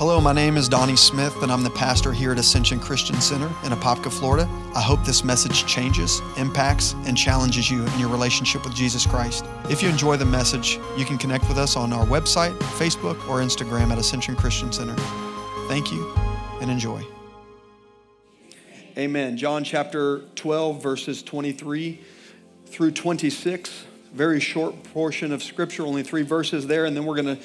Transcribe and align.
Hello, 0.00 0.18
my 0.18 0.32
name 0.32 0.56
is 0.56 0.66
Donnie 0.66 0.96
Smith, 0.96 1.42
and 1.42 1.52
I'm 1.52 1.62
the 1.62 1.68
pastor 1.68 2.10
here 2.10 2.32
at 2.32 2.38
Ascension 2.38 2.80
Christian 2.80 3.20
Center 3.20 3.48
in 3.64 3.72
Apopka, 3.72 4.10
Florida. 4.10 4.48
I 4.74 4.80
hope 4.80 5.04
this 5.04 5.22
message 5.24 5.66
changes, 5.66 6.22
impacts, 6.38 6.94
and 7.04 7.14
challenges 7.14 7.70
you 7.70 7.84
in 7.84 7.98
your 7.98 8.08
relationship 8.08 8.64
with 8.64 8.74
Jesus 8.74 9.04
Christ. 9.04 9.44
If 9.68 9.82
you 9.82 9.90
enjoy 9.90 10.16
the 10.16 10.24
message, 10.24 10.78
you 10.96 11.04
can 11.04 11.18
connect 11.18 11.46
with 11.48 11.58
us 11.58 11.76
on 11.76 11.92
our 11.92 12.06
website, 12.06 12.58
Facebook, 12.78 13.16
or 13.28 13.40
Instagram 13.40 13.90
at 13.90 13.98
Ascension 13.98 14.36
Christian 14.36 14.72
Center. 14.72 14.96
Thank 15.68 15.92
you 15.92 16.10
and 16.62 16.70
enjoy. 16.70 17.04
Amen. 18.96 19.36
John 19.36 19.64
chapter 19.64 20.20
12, 20.34 20.82
verses 20.82 21.22
23 21.22 22.00
through 22.64 22.92
26. 22.92 23.84
Very 24.14 24.40
short 24.40 24.82
portion 24.94 25.30
of 25.30 25.42
scripture, 25.42 25.84
only 25.84 26.02
three 26.02 26.22
verses 26.22 26.66
there, 26.66 26.86
and 26.86 26.96
then 26.96 27.04
we're 27.04 27.20
going 27.22 27.36
to 27.36 27.42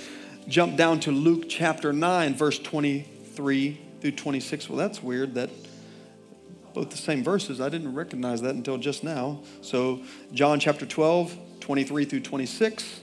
jump 0.47 0.77
down 0.77 0.99
to 1.01 1.11
Luke 1.11 1.45
chapter 1.49 1.91
9, 1.91 2.35
verse 2.35 2.59
23 2.59 3.81
through 4.01 4.11
26. 4.11 4.69
Well, 4.69 4.77
that's 4.77 5.01
weird 5.01 5.35
that 5.35 5.49
both 6.73 6.89
the 6.89 6.97
same 6.97 7.23
verses. 7.23 7.61
I 7.61 7.69
didn't 7.69 7.93
recognize 7.93 8.41
that 8.41 8.53
until 8.55 8.77
just 8.77 9.03
now. 9.03 9.41
So, 9.61 10.01
John 10.33 10.59
chapter 10.59 10.85
12, 10.85 11.37
23 11.61 12.05
through 12.05 12.19
26. 12.19 13.01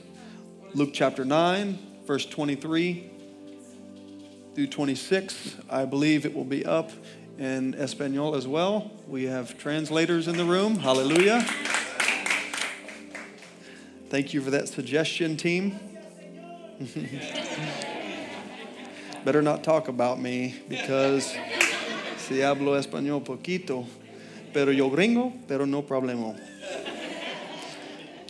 Luke 0.75 0.91
chapter 0.93 1.25
9, 1.25 1.77
verse 2.05 2.25
23 2.25 3.09
through 4.55 4.67
26. 4.67 5.55
I 5.69 5.85
believe 5.85 6.25
it 6.25 6.33
will 6.33 6.45
be 6.45 6.65
up 6.65 6.91
in 7.37 7.73
Espanol 7.75 8.35
as 8.35 8.47
well. 8.47 8.91
We 9.07 9.23
have 9.25 9.57
translators 9.57 10.27
in 10.27 10.37
the 10.37 10.45
room. 10.45 10.77
Hallelujah. 10.77 11.41
Thank 14.09 14.33
you 14.33 14.41
for 14.41 14.51
that 14.51 14.67
suggestion, 14.67 15.35
team. 15.35 15.92
Better 19.25 19.41
not 19.41 19.63
talk 19.63 19.87
about 19.87 20.19
me 20.19 20.55
because 20.67 21.27
si 22.17 22.35
hablo 22.35 22.77
español 22.77 23.23
poquito, 23.23 23.85
pero 24.53 24.71
yo 24.71 24.89
gringo, 24.89 25.33
pero 25.47 25.65
no 25.65 25.81
problema. 25.81 26.37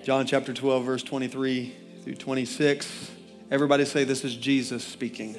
John 0.04 0.28
chapter 0.28 0.54
12, 0.54 0.86
verse 0.86 1.04
23 1.04 1.74
through 2.04 2.16
26. 2.16 3.12
Everybody 3.50 3.86
say 3.86 4.04
this 4.04 4.24
is 4.24 4.36
Jesus 4.36 4.84
speaking. 4.84 5.36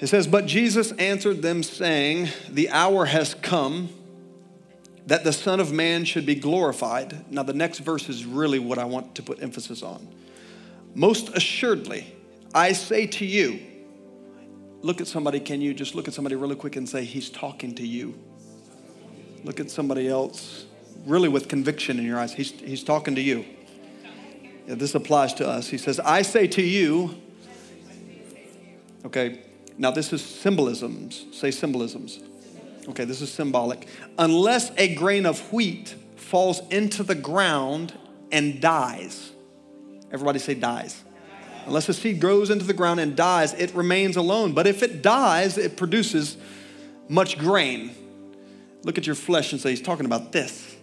It 0.00 0.08
says, 0.08 0.26
But 0.26 0.46
Jesus 0.46 0.92
answered 0.92 1.42
them, 1.42 1.62
saying, 1.62 2.28
The 2.50 2.68
hour 2.70 3.06
has 3.06 3.34
come 3.34 3.88
that 5.06 5.24
the 5.24 5.32
Son 5.32 5.60
of 5.60 5.72
Man 5.72 6.04
should 6.04 6.26
be 6.26 6.34
glorified. 6.34 7.30
Now, 7.30 7.42
the 7.42 7.52
next 7.52 7.80
verse 7.80 8.08
is 8.08 8.24
really 8.24 8.58
what 8.58 8.78
I 8.78 8.84
want 8.84 9.14
to 9.16 9.22
put 9.22 9.42
emphasis 9.42 9.82
on. 9.82 10.08
Most 10.94 11.30
assuredly, 11.30 12.14
I 12.54 12.72
say 12.72 13.06
to 13.06 13.26
you, 13.26 13.60
look 14.80 15.00
at 15.00 15.08
somebody, 15.08 15.40
can 15.40 15.60
you 15.60 15.74
just 15.74 15.94
look 15.94 16.06
at 16.06 16.14
somebody 16.14 16.36
really 16.36 16.54
quick 16.54 16.76
and 16.76 16.88
say, 16.88 17.04
He's 17.04 17.30
talking 17.30 17.74
to 17.74 17.86
you? 17.86 18.14
Look 19.42 19.58
at 19.60 19.70
somebody 19.70 20.08
else, 20.08 20.66
really 21.04 21.28
with 21.28 21.48
conviction 21.48 21.98
in 21.98 22.04
your 22.04 22.18
eyes. 22.18 22.32
He's, 22.32 22.52
he's 22.52 22.84
talking 22.84 23.16
to 23.16 23.20
you. 23.20 23.44
Yeah, 24.66 24.76
this 24.76 24.94
applies 24.94 25.34
to 25.34 25.48
us. 25.48 25.68
He 25.68 25.76
says, 25.76 26.00
I 26.00 26.22
say 26.22 26.46
to 26.46 26.62
you, 26.62 27.20
okay, 29.04 29.42
now 29.76 29.90
this 29.90 30.12
is 30.12 30.24
symbolisms. 30.24 31.26
Say 31.32 31.50
symbolisms. 31.50 32.20
Okay, 32.88 33.04
this 33.04 33.20
is 33.20 33.30
symbolic. 33.30 33.86
Unless 34.16 34.70
a 34.78 34.94
grain 34.94 35.26
of 35.26 35.52
wheat 35.52 35.94
falls 36.16 36.60
into 36.70 37.02
the 37.02 37.14
ground 37.14 37.92
and 38.32 38.62
dies 38.62 39.33
Everybody 40.14 40.38
say 40.38 40.54
dies. 40.54 41.02
Unless 41.66 41.88
a 41.88 41.92
seed 41.92 42.20
grows 42.20 42.48
into 42.48 42.64
the 42.64 42.72
ground 42.72 43.00
and 43.00 43.16
dies, 43.16 43.52
it 43.54 43.74
remains 43.74 44.16
alone. 44.16 44.52
But 44.52 44.68
if 44.68 44.80
it 44.84 45.02
dies, 45.02 45.58
it 45.58 45.76
produces 45.76 46.36
much 47.08 47.36
grain. 47.36 47.90
Look 48.84 48.96
at 48.96 49.06
your 49.06 49.16
flesh 49.16 49.50
and 49.50 49.60
say, 49.60 49.70
He's 49.70 49.82
talking 49.82 50.06
about 50.06 50.30
this. 50.30 50.76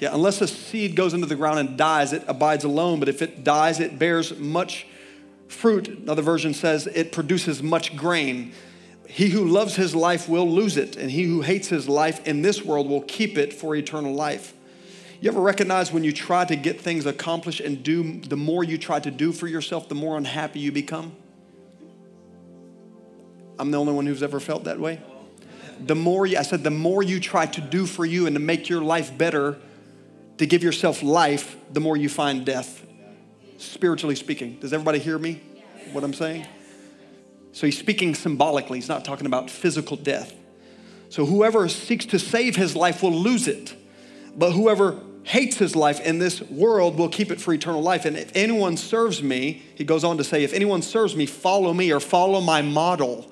Yeah, 0.00 0.14
unless 0.14 0.40
a 0.40 0.46
seed 0.46 0.96
goes 0.96 1.12
into 1.12 1.26
the 1.26 1.36
ground 1.36 1.58
and 1.58 1.76
dies, 1.76 2.14
it 2.14 2.24
abides 2.26 2.64
alone. 2.64 3.00
But 3.00 3.10
if 3.10 3.20
it 3.20 3.44
dies, 3.44 3.80
it 3.80 3.98
bears 3.98 4.38
much 4.38 4.86
fruit. 5.48 5.88
Another 5.88 6.22
version 6.22 6.54
says 6.54 6.86
it 6.86 7.12
produces 7.12 7.62
much 7.62 7.96
grain. 7.96 8.52
He 9.06 9.28
who 9.28 9.44
loves 9.44 9.76
his 9.76 9.94
life 9.94 10.26
will 10.26 10.48
lose 10.48 10.78
it, 10.78 10.96
and 10.96 11.10
he 11.10 11.24
who 11.24 11.42
hates 11.42 11.68
his 11.68 11.86
life 11.86 12.26
in 12.26 12.40
this 12.40 12.64
world 12.64 12.88
will 12.88 13.02
keep 13.02 13.36
it 13.36 13.52
for 13.52 13.76
eternal 13.76 14.14
life. 14.14 14.54
You 15.20 15.30
ever 15.30 15.40
recognize 15.40 15.92
when 15.92 16.04
you 16.04 16.12
try 16.12 16.44
to 16.44 16.54
get 16.54 16.80
things 16.80 17.04
accomplished 17.04 17.60
and 17.60 17.82
do, 17.82 18.20
the 18.20 18.36
more 18.36 18.62
you 18.62 18.78
try 18.78 19.00
to 19.00 19.10
do 19.10 19.32
for 19.32 19.48
yourself, 19.48 19.88
the 19.88 19.96
more 19.96 20.16
unhappy 20.16 20.60
you 20.60 20.70
become? 20.70 21.16
I'm 23.58 23.72
the 23.72 23.78
only 23.78 23.92
one 23.92 24.06
who's 24.06 24.22
ever 24.22 24.38
felt 24.38 24.64
that 24.64 24.78
way. 24.78 25.00
The 25.80 25.96
more 25.96 26.24
you, 26.24 26.38
I 26.38 26.42
said, 26.42 26.62
the 26.62 26.70
more 26.70 27.02
you 27.02 27.18
try 27.18 27.46
to 27.46 27.60
do 27.60 27.86
for 27.86 28.04
you 28.04 28.26
and 28.26 28.36
to 28.36 28.40
make 28.40 28.68
your 28.68 28.80
life 28.80 29.16
better, 29.16 29.58
to 30.38 30.46
give 30.46 30.62
yourself 30.62 31.02
life, 31.02 31.56
the 31.72 31.80
more 31.80 31.96
you 31.96 32.08
find 32.08 32.46
death, 32.46 32.86
spiritually 33.58 34.14
speaking. 34.14 34.58
Does 34.60 34.72
everybody 34.72 35.00
hear 35.00 35.18
me? 35.18 35.42
What 35.92 36.04
I'm 36.04 36.14
saying? 36.14 36.46
So 37.50 37.66
he's 37.66 37.78
speaking 37.78 38.14
symbolically, 38.14 38.78
he's 38.78 38.88
not 38.88 39.04
talking 39.04 39.26
about 39.26 39.50
physical 39.50 39.96
death. 39.96 40.32
So 41.08 41.26
whoever 41.26 41.68
seeks 41.68 42.06
to 42.06 42.20
save 42.20 42.54
his 42.54 42.76
life 42.76 43.02
will 43.02 43.12
lose 43.12 43.48
it, 43.48 43.74
but 44.36 44.52
whoever 44.52 45.00
hates 45.28 45.58
his 45.58 45.76
life 45.76 46.00
in 46.00 46.18
this 46.18 46.40
world 46.40 46.96
will 46.96 47.10
keep 47.10 47.30
it 47.30 47.38
for 47.38 47.52
eternal 47.52 47.82
life. 47.82 48.06
And 48.06 48.16
if 48.16 48.32
anyone 48.34 48.78
serves 48.78 49.22
me, 49.22 49.62
he 49.74 49.84
goes 49.84 50.02
on 50.02 50.16
to 50.16 50.24
say, 50.24 50.42
if 50.42 50.54
anyone 50.54 50.80
serves 50.80 51.14
me, 51.14 51.26
follow 51.26 51.74
me 51.74 51.92
or 51.92 52.00
follow 52.00 52.40
my 52.40 52.62
model. 52.62 53.30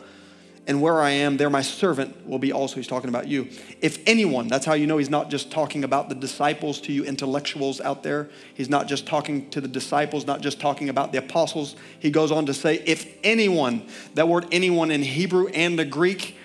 And 0.67 0.83
where 0.83 1.01
I 1.01 1.11
am, 1.11 1.39
there 1.39 1.49
my 1.49 1.63
servant 1.63 2.27
will 2.29 2.39
be 2.39 2.53
also. 2.53 2.77
He's 2.77 2.87
talking 2.87 3.09
about 3.09 3.29
you. 3.29 3.49
If 3.81 4.07
anyone, 4.07 4.49
that's 4.49 4.67
how 4.67 4.75
you 4.75 4.87
know 4.87 4.99
he's 4.99 5.09
not 5.09 5.31
just 5.31 5.51
talking 5.51 5.85
about 5.85 6.11
the 6.11 6.15
disciples 6.15 6.83
to 6.83 6.93
you 6.93 7.03
intellectuals 7.03 7.81
out 7.81 8.03
there. 8.03 8.29
He's 8.53 8.69
not 8.69 8.89
just 8.89 9.07
talking 9.07 9.49
to 9.51 9.63
the 9.63 9.69
disciples, 9.69 10.27
not 10.27 10.43
just 10.43 10.61
talking 10.61 10.91
about 10.91 11.13
the 11.13 11.19
apostles. 11.19 11.77
He 11.99 12.11
goes 12.11 12.31
on 12.31 12.45
to 12.45 12.53
say, 12.53 12.83
if 12.85 13.17
anyone, 13.25 13.87
that 14.15 14.29
word 14.29 14.47
anyone 14.53 14.91
in 14.91 15.03
Hebrew 15.03 15.47
and 15.49 15.79
the 15.79 15.85
Greek, 15.87 16.37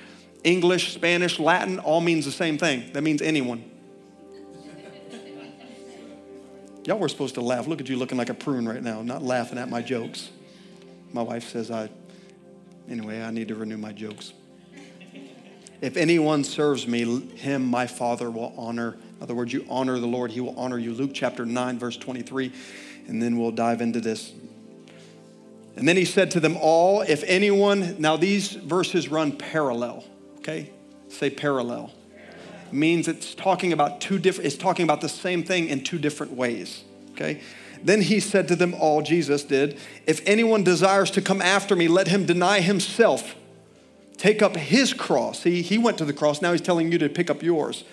English, 0.46 0.94
Spanish, 0.94 1.40
Latin, 1.40 1.80
all 1.80 2.00
means 2.00 2.24
the 2.24 2.32
same 2.32 2.58
thing. 2.58 2.94
That 2.94 3.02
means 3.02 3.22
anyone. 3.22 3.71
Y'all 6.86 6.98
were 6.98 7.10
supposed 7.10 7.36
to 7.36 7.42
laugh. 7.42 7.68
Look 7.68 7.80
at 7.80 7.90
you 7.90 7.96
looking 7.96 8.18
like 8.18 8.30
a 8.30 8.34
prune 8.34 8.68
right 8.68 8.82
now, 8.82 9.02
not 9.04 9.22
laughing 9.22 9.58
at 9.60 9.70
my 9.70 9.82
jokes. 9.82 10.30
My 11.14 11.22
wife 11.22 11.50
says 11.50 11.70
I, 11.70 11.90
anyway, 12.90 13.22
I 13.22 13.30
need 13.32 13.50
to 13.50 13.56
renew 13.56 13.78
my 13.78 13.92
jokes. 13.92 14.34
If 15.82 15.98
anyone 15.98 16.44
serves 16.44 16.88
me, 16.88 17.28
him 17.36 17.66
my 17.66 17.86
Father 17.86 18.32
will 18.32 18.54
honor. 18.58 18.94
In 19.18 19.24
other 19.24 19.36
words, 19.36 19.54
you 19.54 19.66
honor 19.70 20.00
the 20.00 20.08
Lord, 20.08 20.32
he 20.32 20.40
will 20.40 20.58
honor 20.58 20.78
you. 20.78 20.94
Luke 20.94 21.12
chapter 21.14 21.46
9, 21.46 21.78
verse 21.78 21.98
23. 21.98 22.52
And 23.08 23.22
then 23.22 23.38
we'll 23.38 23.52
dive 23.52 23.82
into 23.82 24.00
this. 24.00 24.32
And 25.76 25.88
then 25.88 25.98
he 25.98 26.06
said 26.06 26.32
to 26.32 26.40
them 26.40 26.58
all, 26.60 27.02
if 27.02 27.24
anyone, 27.24 28.00
now 28.00 28.18
these 28.18 28.52
verses 28.52 29.10
run 29.10 29.32
parallel, 29.32 30.04
okay? 30.40 30.72
Say 31.10 31.30
parallel 31.30 31.92
means 32.74 33.08
it's 33.08 33.34
talking 33.36 33.74
about 33.74 34.02
two 34.02 34.20
different, 34.20 34.48
it's 34.48 34.58
talking 34.58 34.84
about 34.84 35.02
the 35.02 35.10
same 35.10 35.44
thing 35.44 35.68
in 35.70 35.84
two 35.84 36.00
different 36.00 36.34
ways. 36.34 36.84
Okay? 37.12 37.42
Then 37.84 38.02
he 38.02 38.20
said 38.20 38.48
to 38.50 38.56
them 38.56 38.74
all, 38.74 39.02
Jesus 39.02 39.44
did, 39.44 39.78
if 40.06 40.22
anyone 40.28 40.64
desires 40.64 41.12
to 41.12 41.22
come 41.22 41.42
after 41.42 41.76
me, 41.76 41.88
let 41.88 42.08
him 42.08 42.26
deny 42.26 42.62
himself, 42.62 43.36
take 44.18 44.42
up 44.42 44.56
his 44.56 44.94
cross. 44.94 45.44
He, 45.44 45.62
he 45.62 45.78
went 45.78 45.98
to 45.98 46.06
the 46.06 46.14
cross, 46.14 46.42
now 46.42 46.52
he's 46.52 46.62
telling 46.62 46.92
you 46.92 46.98
to 47.00 47.10
pick 47.10 47.30
up 47.30 47.42
yours. 47.42 47.84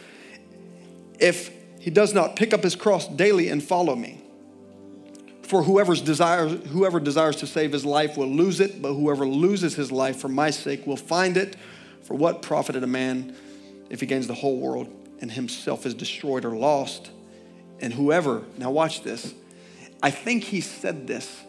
If 1.18 1.50
he 1.80 1.90
does 1.90 2.12
not 2.12 2.36
pick 2.36 2.52
up 2.52 2.62
his 2.62 2.76
cross 2.76 3.08
daily 3.08 3.48
and 3.48 3.62
follow 3.62 3.96
me, 3.96 4.22
for 5.42 5.62
whoever's 5.62 6.02
desires, 6.02 6.62
whoever 6.66 7.00
desires 7.00 7.36
to 7.36 7.46
save 7.46 7.72
his 7.72 7.86
life 7.86 8.18
will 8.18 8.28
lose 8.28 8.60
it, 8.60 8.82
but 8.82 8.92
whoever 8.92 9.26
loses 9.26 9.74
his 9.74 9.90
life 9.90 10.18
for 10.18 10.28
my 10.28 10.50
sake 10.50 10.86
will 10.86 10.98
find 10.98 11.38
it. 11.38 11.56
For 12.02 12.14
what 12.14 12.42
profited 12.42 12.82
a 12.82 12.86
man 12.86 13.34
if 13.90 14.00
he 14.00 14.06
gains 14.06 14.26
the 14.26 14.34
whole 14.34 14.58
world 14.58 14.88
and 15.20 15.30
himself 15.30 15.86
is 15.86 15.94
destroyed 15.94 16.44
or 16.44 16.56
lost. 16.56 17.10
And 17.80 17.92
whoever, 17.92 18.44
now 18.56 18.70
watch 18.70 19.02
this. 19.02 19.34
I 20.02 20.10
think 20.10 20.44
he 20.44 20.60
said 20.60 21.06
this. 21.06 21.44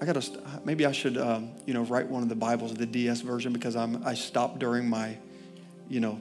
I 0.00 0.04
gotta, 0.04 0.22
maybe 0.64 0.84
I 0.84 0.92
should, 0.92 1.16
um, 1.16 1.50
you 1.64 1.72
know, 1.72 1.82
write 1.82 2.08
one 2.08 2.22
of 2.22 2.28
the 2.28 2.34
Bibles, 2.34 2.74
the 2.74 2.86
DS 2.86 3.22
version, 3.22 3.52
because 3.52 3.76
I'm, 3.76 4.02
I 4.04 4.14
stopped 4.14 4.58
during 4.58 4.88
my, 4.88 5.16
you 5.88 6.00
know, 6.00 6.20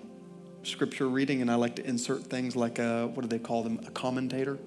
scripture 0.63 1.07
reading 1.07 1.42
and 1.42 1.51
I 1.51 1.56
like 1.56 1.75
to 1.75 1.86
insert 1.86 2.24
things 2.24 2.56
like 2.56 2.80
a, 2.80 3.07
what 3.07 3.21
do 3.21 3.27
they 3.27 3.39
call 3.39 3.63
them, 3.63 3.80
a 3.86 3.91
commentator. 3.91 4.57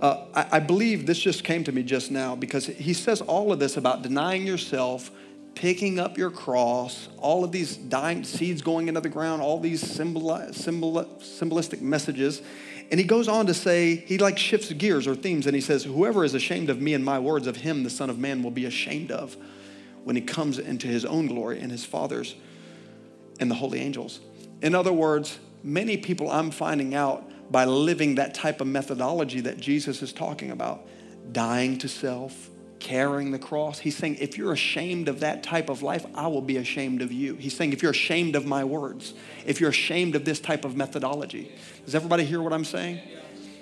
Uh, 0.00 0.24
I, 0.34 0.46
I 0.52 0.60
believe 0.60 1.06
this 1.06 1.18
just 1.18 1.44
came 1.44 1.62
to 1.64 1.72
me 1.72 1.82
just 1.82 2.10
now 2.10 2.34
because 2.34 2.66
he 2.66 2.94
says 2.94 3.20
all 3.20 3.52
of 3.52 3.58
this 3.58 3.76
about 3.76 4.02
denying 4.02 4.46
yourself, 4.46 5.10
picking 5.54 5.98
up 5.98 6.16
your 6.16 6.30
cross, 6.30 7.08
all 7.18 7.44
of 7.44 7.52
these 7.52 7.76
dying 7.76 8.24
seeds 8.24 8.62
going 8.62 8.88
into 8.88 9.00
the 9.00 9.08
ground, 9.08 9.42
all 9.42 9.60
these 9.60 9.80
symbol, 9.80 10.52
symbol, 10.52 11.04
symbolistic 11.20 11.80
messages. 11.82 12.42
And 12.90 12.98
he 12.98 13.06
goes 13.06 13.28
on 13.28 13.46
to 13.46 13.54
say, 13.54 13.96
he 13.96 14.18
like 14.18 14.38
shifts 14.38 14.72
gears 14.72 15.06
or 15.06 15.14
themes, 15.14 15.46
and 15.46 15.54
he 15.54 15.60
says, 15.60 15.84
Whoever 15.84 16.24
is 16.24 16.34
ashamed 16.34 16.70
of 16.70 16.80
me 16.80 16.94
and 16.94 17.04
my 17.04 17.18
words, 17.18 17.46
of 17.46 17.56
him 17.56 17.84
the 17.84 17.90
Son 17.90 18.10
of 18.10 18.18
Man 18.18 18.42
will 18.42 18.50
be 18.50 18.64
ashamed 18.64 19.10
of. 19.10 19.36
when 20.04 20.16
he 20.16 20.22
comes 20.22 20.58
into 20.58 20.86
his 20.86 21.04
own 21.04 21.26
glory 21.26 21.60
and 21.60 21.70
his 21.70 21.84
Father's 21.84 22.34
and 23.38 23.50
the 23.50 23.54
holy 23.54 23.80
angels. 23.80 24.20
In 24.62 24.74
other 24.74 24.92
words, 24.92 25.38
many 25.62 25.96
people 25.96 26.30
I'm 26.30 26.50
finding 26.50 26.94
out 26.94 27.30
by 27.50 27.64
living 27.64 28.16
that 28.16 28.34
type 28.34 28.60
of 28.60 28.66
methodology 28.66 29.40
that 29.40 29.58
Jesus 29.58 30.02
is 30.02 30.12
talking 30.12 30.50
about, 30.50 30.86
dying 31.32 31.78
to 31.78 31.88
self, 31.88 32.49
carrying 32.80 33.30
the 33.30 33.38
cross. 33.38 33.78
He's 33.78 33.96
saying, 33.96 34.16
if 34.20 34.36
you're 34.36 34.52
ashamed 34.52 35.08
of 35.08 35.20
that 35.20 35.42
type 35.42 35.68
of 35.68 35.82
life, 35.82 36.04
I 36.14 36.26
will 36.26 36.40
be 36.40 36.56
ashamed 36.56 37.02
of 37.02 37.12
you. 37.12 37.36
He's 37.36 37.54
saying, 37.54 37.72
if 37.72 37.82
you're 37.82 37.92
ashamed 37.92 38.34
of 38.34 38.46
my 38.46 38.64
words, 38.64 39.14
if 39.46 39.60
you're 39.60 39.70
ashamed 39.70 40.16
of 40.16 40.24
this 40.24 40.40
type 40.40 40.64
of 40.64 40.76
methodology. 40.76 41.52
Does 41.84 41.94
everybody 41.94 42.24
hear 42.24 42.42
what 42.42 42.52
I'm 42.52 42.64
saying? 42.64 43.00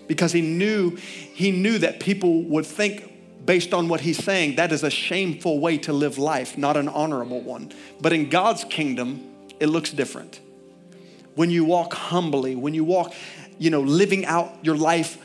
Because 0.06 0.32
he 0.32 0.40
knew, 0.40 0.96
he 0.96 1.50
knew 1.50 1.78
that 1.78 2.00
people 2.00 2.42
would 2.44 2.64
think 2.64 3.12
based 3.44 3.74
on 3.74 3.88
what 3.88 4.00
he's 4.00 4.22
saying, 4.22 4.56
that 4.56 4.72
is 4.72 4.82
a 4.82 4.90
shameful 4.90 5.58
way 5.58 5.78
to 5.78 5.92
live 5.92 6.18
life, 6.18 6.56
not 6.56 6.76
an 6.76 6.88
honorable 6.88 7.40
one. 7.40 7.72
But 8.00 8.12
in 8.12 8.28
God's 8.28 8.64
kingdom, 8.64 9.26
it 9.58 9.66
looks 9.66 9.90
different. 9.90 10.40
When 11.34 11.50
you 11.50 11.64
walk 11.64 11.94
humbly, 11.94 12.56
when 12.56 12.74
you 12.74 12.84
walk, 12.84 13.14
you 13.58 13.70
know, 13.70 13.80
living 13.80 14.26
out 14.26 14.52
your 14.62 14.76
life 14.76 15.18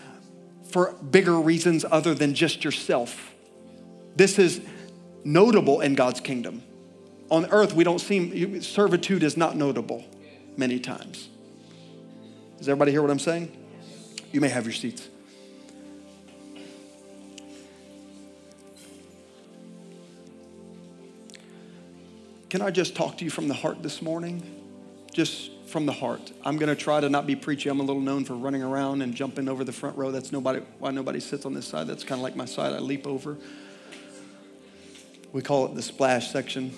for 0.69 0.93
bigger 0.93 1.39
reasons 1.39 1.85
other 1.89 2.13
than 2.13 2.33
just 2.33 2.63
yourself 2.63 3.32
this 4.15 4.37
is 4.39 4.61
notable 5.23 5.81
in 5.81 5.95
God's 5.95 6.19
kingdom. 6.19 6.63
On 7.29 7.45
earth, 7.47 7.73
we 7.73 7.83
don't 7.83 7.99
seem, 7.99 8.61
servitude 8.61 9.23
is 9.23 9.37
not 9.37 9.55
notable 9.55 10.03
many 10.57 10.79
times. 10.79 11.29
Does 12.57 12.69
everybody 12.69 12.91
hear 12.91 13.01
what 13.01 13.11
I'm 13.11 13.19
saying? 13.19 13.51
You 14.31 14.41
may 14.41 14.49
have 14.49 14.65
your 14.65 14.73
seats. 14.73 15.07
Can 22.49 22.61
I 22.61 22.69
just 22.69 22.95
talk 22.95 23.17
to 23.17 23.23
you 23.23 23.31
from 23.31 23.47
the 23.47 23.55
heart 23.55 23.81
this 23.81 23.99
morning? 23.99 24.43
Just 25.11 25.49
from 25.65 25.87
the 25.87 25.91
heart. 25.91 26.31
I'm 26.45 26.57
going 26.57 26.69
to 26.69 26.75
try 26.75 26.99
to 26.99 27.09
not 27.09 27.25
be 27.25 27.35
preachy. 27.35 27.67
I'm 27.67 27.79
a 27.79 27.83
little 27.83 28.01
known 28.01 28.25
for 28.25 28.35
running 28.35 28.61
around 28.61 29.01
and 29.01 29.15
jumping 29.15 29.49
over 29.49 29.63
the 29.63 29.71
front 29.71 29.97
row. 29.97 30.11
That's 30.11 30.31
nobody 30.31 30.59
why 30.77 30.91
nobody 30.91 31.19
sits 31.19 31.47
on 31.47 31.55
this 31.55 31.65
side. 31.65 31.87
That's 31.87 32.03
kind 32.03 32.19
of 32.19 32.23
like 32.23 32.35
my 32.35 32.45
side. 32.45 32.73
I 32.73 32.77
leap 32.77 33.07
over. 33.07 33.37
We 35.33 35.41
call 35.41 35.65
it 35.65 35.73
the 35.73 35.81
splash 35.81 36.31
section. 36.31 36.71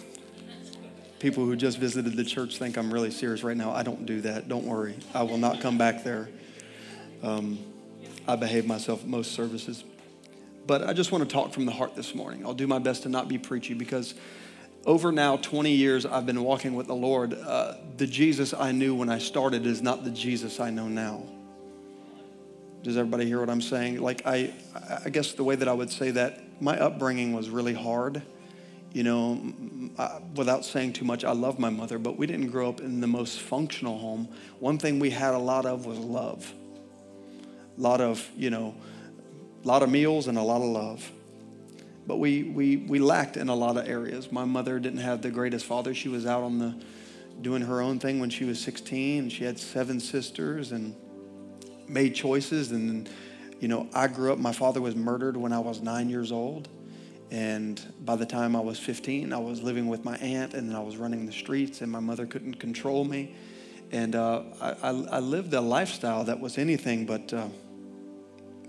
People 1.20 1.44
who 1.44 1.58
just 1.58 1.78
visited 1.78 2.16
the 2.16 2.24
church 2.24 2.58
think 2.58 2.78
I'm 2.78 2.92
really 2.92 3.12
serious 3.12 3.44
right 3.44 3.58
now. 3.58 3.72
I 3.72 3.84
don't 3.84 4.06
do 4.06 4.22
that. 4.22 4.48
Don't 4.48 4.64
worry. 4.64 4.96
I 5.14 5.24
will 5.24 5.38
not 5.38 5.60
come 5.60 5.78
back 5.78 6.06
there. 6.06 6.30
Um, 7.22 7.60
I 8.26 8.38
behave 8.38 8.66
myself 8.66 9.02
at 9.02 9.10
most 9.10 9.34
services. 9.34 9.84
But 10.66 10.88
I 10.88 10.94
just 10.94 11.12
want 11.12 11.28
to 11.28 11.30
talk 11.30 11.52
from 11.52 11.66
the 11.66 11.74
heart 11.74 11.98
this 11.98 12.16
morning. 12.16 12.46
I'll 12.46 12.54
do 12.54 12.66
my 12.66 12.80
best 12.80 13.04
to 13.04 13.10
not 13.10 13.28
be 13.28 13.38
preachy 13.38 13.74
because 13.74 14.16
over 14.86 15.12
now 15.12 15.36
20 15.36 15.74
years 15.74 16.06
I've 16.06 16.26
been 16.26 16.42
walking 16.42 16.76
with 16.76 16.88
the 16.88 16.96
Lord. 16.96 17.34
Uh, 17.34 17.74
the 17.98 18.08
Jesus 18.08 18.54
I 18.54 18.72
knew 18.72 18.96
when 18.96 19.10
I 19.10 19.18
started 19.18 19.66
is 19.66 19.82
not 19.82 20.06
the 20.06 20.12
Jesus 20.12 20.62
I 20.62 20.70
know 20.70 20.88
now. 20.88 21.24
Does 22.84 22.96
everybody 22.96 23.26
hear 23.26 23.42
what 23.42 23.50
I'm 23.50 23.62
saying? 23.62 24.00
Like, 24.00 24.26
I, 24.26 24.54
I 25.04 25.10
guess 25.10 25.34
the 25.34 25.44
way 25.44 25.58
that 25.58 25.68
I 25.68 25.74
would 25.74 25.90
say 25.90 26.12
that, 26.12 26.40
my 26.62 26.80
upbringing 26.80 27.34
was 27.34 27.50
really 27.50 27.74
hard 27.74 28.22
you 28.96 29.04
know, 29.04 29.42
without 30.36 30.64
saying 30.64 30.94
too 30.94 31.04
much, 31.04 31.26
I 31.26 31.34
love 31.34 31.60
my 31.60 31.70
mother, 31.70 32.00
but 32.00 32.16
we 32.16 32.28
didn't 32.28 32.48
grow 32.48 32.70
up 32.70 32.80
in 32.80 33.02
the 33.02 33.08
most 33.08 33.42
functional 33.42 33.98
home. 33.98 34.30
One 34.60 34.78
thing 34.78 35.00
we 35.00 35.10
had 35.10 35.34
a 35.34 35.38
lot 35.38 35.66
of 35.66 35.86
was 35.86 36.00
love. 36.00 36.50
A 37.78 37.82
lot 37.82 38.00
of, 38.00 38.26
you 38.38 38.50
know, 38.50 38.74
a 39.62 39.68
lot 39.68 39.84
of 39.84 39.90
meals 39.90 40.30
and 40.30 40.38
a 40.38 40.42
lot 40.42 40.62
of 40.62 40.70
love. 40.70 41.12
But 42.08 42.20
we, 42.20 42.44
we, 42.44 42.78
we 42.78 43.00
lacked 43.00 43.36
in 43.36 43.50
a 43.50 43.54
lot 43.54 43.76
of 43.76 43.86
areas. 43.86 44.32
My 44.32 44.46
mother 44.46 44.80
didn't 44.80 45.00
have 45.00 45.22
the 45.22 45.30
greatest 45.30 45.66
father. 45.66 45.94
She 45.94 46.08
was 46.08 46.26
out 46.26 46.44
on 46.44 46.60
the, 46.60 46.82
doing 47.42 47.64
her 47.64 47.82
own 47.82 48.00
thing 48.00 48.22
when 48.22 48.30
she 48.30 48.46
was 48.46 48.62
16. 48.62 49.28
She 49.28 49.44
had 49.44 49.60
seven 49.60 50.00
sisters 50.00 50.72
and 50.72 50.96
made 51.90 52.16
choices. 52.16 52.72
And, 52.72 53.10
you 53.60 53.68
know, 53.68 53.90
I 53.94 54.08
grew 54.08 54.32
up, 54.32 54.40
my 54.40 54.54
father 54.54 54.80
was 54.80 54.96
murdered 54.96 55.36
when 55.36 55.52
I 55.52 55.60
was 55.60 55.82
nine 55.82 56.10
years 56.10 56.32
old. 56.32 56.70
And 57.32 57.82
by 58.02 58.16
the 58.16 58.26
time 58.26 58.56
I 58.56 58.60
was 58.60 58.80
15, 58.80 59.34
I 59.34 59.38
was 59.38 59.62
living 59.62 59.88
with 59.88 60.06
my 60.06 60.16
aunt, 60.18 60.54
and 60.54 60.70
then 60.70 60.76
I 60.76 60.82
was 60.82 60.98
running 60.98 61.26
the 61.26 61.32
streets, 61.32 61.82
and 61.82 61.92
my 61.92 62.00
mother 62.00 62.26
couldn't 62.26 62.56
control 62.56 63.04
me. 63.04 63.36
And 63.92 64.16
uh, 64.16 64.44
I, 64.62 64.90
I, 64.90 65.20
lived 65.20 65.54
a 65.54 65.62
lifestyle 65.62 66.24
that 66.26 66.40
was 66.40 66.58
anything 66.58 67.06
but 67.06 67.32
uh, 67.34 67.48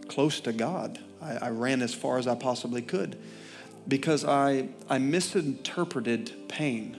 close 0.08 0.40
to 0.40 0.52
God. 0.52 0.98
I, 1.22 1.36
I 1.36 1.48
ran 1.50 1.82
as 1.82 1.94
far 1.94 2.18
as 2.18 2.26
I 2.26 2.34
possibly 2.34 2.82
could 2.82 3.18
because 3.88 4.24
I, 4.24 4.68
I 4.88 4.98
misinterpreted 4.98 6.48
pain. 6.48 6.98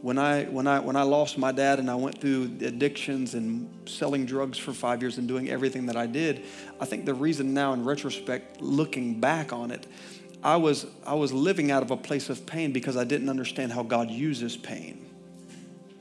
When 0.00 0.16
I, 0.16 0.44
when, 0.44 0.68
I, 0.68 0.78
when 0.78 0.94
I 0.94 1.02
lost 1.02 1.38
my 1.38 1.50
dad 1.50 1.80
and 1.80 1.90
I 1.90 1.96
went 1.96 2.20
through 2.20 2.44
addictions 2.60 3.34
and 3.34 3.68
selling 3.86 4.26
drugs 4.26 4.56
for 4.56 4.72
five 4.72 5.02
years 5.02 5.18
and 5.18 5.26
doing 5.26 5.50
everything 5.50 5.86
that 5.86 5.96
I 5.96 6.06
did, 6.06 6.44
I 6.80 6.84
think 6.84 7.04
the 7.04 7.14
reason 7.14 7.52
now, 7.52 7.72
in 7.72 7.84
retrospect, 7.84 8.60
looking 8.60 9.18
back 9.18 9.52
on 9.52 9.72
it, 9.72 9.86
I 10.42 10.56
was, 10.56 10.86
I 11.04 11.14
was 11.14 11.32
living 11.32 11.70
out 11.70 11.82
of 11.82 11.90
a 11.90 11.96
place 11.96 12.30
of 12.30 12.46
pain 12.46 12.72
because 12.72 12.96
I 12.96 13.04
didn't 13.04 13.28
understand 13.28 13.72
how 13.72 13.82
God 13.82 14.10
uses 14.10 14.56
pain. 14.56 15.08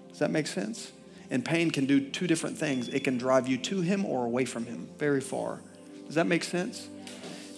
Does 0.09 0.19
that 0.19 0.31
make 0.31 0.47
sense? 0.47 0.91
And 1.29 1.43
pain 1.43 1.71
can 1.71 1.85
do 1.85 1.99
two 1.99 2.27
different 2.27 2.57
things 2.57 2.87
it 2.89 3.03
can 3.03 3.17
drive 3.17 3.47
you 3.47 3.57
to 3.57 3.81
Him 3.81 4.05
or 4.05 4.25
away 4.25 4.45
from 4.45 4.65
Him, 4.65 4.87
very 4.97 5.21
far. 5.21 5.61
Does 6.05 6.15
that 6.15 6.27
make 6.27 6.43
sense? 6.43 6.87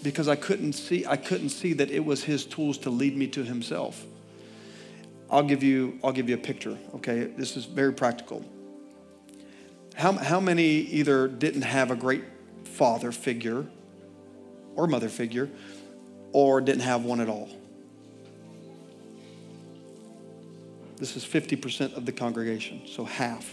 Because 0.02 0.28
I 0.28 0.36
couldn't 0.36 0.74
see, 0.74 1.06
I 1.06 1.18
couldn't 1.18 1.50
see 1.50 1.74
that 1.74 1.92
it 1.92 2.04
was 2.04 2.24
His 2.24 2.46
tools 2.46 2.78
to 2.80 2.90
lead 2.90 3.16
me 3.16 3.28
to 3.28 3.44
Himself. 3.44 4.06
I'll 5.30 5.44
give 5.44 5.62
you, 5.62 6.00
I'll 6.04 6.12
give 6.14 6.30
you 6.30 6.36
a 6.36 6.40
picture, 6.40 6.78
okay? 6.96 7.26
This 7.26 7.56
is 7.56 7.66
very 7.66 7.94
practical. 7.94 8.44
How, 9.96 10.14
how 10.14 10.40
many 10.40 10.64
either 10.64 11.28
didn't 11.28 11.64
have 11.64 11.92
a 11.92 11.96
great 11.96 12.24
father 12.64 13.12
figure 13.12 13.68
or 14.76 14.88
mother 14.88 15.10
figure, 15.10 15.50
or 16.32 16.62
didn't 16.62 16.82
have 16.82 17.04
one 17.04 17.20
at 17.20 17.30
all. 17.30 17.50
This 20.98 21.16
is 21.16 21.24
50% 21.24 21.96
of 21.96 22.06
the 22.06 22.12
congregation, 22.12 22.82
so 22.86 23.06
half. 23.06 23.50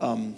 Um, 0.00 0.36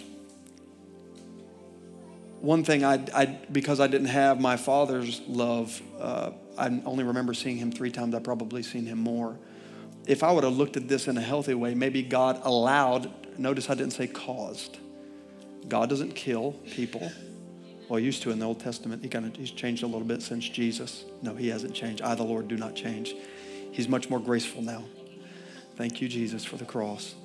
one 2.41 2.63
thing 2.63 2.83
I, 2.83 3.05
I, 3.13 3.25
because 3.51 3.79
I 3.79 3.87
didn't 3.87 4.07
have 4.07 4.39
my 4.39 4.57
father's 4.57 5.21
love, 5.27 5.81
uh, 5.99 6.31
I 6.57 6.81
only 6.85 7.03
remember 7.03 7.33
seeing 7.33 7.57
him 7.57 7.71
three 7.71 7.91
times. 7.91 8.15
I 8.15 8.19
probably 8.19 8.63
seen 8.63 8.85
him 8.85 8.99
more. 8.99 9.37
If 10.07 10.23
I 10.23 10.31
would 10.31 10.43
have 10.43 10.53
looked 10.53 10.77
at 10.77 10.87
this 10.87 11.07
in 11.07 11.17
a 11.17 11.21
healthy 11.21 11.53
way, 11.53 11.73
maybe 11.73 12.01
God 12.01 12.41
allowed. 12.43 13.11
Notice 13.37 13.69
I 13.69 13.75
didn't 13.75 13.93
say 13.93 14.07
caused. 14.07 14.77
God 15.67 15.89
doesn't 15.89 16.15
kill 16.15 16.53
people. 16.71 17.11
Well, 17.89 17.99
used 17.99 18.21
to 18.23 18.31
in 18.31 18.39
the 18.39 18.45
Old 18.45 18.59
Testament. 18.59 19.01
He 19.01 19.09
kind 19.09 19.25
of 19.25 19.35
he's 19.35 19.51
changed 19.51 19.83
a 19.83 19.87
little 19.87 20.07
bit 20.07 20.21
since 20.21 20.47
Jesus. 20.47 21.05
No, 21.21 21.35
he 21.35 21.47
hasn't 21.47 21.73
changed. 21.73 22.01
I, 22.01 22.15
the 22.15 22.23
Lord, 22.23 22.47
do 22.47 22.57
not 22.57 22.75
change. 22.75 23.15
He's 23.71 23.87
much 23.87 24.09
more 24.09 24.19
graceful 24.19 24.61
now. 24.61 24.83
Thank 25.75 26.01
you, 26.01 26.09
Jesus, 26.09 26.43
for 26.43 26.57
the 26.57 26.65
cross. 26.65 27.15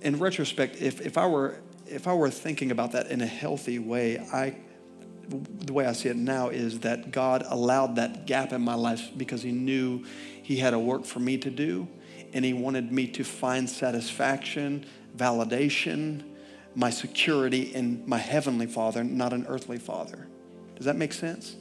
In 0.00 0.18
retrospect, 0.18 0.80
if, 0.80 1.00
if 1.00 1.18
I 1.18 1.26
were 1.26 1.58
if 1.86 2.06
I 2.06 2.14
were 2.14 2.30
thinking 2.30 2.70
about 2.70 2.92
that 2.92 3.08
in 3.10 3.20
a 3.20 3.26
healthy 3.26 3.78
way, 3.78 4.18
I 4.18 4.56
the 5.28 5.72
way 5.72 5.86
I 5.86 5.92
see 5.92 6.08
it 6.08 6.16
now 6.16 6.48
is 6.48 6.80
that 6.80 7.10
God 7.10 7.44
allowed 7.48 7.96
that 7.96 8.26
gap 8.26 8.52
in 8.52 8.62
my 8.62 8.74
life 8.74 9.10
because 9.16 9.42
He 9.42 9.52
knew 9.52 10.04
He 10.42 10.56
had 10.56 10.72
a 10.72 10.78
work 10.78 11.04
for 11.04 11.18
me 11.18 11.36
to 11.38 11.50
do, 11.50 11.88
and 12.32 12.44
He 12.44 12.52
wanted 12.52 12.92
me 12.92 13.08
to 13.08 13.24
find 13.24 13.68
satisfaction, 13.68 14.86
validation, 15.16 16.22
my 16.76 16.90
security 16.90 17.74
in 17.74 18.02
my 18.06 18.18
heavenly 18.18 18.66
father, 18.66 19.02
not 19.02 19.32
an 19.32 19.46
earthly 19.48 19.78
father. 19.78 20.28
Does 20.76 20.84
that 20.84 20.94
make 20.94 21.14
sense? 21.14 21.56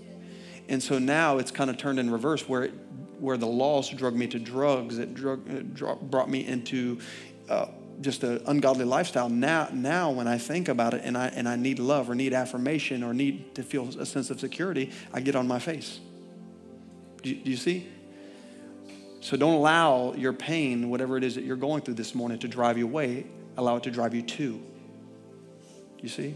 And 0.68 0.84
so 0.84 1.00
now 1.00 1.38
it's 1.38 1.52
kind 1.52 1.70
of 1.70 1.78
turned 1.78 2.00
in 2.00 2.12
reverse 2.12 2.48
where, 2.50 2.64
it, 2.64 2.74
where 3.20 3.38
the 3.38 3.48
laws 3.48 3.90
drug 3.90 4.14
me 4.14 4.28
to 4.28 4.40
drugs, 4.40 4.98
it, 4.98 5.14
drug, 5.14 5.50
it 5.50 6.12
brought 6.12 6.30
me 6.30 6.46
into 6.46 7.00
uh, 7.50 7.68
just 8.02 8.26
an 8.26 8.42
ungodly 8.46 8.84
lifestyle. 8.84 9.30
Now, 9.30 9.70
now 9.72 10.12
when 10.12 10.28
I 10.28 10.38
think 10.38 10.68
about 10.68 10.94
it 10.94 11.02
and 11.06 11.18
I, 11.18 11.28
and 11.28 11.48
I 11.48 11.56
need 11.56 11.80
love 11.80 12.10
or 12.10 12.16
need 12.16 12.34
affirmation 12.34 13.02
or 13.02 13.14
need 13.14 13.56
to 13.56 13.64
feel 13.64 13.88
a 13.98 14.06
sense 14.06 14.30
of 14.30 14.42
security, 14.42 14.92
I 15.14 15.22
get 15.22 15.38
on 15.38 15.48
my 15.48 15.60
face. 15.60 16.02
Do 17.24 17.30
you, 17.30 17.36
do 17.38 17.52
you 17.52 17.58
see? 17.58 17.88
So 19.22 19.38
don't 19.38 19.54
allow 19.54 20.14
your 20.14 20.34
pain, 20.34 20.90
whatever 20.90 21.16
it 21.16 21.24
is 21.24 21.36
that 21.36 21.46
you're 21.46 21.56
going 21.56 21.84
through 21.84 21.94
this 21.94 22.14
morning, 22.14 22.38
to 22.40 22.50
drive 22.50 22.78
you 22.78 22.86
away. 22.86 23.28
Allow 23.56 23.78
it 23.78 23.84
to 23.84 23.92
drive 23.92 24.14
you 24.14 24.22
to 24.22 24.62
you 26.02 26.10
see? 26.10 26.36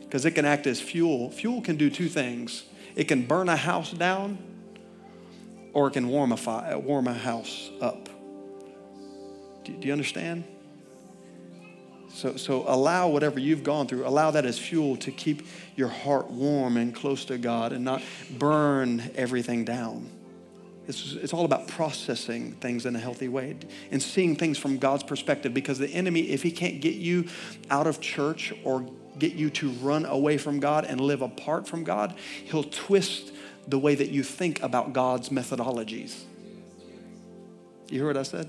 Because 0.00 0.24
it 0.24 0.32
can 0.32 0.44
act 0.44 0.66
as 0.66 0.80
fuel. 0.80 1.30
Fuel 1.30 1.60
can 1.60 1.76
do 1.76 1.90
two 1.90 2.08
things 2.08 2.64
it 2.96 3.08
can 3.08 3.26
burn 3.26 3.50
a 3.50 3.56
house 3.56 3.92
down, 3.92 4.38
or 5.74 5.88
it 5.88 5.92
can 5.92 6.08
warm 6.08 6.32
a, 6.32 6.36
fire, 6.36 6.78
warm 6.78 7.06
a 7.06 7.12
house 7.12 7.70
up. 7.82 8.08
Do, 9.64 9.72
do 9.72 9.86
you 9.86 9.92
understand? 9.92 10.44
So, 12.08 12.38
so 12.38 12.64
allow 12.66 13.08
whatever 13.08 13.38
you've 13.38 13.62
gone 13.62 13.86
through, 13.86 14.06
allow 14.06 14.30
that 14.30 14.46
as 14.46 14.58
fuel 14.58 14.96
to 14.96 15.12
keep 15.12 15.46
your 15.76 15.88
heart 15.88 16.30
warm 16.30 16.78
and 16.78 16.94
close 16.94 17.26
to 17.26 17.36
God 17.36 17.72
and 17.74 17.84
not 17.84 18.02
burn 18.38 19.02
everything 19.14 19.66
down. 19.66 20.08
It's, 20.88 21.14
it's 21.14 21.32
all 21.32 21.44
about 21.44 21.66
processing 21.66 22.52
things 22.52 22.86
in 22.86 22.94
a 22.94 22.98
healthy 22.98 23.28
way 23.28 23.56
and 23.90 24.00
seeing 24.00 24.36
things 24.36 24.56
from 24.56 24.78
God's 24.78 25.02
perspective 25.02 25.52
because 25.52 25.78
the 25.78 25.88
enemy, 25.88 26.30
if 26.30 26.42
he 26.42 26.52
can't 26.52 26.80
get 26.80 26.94
you 26.94 27.26
out 27.70 27.86
of 27.86 28.00
church 28.00 28.52
or 28.62 28.86
get 29.18 29.32
you 29.32 29.50
to 29.50 29.70
run 29.70 30.04
away 30.04 30.38
from 30.38 30.60
God 30.60 30.84
and 30.84 31.00
live 31.00 31.22
apart 31.22 31.66
from 31.66 31.82
God, 31.82 32.14
he'll 32.44 32.64
twist 32.64 33.32
the 33.66 33.78
way 33.78 33.94
that 33.96 34.10
you 34.10 34.22
think 34.22 34.62
about 34.62 34.92
God's 34.92 35.30
methodologies. 35.30 36.22
You 37.88 37.98
hear 37.98 38.06
what 38.06 38.16
I 38.16 38.22
said? 38.22 38.48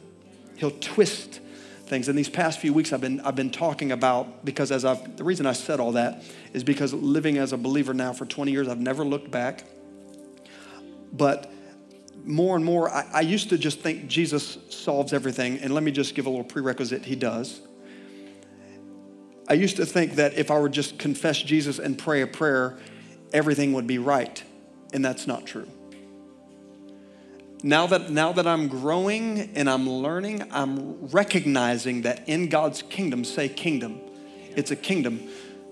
He'll 0.58 0.72
twist 0.72 1.40
things. 1.86 2.10
In 2.10 2.16
these 2.16 2.30
past 2.30 2.60
few 2.60 2.74
weeks, 2.74 2.94
I've 2.94 3.02
been, 3.02 3.20
I've 3.22 3.36
been 3.36 3.50
talking 3.50 3.92
about, 3.92 4.46
because 4.46 4.72
as 4.72 4.86
I've, 4.86 5.18
the 5.18 5.24
reason 5.24 5.46
I 5.46 5.54
said 5.54 5.80
all 5.80 5.94
that 5.94 6.24
is 6.54 6.64
because 6.64 6.94
living 6.94 7.38
as 7.38 7.54
a 7.54 7.58
believer 7.58 7.94
now 7.94 8.14
for 8.14 8.26
20 8.26 8.52
years, 8.52 8.68
I've 8.68 8.80
never 8.80 9.04
looked 9.04 9.32
back. 9.32 9.64
But 11.14 11.52
more 12.28 12.56
and 12.56 12.66
more, 12.66 12.90
I, 12.90 13.08
I 13.14 13.22
used 13.22 13.50
to 13.50 13.58
just 13.58 13.80
think 13.80 14.08
Jesus 14.08 14.58
solves 14.70 15.14
everything. 15.14 15.60
And 15.60 15.74
let 15.74 15.84
me 15.84 15.92
just 15.92 16.14
give 16.14 16.26
a 16.26 16.30
little 16.30 16.46
prerequisite 16.46 17.06
He 17.06 17.16
does. 17.16 17.62
I 19.48 19.54
used 19.54 19.78
to 19.78 19.86
think 19.86 20.16
that 20.16 20.34
if 20.34 20.52
I 20.52 20.60
would 20.60 20.74
just 20.74 21.00
confess 21.00 21.42
Jesus 21.42 21.80
and 21.80 21.98
pray 21.98 22.22
a 22.22 22.28
prayer, 22.28 22.78
everything 23.32 23.74
would 23.74 23.88
be 23.88 23.98
right. 23.98 24.44
And 24.94 25.04
that's 25.04 25.26
not 25.26 25.46
true. 25.46 25.68
Now 27.64 27.88
that, 27.88 28.12
now 28.12 28.34
that 28.34 28.46
I'm 28.46 28.68
growing 28.68 29.56
and 29.56 29.70
I'm 29.70 29.90
learning, 29.90 30.44
I'm 30.52 31.08
recognizing 31.08 32.04
that 32.04 32.28
in 32.28 32.50
God's 32.50 32.82
kingdom, 32.84 33.24
say 33.24 33.50
kingdom, 33.50 34.00
it's 34.56 34.70
a 34.72 34.76
kingdom. 34.76 35.28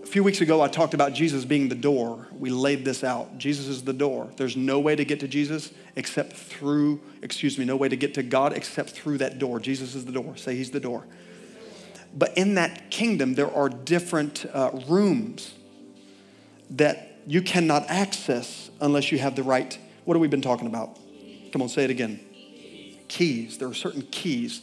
A 0.05 0.07
few 0.07 0.23
weeks 0.23 0.39
ago, 0.39 0.61
I 0.61 0.67
talked 0.67 0.93
about 0.93 1.13
Jesus 1.13 1.45
being 1.45 1.67
the 1.67 1.75
door. 1.75 2.27
We 2.37 2.51
laid 2.51 2.85
this 2.85 3.03
out. 3.03 3.39
Jesus 3.39 3.65
is 3.65 3.83
the 3.83 3.91
door. 3.91 4.29
There's 4.37 4.55
no 4.55 4.79
way 4.79 4.95
to 4.95 5.03
get 5.03 5.19
to 5.21 5.27
Jesus 5.27 5.73
except 5.95 6.33
through, 6.33 7.01
excuse 7.23 7.57
me, 7.57 7.65
no 7.65 7.75
way 7.75 7.89
to 7.89 7.97
get 7.97 8.13
to 8.13 8.23
God 8.23 8.53
except 8.53 8.91
through 8.91 9.17
that 9.17 9.39
door. 9.39 9.59
Jesus 9.59 9.95
is 9.95 10.05
the 10.05 10.11
door. 10.11 10.37
Say, 10.37 10.55
He's 10.55 10.69
the 10.69 10.79
door. 10.79 11.05
But 12.15 12.37
in 12.37 12.53
that 12.53 12.91
kingdom, 12.91 13.33
there 13.33 13.51
are 13.51 13.67
different 13.67 14.45
uh, 14.53 14.79
rooms 14.87 15.55
that 16.69 17.17
you 17.25 17.41
cannot 17.41 17.89
access 17.89 18.69
unless 18.79 19.11
you 19.11 19.17
have 19.17 19.35
the 19.35 19.43
right. 19.43 19.77
What 20.05 20.13
have 20.13 20.21
we 20.21 20.27
been 20.27 20.41
talking 20.41 20.67
about? 20.67 20.99
Come 21.51 21.63
on, 21.63 21.67
say 21.67 21.83
it 21.83 21.89
again. 21.89 22.19
Keys. 23.07 23.57
There 23.57 23.67
are 23.67 23.73
certain 23.73 24.03
keys. 24.03 24.61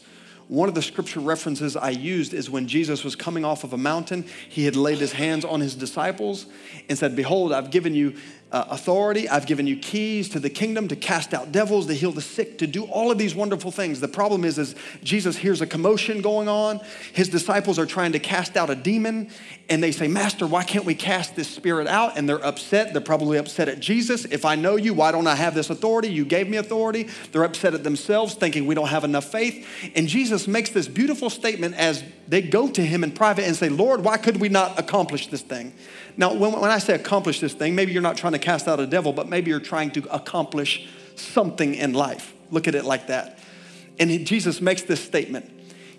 One 0.52 0.68
of 0.68 0.74
the 0.74 0.82
scripture 0.82 1.20
references 1.20 1.76
I 1.76 1.88
used 1.88 2.34
is 2.34 2.50
when 2.50 2.68
Jesus 2.68 3.04
was 3.04 3.16
coming 3.16 3.42
off 3.42 3.64
of 3.64 3.72
a 3.72 3.78
mountain, 3.78 4.26
he 4.50 4.66
had 4.66 4.76
laid 4.76 4.98
his 4.98 5.12
hands 5.12 5.46
on 5.46 5.62
his 5.62 5.74
disciples 5.74 6.44
and 6.90 6.98
said, 6.98 7.16
Behold, 7.16 7.54
I've 7.54 7.70
given 7.70 7.94
you 7.94 8.16
uh, 8.52 8.66
authority. 8.68 9.28
I've 9.28 9.46
given 9.46 9.66
you 9.66 9.76
keys 9.76 10.28
to 10.30 10.38
the 10.38 10.50
kingdom 10.50 10.86
to 10.88 10.96
cast 10.96 11.32
out 11.32 11.52
devils, 11.52 11.86
to 11.86 11.94
heal 11.94 12.12
the 12.12 12.20
sick, 12.20 12.58
to 12.58 12.66
do 12.66 12.84
all 12.84 13.10
of 13.10 13.16
these 13.16 13.34
wonderful 13.34 13.70
things. 13.70 14.00
The 14.00 14.08
problem 14.08 14.44
is, 14.44 14.58
is 14.58 14.74
Jesus 15.02 15.38
hears 15.38 15.62
a 15.62 15.66
commotion 15.66 16.20
going 16.20 16.48
on. 16.48 16.80
His 17.14 17.30
disciples 17.30 17.78
are 17.78 17.86
trying 17.86 18.12
to 18.12 18.18
cast 18.18 18.56
out 18.56 18.68
a 18.68 18.74
demon, 18.74 19.30
and 19.70 19.82
they 19.82 19.90
say, 19.90 20.06
Master, 20.06 20.46
why 20.46 20.64
can't 20.64 20.84
we 20.84 20.94
cast 20.94 21.34
this 21.34 21.48
spirit 21.48 21.86
out? 21.86 22.18
And 22.18 22.28
they're 22.28 22.44
upset. 22.44 22.92
They're 22.92 23.00
probably 23.00 23.38
upset 23.38 23.68
at 23.68 23.80
Jesus. 23.80 24.26
If 24.26 24.44
I 24.44 24.54
know 24.54 24.76
you, 24.76 24.92
why 24.92 25.12
don't 25.12 25.26
I 25.26 25.34
have 25.34 25.54
this 25.54 25.70
authority? 25.70 26.08
You 26.08 26.26
gave 26.26 26.46
me 26.46 26.58
authority. 26.58 27.08
They're 27.32 27.44
upset 27.44 27.72
at 27.72 27.84
themselves, 27.84 28.34
thinking 28.34 28.66
we 28.66 28.74
don't 28.74 28.88
have 28.88 29.04
enough 29.04 29.24
faith. 29.24 29.66
And 29.94 30.06
Jesus 30.08 30.46
makes 30.46 30.68
this 30.68 30.88
beautiful 30.88 31.30
statement 31.30 31.76
as 31.76 32.04
they 32.28 32.42
go 32.42 32.68
to 32.68 32.82
him 32.82 33.02
in 33.02 33.12
private 33.12 33.46
and 33.46 33.56
say, 33.56 33.70
Lord, 33.70 34.04
why 34.04 34.18
could 34.18 34.40
we 34.40 34.50
not 34.50 34.78
accomplish 34.78 35.28
this 35.28 35.42
thing? 35.42 35.72
Now, 36.16 36.34
when, 36.34 36.52
when 36.52 36.70
I 36.70 36.78
say 36.78 36.94
accomplish 36.94 37.40
this 37.40 37.54
thing, 37.54 37.74
maybe 37.74 37.92
you're 37.92 38.02
not 38.02 38.16
trying 38.16 38.34
to 38.34 38.38
cast 38.38 38.68
out 38.68 38.80
a 38.80 38.86
devil, 38.86 39.12
but 39.12 39.28
maybe 39.28 39.50
you're 39.50 39.60
trying 39.60 39.90
to 39.92 40.14
accomplish 40.14 40.88
something 41.16 41.74
in 41.74 41.94
life. 41.94 42.34
Look 42.50 42.68
at 42.68 42.74
it 42.74 42.84
like 42.84 43.06
that. 43.06 43.38
And 43.98 44.26
Jesus 44.26 44.60
makes 44.60 44.82
this 44.82 45.02
statement. 45.02 45.50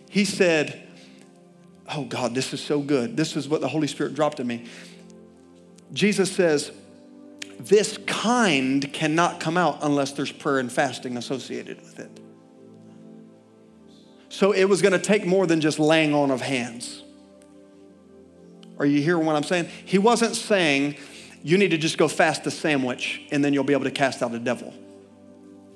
He 0.09 0.25
said, 0.25 0.79
Oh 1.89 2.05
God, 2.05 2.33
this 2.33 2.53
is 2.53 2.61
so 2.61 2.79
good. 2.79 3.17
This 3.17 3.35
is 3.35 3.49
what 3.49 3.61
the 3.61 3.67
Holy 3.67 3.87
Spirit 3.87 4.13
dropped 4.13 4.39
in 4.39 4.47
me. 4.47 4.65
Jesus 5.91 6.31
says, 6.31 6.71
This 7.59 7.97
kind 8.05 8.91
cannot 8.93 9.39
come 9.39 9.57
out 9.57 9.79
unless 9.81 10.11
there's 10.13 10.31
prayer 10.31 10.59
and 10.59 10.71
fasting 10.71 11.17
associated 11.17 11.81
with 11.81 11.99
it. 11.99 12.19
So 14.29 14.51
it 14.51 14.65
was 14.65 14.81
going 14.81 14.93
to 14.93 14.99
take 14.99 15.25
more 15.25 15.45
than 15.45 15.61
just 15.61 15.77
laying 15.77 16.15
on 16.15 16.31
of 16.31 16.41
hands. 16.41 17.03
Are 18.83 18.85
you 18.85 19.01
hearing 19.01 19.25
what 19.25 19.37
I'm 19.37 19.43
saying? 19.43 19.69
He 19.85 19.97
wasn't 19.97 20.35
saying 20.35 20.97
you 21.41 21.57
need 21.57 21.71
to 21.71 21.77
just 21.77 21.97
go 21.97 22.09
fast 22.09 22.45
a 22.47 22.51
sandwich 22.51 23.21
and 23.31 23.41
then 23.41 23.53
you'll 23.53 23.63
be 23.63 23.71
able 23.71 23.85
to 23.85 23.91
cast 23.91 24.21
out 24.21 24.33
a 24.33 24.39
devil. 24.39 24.73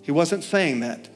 He 0.02 0.12
wasn't 0.12 0.44
saying 0.44 0.82
that. 0.82 1.08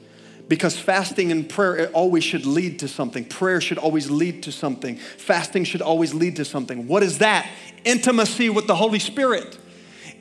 Because 0.48 0.80
fasting 0.80 1.34
and 1.34 1.50
prayer 1.50 1.76
it 1.76 1.92
always 1.92 2.24
should 2.24 2.46
lead 2.46 2.80
to 2.80 2.88
something. 2.88 3.26
Prayer 3.26 3.60
should 3.60 3.78
always 3.78 4.10
lead 4.10 4.44
to 4.44 4.54
something. 4.54 4.96
Fasting 4.96 5.66
should 5.66 5.82
always 5.82 6.14
lead 6.14 6.38
to 6.38 6.46
something. 6.46 6.88
What 6.88 7.04
is 7.04 7.18
that? 7.18 7.52
Intimacy 7.84 8.50
with 8.50 8.68
the 8.68 8.76
Holy 8.76 9.00
Spirit. 9.00 9.58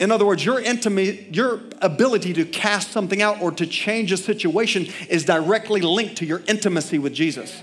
In 0.00 0.11
other 0.11 0.27
words, 0.27 0.45
your 0.45 0.59
intimate, 0.59 1.37
your 1.37 1.61
ability 1.81 2.33
to 2.33 2.45
cast 2.47 2.91
something 2.91 3.23
out 3.23 3.41
or 3.41 3.53
to 3.53 3.65
change 3.65 4.11
a 4.11 4.17
situation 4.17 4.89
is 5.09 5.25
directly 5.25 5.83
linked 5.83 6.17
to 6.17 6.27
your 6.27 6.43
intimacy 6.49 6.99
with 6.99 7.15
Jesus. 7.15 7.62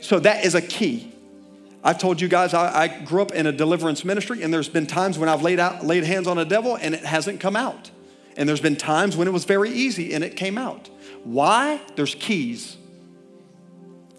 So 0.00 0.18
that 0.18 0.44
is 0.44 0.56
a 0.56 0.62
key. 0.62 1.07
I've 1.82 1.98
told 1.98 2.20
you 2.20 2.28
guys 2.28 2.54
I, 2.54 2.82
I, 2.82 2.88
grew 2.88 3.22
up 3.22 3.32
in 3.32 3.46
a 3.46 3.52
deliverance 3.52 4.04
ministry, 4.04 4.42
and 4.42 4.52
there's 4.52 4.68
been 4.68 4.86
times 4.86 5.18
when 5.18 5.28
I've 5.28 5.42
laid 5.42 5.60
out 5.60 5.84
laid 5.84 6.04
hands 6.04 6.26
on 6.26 6.38
a 6.38 6.44
devil 6.44 6.76
and 6.76 6.94
it 6.94 7.04
hasn't 7.04 7.40
come 7.40 7.56
out. 7.56 7.90
And 8.36 8.48
there's 8.48 8.60
been 8.60 8.76
times 8.76 9.16
when 9.16 9.28
it 9.28 9.32
was 9.32 9.44
very 9.44 9.70
easy 9.70 10.12
and 10.12 10.22
it 10.22 10.36
came 10.36 10.58
out. 10.58 10.88
Why? 11.24 11.80
There's 11.96 12.14
keys. 12.14 12.76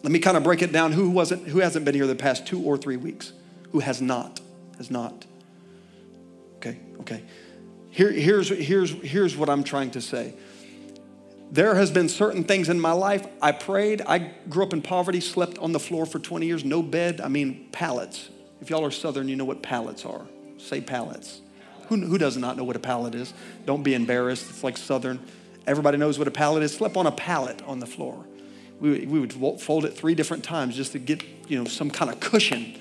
Let 0.03 0.11
me 0.11 0.19
kind 0.19 0.37
of 0.37 0.43
break 0.43 0.61
it 0.61 0.71
down. 0.71 0.93
Who 0.93 1.09
wasn't 1.09 1.47
who 1.47 1.59
hasn't 1.59 1.85
been 1.85 1.95
here 1.95 2.07
the 2.07 2.15
past 2.15 2.47
two 2.47 2.61
or 2.63 2.77
three 2.77 2.97
weeks? 2.97 3.33
Who 3.71 3.79
has 3.79 4.01
not? 4.01 4.39
Has 4.77 4.89
not. 4.89 5.25
Okay, 6.57 6.79
okay. 7.01 7.23
Here, 7.91 8.11
here's, 8.11 8.49
here's, 8.49 8.91
here's 8.91 9.35
what 9.35 9.49
I'm 9.49 9.63
trying 9.63 9.91
to 9.91 10.01
say 10.01 10.33
there 11.51 11.75
has 11.75 11.91
been 11.91 12.09
certain 12.09 12.43
things 12.43 12.69
in 12.69 12.79
my 12.79 12.91
life. 12.91 13.25
I 13.41 13.51
prayed. 13.51 14.01
I 14.01 14.31
grew 14.49 14.63
up 14.63 14.73
in 14.73 14.81
poverty 14.81 15.19
slept 15.19 15.57
on 15.57 15.71
the 15.71 15.79
floor 15.79 16.05
for 16.05 16.19
20 16.19 16.45
years 16.45 16.63
no 16.63 16.83
bed. 16.83 17.21
I 17.21 17.27
mean 17.27 17.69
pallets. 17.71 18.29
If 18.61 18.69
y'all 18.69 18.85
are 18.85 18.91
southern 18.91 19.27
you 19.27 19.35
know 19.35 19.45
what 19.45 19.63
pallets 19.63 20.05
are. 20.05 20.25
Say 20.57 20.81
pallets. 20.81 21.41
Who, 21.87 21.97
who 21.97 22.17
does 22.17 22.37
not 22.37 22.55
know 22.55 22.63
what 22.63 22.75
a 22.75 22.79
pallet 22.79 23.15
is? 23.15 23.33
Don't 23.65 23.81
be 23.81 23.95
embarrassed. 23.95 24.49
It's 24.49 24.63
like 24.63 24.77
southern. 24.77 25.19
Everybody 25.65 25.97
knows 25.97 26.19
what 26.19 26.27
a 26.27 26.31
pallet 26.31 26.61
is. 26.61 26.73
Slept 26.73 26.95
on 26.97 27.07
a 27.07 27.11
pallet 27.11 27.61
on 27.63 27.79
the 27.79 27.87
floor. 27.87 28.25
We, 28.79 29.05
we 29.05 29.19
would 29.19 29.33
fold 29.59 29.85
it 29.85 29.93
three 29.95 30.15
different 30.15 30.43
times 30.43 30.75
just 30.75 30.91
to 30.91 30.99
get 30.99 31.23
you 31.47 31.57
know 31.57 31.65
some 31.65 31.89
kind 31.89 32.11
of 32.11 32.19
cushion. 32.19 32.79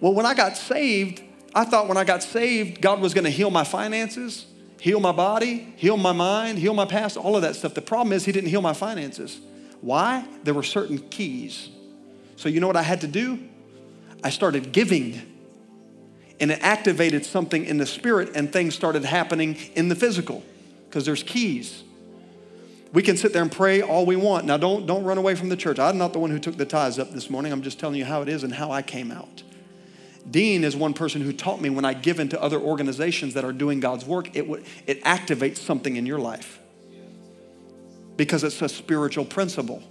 Well 0.00 0.12
when 0.12 0.26
i 0.26 0.34
got 0.34 0.56
saved 0.56 1.22
i 1.54 1.64
thought 1.64 1.88
when 1.88 1.96
i 1.96 2.04
got 2.04 2.22
saved 2.22 2.82
god 2.82 3.00
was 3.00 3.14
going 3.14 3.24
to 3.24 3.30
heal 3.30 3.50
my 3.50 3.64
finances 3.64 4.46
heal 4.80 5.00
my 5.00 5.12
body, 5.12 5.72
heal 5.76 5.96
my 5.96 6.12
mind, 6.12 6.58
heal 6.58 6.74
my 6.74 6.84
past, 6.84 7.16
all 7.16 7.36
of 7.36 7.42
that 7.42 7.56
stuff. 7.56 7.74
The 7.74 7.82
problem 7.82 8.12
is, 8.12 8.24
he 8.24 8.32
didn't 8.32 8.50
heal 8.50 8.62
my 8.62 8.72
finances. 8.72 9.40
Why? 9.80 10.26
There 10.44 10.54
were 10.54 10.62
certain 10.62 10.98
keys. 10.98 11.68
So, 12.36 12.48
you 12.48 12.60
know 12.60 12.66
what 12.66 12.76
I 12.76 12.82
had 12.82 13.00
to 13.02 13.06
do? 13.06 13.38
I 14.22 14.30
started 14.30 14.72
giving. 14.72 15.20
And 16.38 16.50
it 16.50 16.58
activated 16.62 17.24
something 17.24 17.64
in 17.64 17.78
the 17.78 17.86
spirit, 17.86 18.32
and 18.34 18.52
things 18.52 18.74
started 18.74 19.04
happening 19.04 19.56
in 19.74 19.88
the 19.88 19.94
physical 19.94 20.42
because 20.88 21.06
there's 21.06 21.22
keys. 21.22 21.82
We 22.92 23.02
can 23.02 23.16
sit 23.16 23.32
there 23.32 23.42
and 23.42 23.52
pray 23.52 23.82
all 23.82 24.06
we 24.06 24.16
want. 24.16 24.44
Now, 24.44 24.56
don't, 24.56 24.86
don't 24.86 25.04
run 25.04 25.18
away 25.18 25.34
from 25.34 25.48
the 25.48 25.56
church. 25.56 25.78
I'm 25.78 25.98
not 25.98 26.12
the 26.12 26.18
one 26.18 26.30
who 26.30 26.38
took 26.38 26.56
the 26.56 26.64
tithes 26.64 26.98
up 26.98 27.10
this 27.10 27.28
morning. 27.28 27.52
I'm 27.52 27.62
just 27.62 27.78
telling 27.78 27.96
you 27.96 28.04
how 28.04 28.22
it 28.22 28.28
is 28.28 28.42
and 28.42 28.54
how 28.54 28.70
I 28.70 28.82
came 28.82 29.10
out. 29.10 29.42
Dean 30.30 30.64
is 30.64 30.74
one 30.74 30.92
person 30.92 31.22
who 31.22 31.32
taught 31.32 31.60
me 31.60 31.70
when 31.70 31.84
I 31.84 31.94
give 31.94 32.18
into 32.18 32.40
other 32.40 32.58
organizations 32.58 33.34
that 33.34 33.44
are 33.44 33.52
doing 33.52 33.80
God's 33.80 34.04
work, 34.04 34.34
it, 34.34 34.44
it 34.86 35.02
activates 35.04 35.58
something 35.58 35.96
in 35.96 36.06
your 36.06 36.18
life 36.18 36.58
because 38.16 38.42
it's 38.42 38.60
a 38.62 38.68
spiritual 38.68 39.24
principle. 39.24 39.82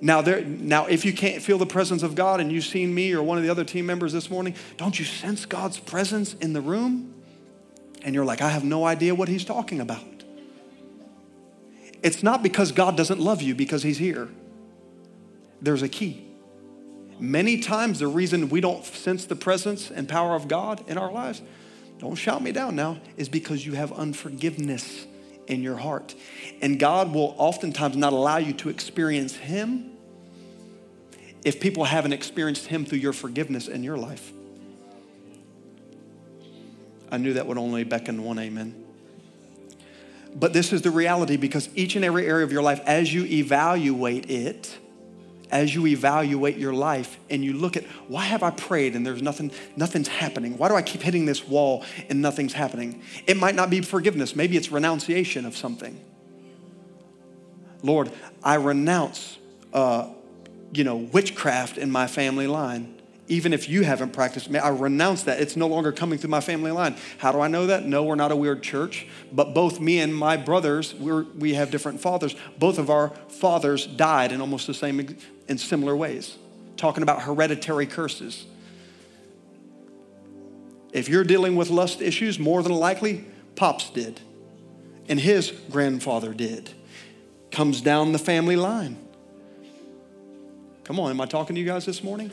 Now, 0.00 0.22
there, 0.22 0.42
now, 0.42 0.86
if 0.86 1.04
you 1.04 1.12
can't 1.12 1.42
feel 1.42 1.58
the 1.58 1.66
presence 1.66 2.02
of 2.02 2.14
God 2.14 2.40
and 2.40 2.50
you've 2.50 2.64
seen 2.64 2.94
me 2.94 3.12
or 3.12 3.22
one 3.22 3.36
of 3.36 3.44
the 3.44 3.50
other 3.50 3.64
team 3.64 3.84
members 3.84 4.12
this 4.12 4.30
morning, 4.30 4.54
don't 4.78 4.98
you 4.98 5.04
sense 5.04 5.44
God's 5.44 5.78
presence 5.78 6.34
in 6.34 6.54
the 6.54 6.62
room? 6.62 7.14
And 8.02 8.14
you're 8.14 8.24
like, 8.24 8.40
I 8.40 8.48
have 8.48 8.64
no 8.64 8.86
idea 8.86 9.14
what 9.14 9.28
he's 9.28 9.44
talking 9.44 9.78
about. 9.80 10.02
It's 12.02 12.22
not 12.22 12.42
because 12.42 12.72
God 12.72 12.96
doesn't 12.96 13.20
love 13.20 13.42
you 13.42 13.54
because 13.54 13.82
he's 13.82 13.98
here. 13.98 14.28
There's 15.60 15.82
a 15.82 15.88
key. 15.88 16.29
Many 17.20 17.60
times, 17.60 17.98
the 17.98 18.06
reason 18.06 18.48
we 18.48 18.60
don't 18.60 18.84
sense 18.84 19.26
the 19.26 19.36
presence 19.36 19.90
and 19.90 20.08
power 20.08 20.34
of 20.34 20.48
God 20.48 20.82
in 20.88 20.96
our 20.96 21.12
lives, 21.12 21.42
don't 21.98 22.14
shout 22.14 22.42
me 22.42 22.50
down 22.50 22.74
now, 22.74 22.98
is 23.18 23.28
because 23.28 23.64
you 23.64 23.74
have 23.74 23.92
unforgiveness 23.92 25.06
in 25.46 25.62
your 25.62 25.76
heart. 25.76 26.14
And 26.62 26.78
God 26.78 27.12
will 27.12 27.34
oftentimes 27.36 27.96
not 27.96 28.14
allow 28.14 28.38
you 28.38 28.54
to 28.54 28.70
experience 28.70 29.36
Him 29.36 29.90
if 31.44 31.60
people 31.60 31.84
haven't 31.84 32.14
experienced 32.14 32.66
Him 32.66 32.86
through 32.86 32.98
your 32.98 33.12
forgiveness 33.12 33.68
in 33.68 33.84
your 33.84 33.98
life. 33.98 34.32
I 37.12 37.18
knew 37.18 37.34
that 37.34 37.46
would 37.46 37.58
only 37.58 37.84
beckon 37.84 38.22
one 38.22 38.38
amen. 38.38 38.82
But 40.34 40.52
this 40.52 40.72
is 40.72 40.82
the 40.82 40.90
reality 40.90 41.36
because 41.36 41.68
each 41.74 41.96
and 41.96 42.04
every 42.04 42.26
area 42.26 42.44
of 42.44 42.52
your 42.52 42.62
life, 42.62 42.80
as 42.86 43.12
you 43.12 43.24
evaluate 43.24 44.30
it, 44.30 44.78
as 45.50 45.74
you 45.74 45.86
evaluate 45.86 46.56
your 46.56 46.72
life 46.72 47.18
and 47.28 47.44
you 47.44 47.52
look 47.52 47.76
at 47.76 47.84
why 48.08 48.24
have 48.24 48.42
I 48.42 48.50
prayed 48.50 48.94
and 48.94 49.06
there's 49.06 49.22
nothing, 49.22 49.50
nothing's 49.76 50.08
happening? 50.08 50.56
Why 50.58 50.68
do 50.68 50.74
I 50.74 50.82
keep 50.82 51.02
hitting 51.02 51.26
this 51.26 51.46
wall 51.46 51.84
and 52.08 52.22
nothing's 52.22 52.52
happening? 52.52 53.02
It 53.26 53.36
might 53.36 53.54
not 53.54 53.70
be 53.70 53.80
forgiveness, 53.80 54.36
maybe 54.36 54.56
it's 54.56 54.70
renunciation 54.70 55.46
of 55.46 55.56
something. 55.56 56.00
Lord, 57.82 58.12
I 58.42 58.54
renounce, 58.56 59.38
uh, 59.72 60.10
you 60.72 60.84
know, 60.84 60.96
witchcraft 60.96 61.78
in 61.78 61.90
my 61.90 62.06
family 62.06 62.46
line. 62.46 62.99
Even 63.30 63.52
if 63.52 63.68
you 63.68 63.84
haven't 63.84 64.12
practiced, 64.12 64.50
may 64.50 64.58
I 64.58 64.70
renounce 64.70 65.22
that. 65.22 65.40
It's 65.40 65.54
no 65.54 65.68
longer 65.68 65.92
coming 65.92 66.18
through 66.18 66.30
my 66.30 66.40
family 66.40 66.72
line. 66.72 66.96
How 67.18 67.30
do 67.30 67.38
I 67.38 67.46
know 67.46 67.68
that? 67.68 67.86
No, 67.86 68.02
we're 68.02 68.16
not 68.16 68.32
a 68.32 68.36
weird 68.36 68.60
church, 68.60 69.06
but 69.32 69.54
both 69.54 69.78
me 69.78 70.00
and 70.00 70.12
my 70.12 70.36
brothers, 70.36 70.96
we're, 70.96 71.22
we 71.38 71.54
have 71.54 71.70
different 71.70 72.00
fathers. 72.00 72.34
Both 72.58 72.76
of 72.76 72.90
our 72.90 73.10
fathers 73.28 73.86
died 73.86 74.32
in 74.32 74.40
almost 74.40 74.66
the 74.66 74.74
same, 74.74 75.16
in 75.46 75.58
similar 75.58 75.94
ways. 75.94 76.36
Talking 76.76 77.04
about 77.04 77.22
hereditary 77.22 77.86
curses. 77.86 78.46
If 80.92 81.08
you're 81.08 81.22
dealing 81.22 81.54
with 81.54 81.70
lust 81.70 82.02
issues, 82.02 82.36
more 82.36 82.64
than 82.64 82.72
likely, 82.72 83.24
Pops 83.54 83.90
did, 83.90 84.20
and 85.08 85.20
his 85.20 85.52
grandfather 85.70 86.34
did 86.34 86.70
comes 87.52 87.80
down 87.80 88.10
the 88.10 88.18
family 88.18 88.56
line. 88.56 88.96
Come 90.82 90.98
on, 90.98 91.10
am 91.10 91.20
I 91.20 91.26
talking 91.26 91.54
to 91.54 91.60
you 91.60 91.66
guys 91.66 91.86
this 91.86 92.02
morning? 92.02 92.32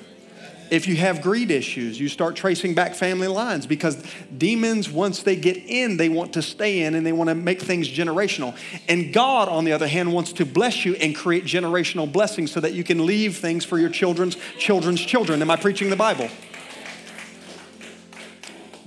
If 0.69 0.87
you 0.87 0.95
have 0.97 1.21
greed 1.21 1.51
issues, 1.51 1.99
you 1.99 2.09
start 2.09 2.35
tracing 2.35 2.75
back 2.75 2.95
family 2.95 3.27
lines 3.27 3.65
because 3.65 4.03
demons, 4.37 4.89
once 4.89 5.23
they 5.23 5.35
get 5.35 5.57
in, 5.57 5.97
they 5.97 6.09
want 6.09 6.33
to 6.33 6.41
stay 6.41 6.81
in 6.81 6.95
and 6.95 7.05
they 7.05 7.11
want 7.11 7.29
to 7.29 7.35
make 7.35 7.61
things 7.61 7.89
generational. 7.89 8.55
And 8.87 9.13
God, 9.13 9.49
on 9.49 9.65
the 9.65 9.71
other 9.71 9.87
hand, 9.87 10.13
wants 10.13 10.33
to 10.33 10.45
bless 10.45 10.85
you 10.85 10.95
and 10.95 11.15
create 11.15 11.45
generational 11.45 12.11
blessings 12.11 12.51
so 12.51 12.59
that 12.59 12.73
you 12.73 12.83
can 12.83 13.05
leave 13.05 13.37
things 13.37 13.65
for 13.65 13.77
your 13.77 13.89
children's 13.89 14.37
children's 14.57 15.01
children. 15.01 15.41
Am 15.41 15.49
I 15.49 15.55
preaching 15.55 15.89
the 15.89 15.95
Bible? 15.95 16.29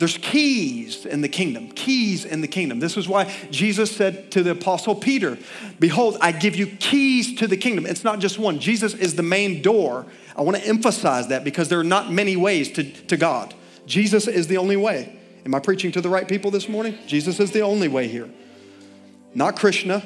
There's 0.01 0.17
keys 0.17 1.05
in 1.05 1.21
the 1.21 1.29
kingdom, 1.29 1.73
keys 1.73 2.25
in 2.25 2.41
the 2.41 2.49
kingdom. 2.49 2.81
This 2.81 2.97
is 2.97 3.07
why 3.07 3.31
Jesus 3.51 3.95
said 3.95 4.31
to 4.31 4.43
the 4.43 4.53
apostle 4.53 4.95
Peter, 4.95 5.37
Behold, 5.79 6.17
I 6.23 6.33
give 6.33 6.57
you 6.57 6.69
keys 6.69 7.35
to 7.35 7.47
the 7.47 7.59
kingdom. 7.59 7.85
It's 7.85 8.03
not 8.03 8.19
just 8.19 8.39
one. 8.39 8.61
Jesus 8.61 8.95
is 8.95 9.17
the 9.17 9.23
main 9.23 9.61
door. 9.61 10.07
I 10.35 10.41
want 10.41 10.57
to 10.57 10.67
emphasize 10.67 11.29
that 11.29 11.45
because 11.45 11.69
there 11.69 11.79
are 11.79 11.85
not 11.85 12.11
many 12.11 12.35
ways 12.35 12.73
to, 12.73 12.83
to 12.83 13.19
God. 13.19 13.53
Jesus 13.85 14.27
is 14.27 14.47
the 14.47 14.57
only 14.57 14.77
way. 14.79 15.19
Am 15.45 15.55
I 15.55 15.61
preaching 15.61 15.93
to 15.93 16.01
the 16.01 16.09
right 16.09 16.27
people 16.27 16.51
this 16.51 16.67
morning? 16.67 16.97
Jesus 17.07 17.39
is 17.39 17.51
the 17.51 17.61
only 17.61 17.89
way 17.89 18.09
here. 18.09 18.31
Not 19.35 19.55
Krishna, 19.55 20.03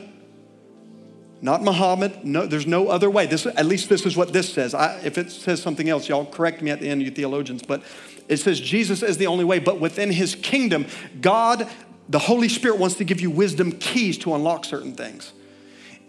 not 1.41 1.63
Muhammad. 1.63 2.25
No, 2.25 2.47
there's 2.47 2.67
no 2.67 2.89
other 2.89 3.09
way. 3.09 3.27
This, 3.27 3.47
at 3.47 3.67
least 3.67 3.89
this 3.89 4.07
is 4.07 4.17
what 4.17 4.33
this 4.33 4.53
says. 4.53 4.75
I, 4.75 4.99
if 5.05 5.19
it 5.19 5.31
says 5.31 5.63
something 5.63 5.89
else, 5.89 6.09
y'all 6.09 6.27
correct 6.27 6.63
me 6.63 6.73
at 6.73 6.81
the 6.81 6.89
end, 6.89 7.01
you 7.03 7.13
theologians. 7.13 7.63
But 7.63 7.85
it 8.29 8.39
says 8.39 8.61
Jesus 8.61 9.03
is 9.03 9.19
the 9.19 9.27
only 9.27 9.45
way. 9.45 9.59
But 9.59 9.81
within 9.81 10.11
his 10.11 10.35
kingdom, 10.35 10.87
God, 11.21 11.69
the 12.09 12.19
Holy 12.19 12.49
Spirit 12.49 12.79
wants 12.79 12.97
to 12.97 13.05
give 13.05 13.21
you 13.21 13.31
wisdom 13.31 13.73
keys 13.73 14.19
to 14.19 14.35
unlock 14.35 14.65
certain 14.65 14.95
things. 14.95 15.33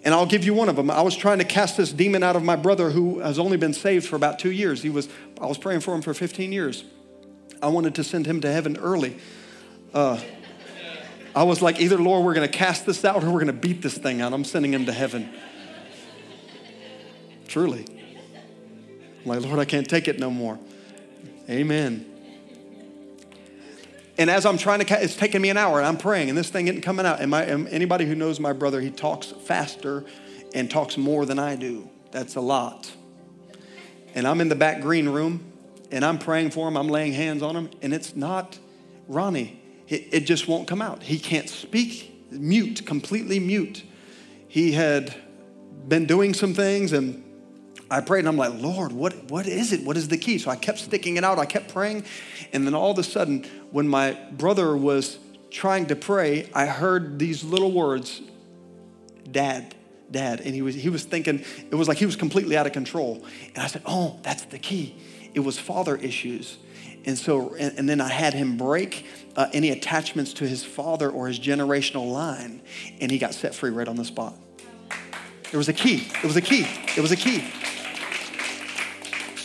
And 0.03 0.13
I'll 0.13 0.27
give 0.27 0.43
you 0.43 0.53
one 0.53 0.69
of 0.69 0.75
them. 0.75 0.91
I 0.91 1.01
was 1.01 1.15
trying 1.17 1.39
to 1.39 1.45
cast 1.45 1.77
this 1.77 1.91
demon 1.91 2.21
out 2.21 2.35
of 2.35 2.43
my 2.43 2.55
brother 2.55 2.91
who 2.91 3.19
has 3.19 3.39
only 3.39 3.57
been 3.57 3.73
saved 3.73 4.07
for 4.07 4.15
about 4.15 4.37
two 4.37 4.51
years. 4.51 4.83
He 4.83 4.89
was, 4.89 5.09
I 5.41 5.47
was 5.47 5.57
praying 5.57 5.79
for 5.79 5.95
him 5.95 6.01
for 6.03 6.13
15 6.13 6.51
years. 6.51 6.83
I 7.61 7.69
wanted 7.69 7.95
to 7.95 8.03
send 8.03 8.27
him 8.27 8.39
to 8.41 8.51
heaven 8.51 8.77
early. 8.77 9.17
Uh, 9.93 10.21
I 11.35 11.43
was 11.43 11.61
like, 11.61 11.81
either, 11.81 11.97
Lord, 11.97 12.23
we're 12.23 12.35
going 12.35 12.47
to 12.49 12.57
cast 12.57 12.85
this 12.85 13.03
out 13.03 13.23
or 13.23 13.27
we're 13.27 13.43
going 13.43 13.47
to 13.47 13.53
beat 13.53 13.81
this 13.81 13.97
thing 13.97 14.21
out. 14.21 14.31
I'm 14.31 14.45
sending 14.45 14.73
him 14.73 14.85
to 14.85 14.93
heaven. 14.93 15.29
Truly. 17.47 17.85
I'm 19.23 19.25
like, 19.25 19.41
Lord, 19.41 19.59
I 19.59 19.65
can't 19.65 19.89
take 19.89 20.07
it 20.07 20.19
no 20.19 20.29
more. 20.29 20.59
Amen. 21.49 22.11
And 24.17 24.29
as 24.29 24.45
I'm 24.45 24.57
trying 24.57 24.79
to, 24.79 25.03
it's 25.03 25.15
taking 25.15 25.41
me 25.41 25.49
an 25.49 25.57
hour 25.57 25.77
and 25.77 25.85
I'm 25.85 25.97
praying 25.97 26.29
and 26.29 26.37
this 26.37 26.49
thing 26.49 26.67
isn't 26.67 26.81
coming 26.81 27.05
out. 27.05 27.25
My, 27.27 27.43
and 27.43 27.67
anybody 27.67 28.05
who 28.05 28.15
knows 28.15 28.39
my 28.39 28.53
brother, 28.53 28.79
he 28.79 28.89
talks 28.89 29.27
faster 29.27 30.05
and 30.53 30.71
talks 30.71 30.97
more 30.97 31.25
than 31.25 31.37
I 31.37 31.55
do. 31.55 31.89
That's 32.11 32.35
a 32.35 32.41
lot. 32.41 32.91
And 34.13 34.25
I'm 34.25 34.39
in 34.39 34.47
the 34.47 34.55
back 34.55 34.81
green 34.81 35.09
room 35.09 35.51
and 35.91 36.05
I'm 36.05 36.17
praying 36.17 36.51
for 36.51 36.67
him. 36.67 36.77
I'm 36.77 36.87
laying 36.87 37.11
hands 37.13 37.43
on 37.43 37.55
him. 37.55 37.69
And 37.81 37.93
it's 37.93 38.15
not 38.15 38.57
Ronnie 39.07 39.61
it, 39.87 40.07
it 40.11 40.19
just 40.21 40.47
won't 40.47 40.67
come 40.67 40.81
out. 40.81 41.03
He 41.03 41.19
can't 41.19 41.49
speak, 41.49 42.27
mute, 42.31 42.85
completely 42.85 43.39
mute. 43.39 43.83
He 44.47 44.71
had 44.71 45.15
been 45.87 46.05
doing 46.05 46.33
some 46.33 46.53
things 46.53 46.93
and 46.93 47.23
I 47.89 48.01
prayed 48.01 48.19
and 48.19 48.27
I'm 48.27 48.37
like, 48.37 48.53
Lord, 48.61 48.91
what, 48.91 49.29
what 49.29 49.47
is 49.47 49.71
it? 49.71 49.83
What 49.83 49.97
is 49.97 50.07
the 50.07 50.17
key? 50.17 50.37
So 50.37 50.49
I 50.49 50.55
kept 50.55 50.79
sticking 50.79 51.17
it 51.17 51.23
out. 51.23 51.37
I 51.37 51.45
kept 51.45 51.71
praying. 51.71 52.05
And 52.51 52.65
then 52.65 52.73
all 52.73 52.91
of 52.91 52.97
a 52.97 53.03
sudden, 53.03 53.45
when 53.71 53.87
my 53.87 54.13
brother 54.31 54.75
was 54.75 55.19
trying 55.51 55.85
to 55.87 55.95
pray, 55.95 56.49
I 56.53 56.65
heard 56.65 57.19
these 57.19 57.43
little 57.43 57.71
words, 57.71 58.21
Dad, 59.29 59.75
Dad. 60.09 60.41
And 60.41 60.55
he 60.55 60.61
was, 60.61 60.75
he 60.75 60.89
was 60.89 61.03
thinking, 61.03 61.43
it 61.69 61.75
was 61.75 61.87
like 61.87 61.97
he 61.97 62.05
was 62.05 62.15
completely 62.15 62.57
out 62.57 62.65
of 62.65 62.73
control. 62.73 63.23
And 63.53 63.63
I 63.63 63.67
said, 63.67 63.83
Oh, 63.85 64.19
that's 64.23 64.45
the 64.45 64.59
key. 64.59 64.95
It 65.33 65.41
was 65.41 65.59
father 65.59 65.95
issues. 65.95 66.57
And 67.05 67.17
so, 67.17 67.53
and, 67.55 67.77
and 67.77 67.87
then 67.87 68.01
I 68.01 68.09
had 68.09 68.33
him 68.33 68.57
break 68.57 69.05
uh, 69.35 69.47
any 69.53 69.69
attachments 69.69 70.33
to 70.33 70.47
his 70.47 70.65
father 70.65 71.09
or 71.09 71.27
his 71.27 71.39
generational 71.39 72.11
line, 72.11 72.61
and 72.99 73.11
he 73.11 73.19
got 73.19 73.35
set 73.35 73.53
free 73.53 73.69
right 73.69 73.87
on 73.87 73.95
the 73.95 74.05
spot. 74.05 74.33
It 75.51 75.57
was 75.57 75.69
a 75.69 75.73
key. 75.73 76.07
It 76.23 76.25
was 76.25 76.35
a 76.35 76.41
key. 76.41 76.65
It 76.97 77.01
was 77.01 77.11
a 77.11 77.15
key. 77.15 77.43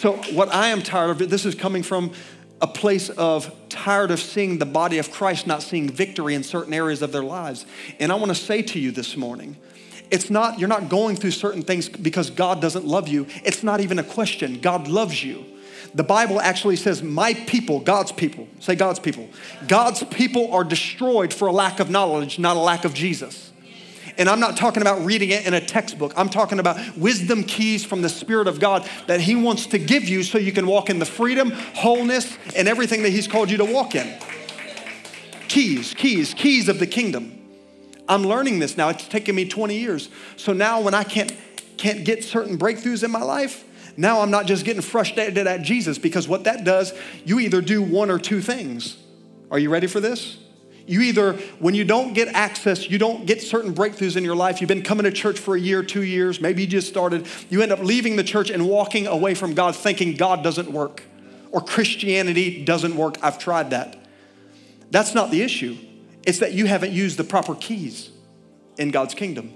So, 0.01 0.17
what 0.33 0.49
I 0.49 0.69
am 0.69 0.81
tired 0.81 1.11
of, 1.11 1.29
this 1.29 1.45
is 1.45 1.55
coming 1.55 1.83
from 1.83 2.13
a 2.63 2.67
place 2.67 3.11
of 3.11 3.55
tired 3.69 4.11
of 4.11 4.19
seeing 4.19 4.57
the 4.57 4.65
body 4.65 4.97
of 4.97 5.11
Christ 5.11 5.47
not 5.47 5.63
seeing 5.63 5.91
victory 5.91 6.35
in 6.35 6.43
certain 6.43 6.73
areas 6.73 7.03
of 7.03 7.13
their 7.13 7.23
lives. 7.23 7.67
And 7.99 8.11
I 8.11 8.15
want 8.15 8.31
to 8.31 8.35
say 8.35 8.63
to 8.63 8.81
you 8.81 8.93
this 8.93 9.15
morning, 9.15 9.59
it's 10.11 10.31
not, 10.31 10.59
you're 10.59 10.71
not 10.71 10.89
going 10.89 11.17
through 11.17 11.33
certain 11.33 11.61
things 11.61 11.91
because 11.91 12.31
God 12.31 12.63
doesn't 12.63 12.87
love 12.87 13.09
you. 13.09 13.27
It's 13.45 13.63
not 13.63 13.83
even 13.83 13.99
a 13.99 14.03
question. 14.03 14.63
God 14.63 14.89
loves 14.89 15.23
you. 15.23 15.45
The 15.95 16.03
Bible 16.03 16.41
actually 16.41 16.77
says, 16.77 17.03
My 17.03 17.35
people, 17.35 17.81
God's 17.81 18.11
people, 18.11 18.49
say 18.59 18.77
God's 18.77 19.01
people. 19.01 19.29
God's 19.69 20.03
people 20.05 20.51
are 20.55 20.65
destroyed 20.65 21.35
for 21.35 21.47
a 21.47 21.53
lack 21.53 21.79
of 21.79 21.91
knowledge, 21.91 22.39
not 22.39 22.57
a 22.57 22.61
lack 22.61 22.87
of 22.87 22.95
Jesus. 22.95 23.53
And 24.19 24.29
I'm 24.29 24.41
not 24.41 24.57
talking 24.57 24.83
about 24.83 25.05
reading 25.05 25.31
it 25.31 25.47
in 25.47 25.55
a 25.55 25.61
textbook. 25.61 26.13
I'm 26.17 26.29
talking 26.29 26.59
about 26.59 26.97
wisdom 26.97 27.45
keys 27.45 27.85
from 27.85 28.03
the 28.03 28.09
Spirit 28.09 28.49
of 28.49 28.61
God 28.61 28.89
that 29.07 29.21
He 29.21 29.35
wants 29.35 29.67
to 29.67 29.79
give 29.79 30.05
you 30.05 30.23
so 30.23 30.39
you 30.39 30.53
can 30.53 30.67
walk 30.67 30.91
in 30.91 30.99
the 30.99 31.07
freedom, 31.07 31.51
wholeness, 31.51 32.37
and 32.57 32.69
everything 32.69 33.03
that 33.03 33.11
He's 33.11 33.29
called 33.29 33.51
you 33.51 33.59
to 33.59 33.65
walk 33.65 33.95
in. 33.95 34.19
Keys, 35.49 35.95
keys, 35.95 36.35
keys 36.35 36.69
of 36.69 36.79
the 36.79 36.87
kingdom. 36.87 37.37
I'm 38.09 38.25
learning 38.25 38.59
this 38.59 38.77
now. 38.77 38.89
It's 38.89 39.07
taken 39.07 39.35
me 39.35 39.49
20 39.49 39.77
years. 39.77 40.09
So 40.37 40.53
now 40.53 40.81
when 40.81 40.95
I 40.95 41.05
can't, 41.05 41.33
can't 41.77 42.05
get 42.05 42.25
certain 42.25 42.59
breakthroughs 42.59 43.05
in 43.05 43.11
my 43.11 43.23
life, 43.23 43.65
now 43.97 44.21
I'm 44.21 44.31
not 44.31 44.47
just 44.47 44.65
getting 44.65 44.83
frustrated 44.83 45.47
at 45.47 45.63
Jesus 45.63 45.99
because 45.99 46.27
what 46.27 46.45
that 46.45 46.65
does, 46.65 46.93
you 47.25 47.39
either 47.39 47.61
do 47.61 47.83
one 47.83 48.11
or 48.11 48.19
two 48.19 48.41
things. 48.41 48.97
Are 49.51 49.59
you 49.59 49.71
ready 49.71 49.87
for 49.87 50.01
this? 50.01 50.39
You 50.91 51.03
either, 51.03 51.35
when 51.61 51.77
you 51.77 51.85
don't 51.85 52.15
get 52.15 52.27
access, 52.35 52.91
you 52.91 52.99
don't 52.99 53.25
get 53.25 53.41
certain 53.41 53.73
breakthroughs 53.73 54.17
in 54.17 54.25
your 54.25 54.35
life, 54.35 54.61
you've 54.61 54.67
been 54.67 54.83
coming 54.83 55.05
to 55.05 55.13
church 55.13 55.39
for 55.39 55.55
a 55.55 55.61
year, 55.61 55.85
two 55.85 56.03
years, 56.03 56.41
maybe 56.41 56.63
you 56.63 56.67
just 56.67 56.89
started, 56.89 57.29
you 57.49 57.63
end 57.63 57.71
up 57.71 57.79
leaving 57.79 58.17
the 58.17 58.25
church 58.25 58.51
and 58.51 58.69
walking 58.69 59.07
away 59.07 59.35
from 59.35 59.55
God 59.55 59.77
thinking 59.77 60.17
God 60.17 60.43
doesn't 60.43 60.73
work 60.73 61.05
or 61.53 61.61
Christianity 61.61 62.65
doesn't 62.65 62.97
work. 62.97 63.19
I've 63.23 63.39
tried 63.39 63.71
that. 63.71 64.05
That's 64.91 65.15
not 65.15 65.31
the 65.31 65.43
issue. 65.43 65.77
It's 66.27 66.41
that 66.41 66.55
you 66.55 66.67
haven't 66.67 66.91
used 66.91 67.19
the 67.19 67.25
proper 67.25 67.55
keys 67.55 68.11
in 68.77 68.91
God's 68.91 69.15
kingdom. 69.15 69.55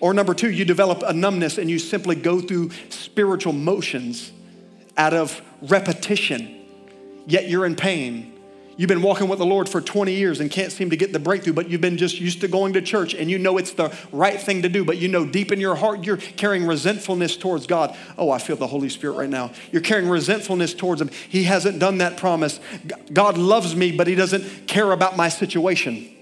Or 0.00 0.12
number 0.12 0.34
two, 0.34 0.50
you 0.50 0.66
develop 0.66 1.02
a 1.02 1.14
numbness 1.14 1.56
and 1.56 1.70
you 1.70 1.78
simply 1.78 2.14
go 2.14 2.42
through 2.42 2.72
spiritual 2.90 3.54
motions 3.54 4.32
out 4.98 5.14
of 5.14 5.40
repetition, 5.62 6.66
yet 7.26 7.48
you're 7.48 7.64
in 7.64 7.74
pain. 7.74 8.27
You've 8.78 8.86
been 8.86 9.02
walking 9.02 9.26
with 9.26 9.40
the 9.40 9.44
Lord 9.44 9.68
for 9.68 9.80
20 9.80 10.14
years 10.14 10.38
and 10.38 10.48
can't 10.48 10.70
seem 10.70 10.90
to 10.90 10.96
get 10.96 11.12
the 11.12 11.18
breakthrough, 11.18 11.52
but 11.52 11.68
you've 11.68 11.80
been 11.80 11.96
just 11.96 12.20
used 12.20 12.40
to 12.42 12.48
going 12.48 12.74
to 12.74 12.80
church 12.80 13.12
and 13.12 13.28
you 13.28 13.36
know 13.36 13.58
it's 13.58 13.72
the 13.72 13.92
right 14.12 14.40
thing 14.40 14.62
to 14.62 14.68
do, 14.68 14.84
but 14.84 14.98
you 14.98 15.08
know 15.08 15.26
deep 15.26 15.50
in 15.50 15.58
your 15.58 15.74
heart 15.74 16.04
you're 16.04 16.16
carrying 16.16 16.64
resentfulness 16.64 17.36
towards 17.36 17.66
God. 17.66 17.96
Oh, 18.16 18.30
I 18.30 18.38
feel 18.38 18.54
the 18.54 18.68
Holy 18.68 18.88
Spirit 18.88 19.14
right 19.14 19.28
now. 19.28 19.50
You're 19.72 19.82
carrying 19.82 20.08
resentfulness 20.08 20.74
towards 20.74 21.00
Him. 21.00 21.10
He 21.28 21.42
hasn't 21.42 21.80
done 21.80 21.98
that 21.98 22.18
promise. 22.18 22.60
God 23.12 23.36
loves 23.36 23.74
me, 23.74 23.90
but 23.90 24.06
He 24.06 24.14
doesn't 24.14 24.68
care 24.68 24.92
about 24.92 25.16
my 25.16 25.28
situation. 25.28 26.14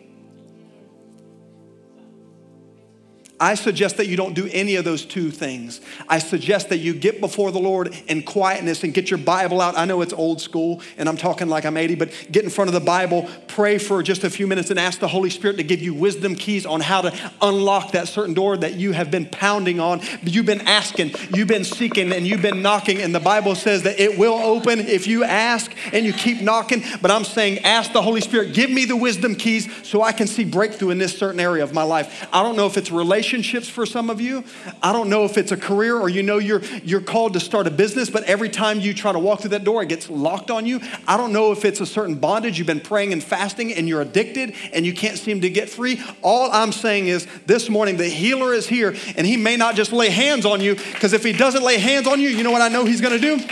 I 3.38 3.54
suggest 3.54 3.98
that 3.98 4.06
you 4.06 4.16
don't 4.16 4.32
do 4.32 4.48
any 4.50 4.76
of 4.76 4.86
those 4.86 5.04
two 5.04 5.30
things. 5.30 5.82
I 6.08 6.20
suggest 6.20 6.70
that 6.70 6.78
you 6.78 6.94
get 6.94 7.20
before 7.20 7.52
the 7.52 7.58
Lord 7.58 7.94
in 8.08 8.22
quietness 8.22 8.82
and 8.82 8.94
get 8.94 9.10
your 9.10 9.18
Bible 9.18 9.60
out. 9.60 9.76
I 9.76 9.84
know 9.84 10.00
it's 10.00 10.14
old 10.14 10.40
school 10.40 10.80
and 10.96 11.06
I'm 11.06 11.18
talking 11.18 11.46
like 11.48 11.66
I'm 11.66 11.76
80, 11.76 11.96
but 11.96 12.28
get 12.32 12.44
in 12.44 12.50
front 12.50 12.68
of 12.68 12.74
the 12.74 12.80
Bible, 12.80 13.28
pray 13.46 13.76
for 13.76 14.02
just 14.02 14.24
a 14.24 14.30
few 14.30 14.46
minutes, 14.46 14.70
and 14.70 14.78
ask 14.78 15.00
the 15.00 15.08
Holy 15.08 15.28
Spirit 15.28 15.58
to 15.58 15.64
give 15.64 15.82
you 15.82 15.92
wisdom 15.92 16.34
keys 16.34 16.64
on 16.64 16.80
how 16.80 17.02
to 17.02 17.32
unlock 17.42 17.92
that 17.92 18.08
certain 18.08 18.32
door 18.32 18.56
that 18.56 18.74
you 18.74 18.92
have 18.92 19.10
been 19.10 19.26
pounding 19.26 19.80
on. 19.80 20.00
You've 20.22 20.46
been 20.46 20.62
asking, 20.62 21.12
you've 21.34 21.48
been 21.48 21.64
seeking, 21.64 22.12
and 22.12 22.26
you've 22.26 22.42
been 22.42 22.62
knocking. 22.62 23.02
And 23.02 23.14
the 23.14 23.20
Bible 23.20 23.54
says 23.54 23.82
that 23.82 24.00
it 24.00 24.18
will 24.18 24.34
open 24.34 24.80
if 24.80 25.06
you 25.06 25.24
ask 25.24 25.70
and 25.92 26.06
you 26.06 26.14
keep 26.14 26.40
knocking. 26.40 26.82
But 27.02 27.10
I'm 27.10 27.24
saying, 27.24 27.58
ask 27.60 27.92
the 27.92 28.02
Holy 28.02 28.22
Spirit, 28.22 28.54
give 28.54 28.70
me 28.70 28.86
the 28.86 28.96
wisdom 28.96 29.34
keys 29.34 29.68
so 29.86 30.00
I 30.00 30.12
can 30.12 30.26
see 30.26 30.44
breakthrough 30.44 30.90
in 30.90 30.96
this 30.96 31.18
certain 31.18 31.40
area 31.40 31.62
of 31.62 31.74
my 31.74 31.82
life. 31.82 32.26
I 32.32 32.42
don't 32.42 32.56
know 32.56 32.66
if 32.66 32.78
it's 32.78 32.90
relational 32.90 33.25
relationships 33.26 33.68
for 33.68 33.84
some 33.84 34.08
of 34.08 34.20
you. 34.20 34.44
I 34.80 34.92
don't 34.92 35.08
know 35.08 35.24
if 35.24 35.36
it's 35.36 35.50
a 35.50 35.56
career 35.56 35.98
or 35.98 36.08
you 36.08 36.22
know 36.22 36.38
you're, 36.38 36.62
you're 36.84 37.00
called 37.00 37.32
to 37.32 37.40
start 37.40 37.66
a 37.66 37.72
business, 37.72 38.08
but 38.08 38.22
every 38.24 38.48
time 38.48 38.78
you 38.78 38.94
try 38.94 39.10
to 39.10 39.18
walk 39.18 39.40
through 39.40 39.50
that 39.50 39.64
door, 39.64 39.82
it 39.82 39.88
gets 39.88 40.08
locked 40.08 40.48
on 40.48 40.64
you. 40.64 40.80
I 41.08 41.16
don't 41.16 41.32
know 41.32 41.50
if 41.50 41.64
it's 41.64 41.80
a 41.80 41.86
certain 41.86 42.14
bondage 42.14 42.56
you've 42.56 42.68
been 42.68 42.80
praying 42.80 43.12
and 43.12 43.22
fasting 43.22 43.74
and 43.74 43.88
you're 43.88 44.00
addicted 44.00 44.54
and 44.72 44.86
you 44.86 44.94
can't 44.94 45.18
seem 45.18 45.40
to 45.40 45.50
get 45.50 45.68
free. 45.68 46.00
All 46.22 46.52
I'm 46.52 46.70
saying 46.70 47.08
is 47.08 47.26
this 47.46 47.68
morning, 47.68 47.96
the 47.96 48.08
healer 48.08 48.54
is 48.54 48.68
here 48.68 48.94
and 49.16 49.26
he 49.26 49.36
may 49.36 49.56
not 49.56 49.74
just 49.74 49.92
lay 49.92 50.08
hands 50.08 50.46
on 50.46 50.60
you 50.60 50.76
because 50.76 51.12
if 51.12 51.24
he 51.24 51.32
doesn't 51.32 51.64
lay 51.64 51.78
hands 51.78 52.06
on 52.06 52.20
you, 52.20 52.28
you 52.28 52.44
know 52.44 52.52
what 52.52 52.62
I 52.62 52.68
know 52.68 52.84
he's 52.84 53.00
going 53.00 53.20
to 53.20 53.36
do? 53.36 53.44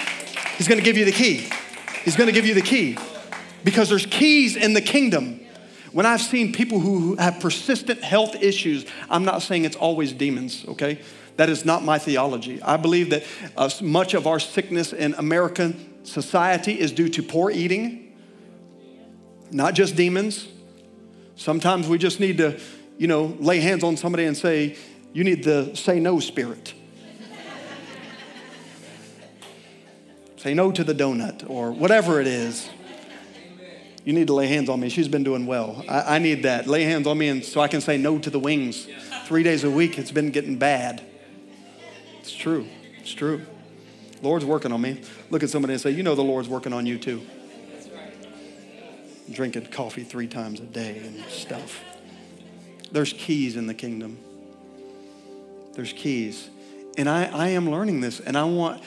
He's 0.56 0.68
going 0.68 0.78
to 0.78 0.84
give 0.84 0.96
you 0.96 1.04
the 1.04 1.12
key. 1.12 1.48
He's 2.04 2.14
going 2.14 2.28
to 2.28 2.32
give 2.32 2.46
you 2.46 2.54
the 2.54 2.62
key 2.62 2.96
because 3.64 3.88
there's 3.88 4.06
keys 4.06 4.54
in 4.54 4.72
the 4.72 4.82
kingdom. 4.82 5.43
When 5.94 6.06
I've 6.06 6.22
seen 6.22 6.52
people 6.52 6.80
who 6.80 7.14
have 7.14 7.38
persistent 7.38 8.02
health 8.02 8.42
issues, 8.42 8.84
I'm 9.08 9.24
not 9.24 9.42
saying 9.42 9.64
it's 9.64 9.76
always 9.76 10.12
demons, 10.12 10.64
okay? 10.66 10.98
That 11.36 11.48
is 11.48 11.64
not 11.64 11.84
my 11.84 12.00
theology. 12.00 12.60
I 12.60 12.78
believe 12.78 13.10
that 13.10 13.22
uh, 13.56 13.70
much 13.80 14.14
of 14.14 14.26
our 14.26 14.40
sickness 14.40 14.92
in 14.92 15.14
American 15.14 16.04
society 16.04 16.80
is 16.80 16.90
due 16.90 17.08
to 17.10 17.22
poor 17.22 17.48
eating, 17.48 18.12
not 19.52 19.74
just 19.74 19.94
demons. 19.94 20.48
Sometimes 21.36 21.86
we 21.86 21.96
just 21.96 22.18
need 22.18 22.38
to, 22.38 22.58
you 22.98 23.06
know, 23.06 23.26
lay 23.38 23.60
hands 23.60 23.84
on 23.84 23.96
somebody 23.96 24.24
and 24.24 24.36
say, 24.36 24.76
you 25.12 25.22
need 25.22 25.44
the 25.44 25.76
say 25.76 26.00
no 26.00 26.18
spirit. 26.18 26.74
say 30.38 30.54
no 30.54 30.72
to 30.72 30.82
the 30.82 30.92
donut 30.92 31.48
or 31.48 31.70
whatever 31.70 32.20
it 32.20 32.26
is 32.26 32.68
you 34.04 34.12
need 34.12 34.26
to 34.26 34.34
lay 34.34 34.46
hands 34.46 34.68
on 34.68 34.80
me. 34.80 34.90
She's 34.90 35.08
been 35.08 35.24
doing 35.24 35.46
well. 35.46 35.82
I, 35.88 36.16
I 36.16 36.18
need 36.18 36.42
that. 36.42 36.66
Lay 36.66 36.84
hands 36.84 37.06
on 37.06 37.16
me 37.16 37.28
and 37.28 37.44
so 37.44 37.60
I 37.60 37.68
can 37.68 37.80
say 37.80 37.96
no 37.96 38.18
to 38.18 38.30
the 38.30 38.38
wings. 38.38 38.86
Three 39.24 39.42
days 39.42 39.64
a 39.64 39.70
week, 39.70 39.98
it's 39.98 40.12
been 40.12 40.30
getting 40.30 40.56
bad. 40.56 41.02
It's 42.20 42.32
true. 42.32 42.66
It's 43.00 43.12
true. 43.12 43.42
Lord's 44.22 44.44
working 44.44 44.72
on 44.72 44.80
me. 44.80 45.00
Look 45.30 45.42
at 45.42 45.50
somebody 45.50 45.74
and 45.74 45.80
say, 45.80 45.90
You 45.90 46.02
know, 46.02 46.14
the 46.14 46.22
Lord's 46.24 46.48
working 46.48 46.72
on 46.72 46.86
you 46.86 46.98
too. 46.98 47.22
Drinking 49.30 49.66
coffee 49.66 50.04
three 50.04 50.26
times 50.26 50.60
a 50.60 50.64
day 50.64 50.98
and 50.98 51.24
stuff. 51.26 51.82
There's 52.92 53.12
keys 53.12 53.56
in 53.56 53.66
the 53.66 53.74
kingdom. 53.74 54.18
There's 55.74 55.92
keys. 55.92 56.48
And 56.96 57.08
I, 57.08 57.24
I 57.24 57.48
am 57.48 57.70
learning 57.70 58.00
this, 58.00 58.20
and 58.20 58.36
I 58.36 58.44
want 58.44 58.82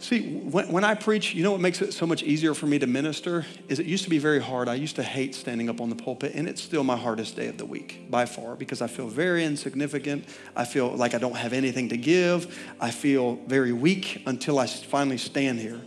See, 0.00 0.38
when, 0.38 0.70
when 0.70 0.84
I 0.84 0.94
preach, 0.94 1.34
you 1.34 1.42
know 1.42 1.50
what 1.50 1.60
makes 1.60 1.82
it 1.82 1.92
so 1.92 2.06
much 2.06 2.22
easier 2.22 2.54
for 2.54 2.66
me 2.66 2.78
to 2.78 2.86
minister? 2.86 3.44
Is 3.68 3.80
it 3.80 3.86
used 3.86 4.04
to 4.04 4.10
be 4.10 4.18
very 4.18 4.40
hard. 4.40 4.68
I 4.68 4.74
used 4.74 4.94
to 4.96 5.02
hate 5.02 5.34
standing 5.34 5.68
up 5.68 5.80
on 5.80 5.90
the 5.90 5.96
pulpit, 5.96 6.32
and 6.36 6.48
it's 6.48 6.62
still 6.62 6.84
my 6.84 6.96
hardest 6.96 7.34
day 7.34 7.48
of 7.48 7.58
the 7.58 7.66
week 7.66 8.08
by 8.08 8.24
far 8.24 8.54
because 8.54 8.80
I 8.80 8.86
feel 8.86 9.08
very 9.08 9.44
insignificant. 9.44 10.26
I 10.54 10.66
feel 10.66 10.90
like 10.90 11.14
I 11.14 11.18
don't 11.18 11.36
have 11.36 11.52
anything 11.52 11.88
to 11.88 11.96
give. 11.96 12.56
I 12.80 12.92
feel 12.92 13.36
very 13.46 13.72
weak 13.72 14.22
until 14.26 14.60
I 14.60 14.66
finally 14.66 15.18
stand 15.18 15.58
here. 15.58 15.80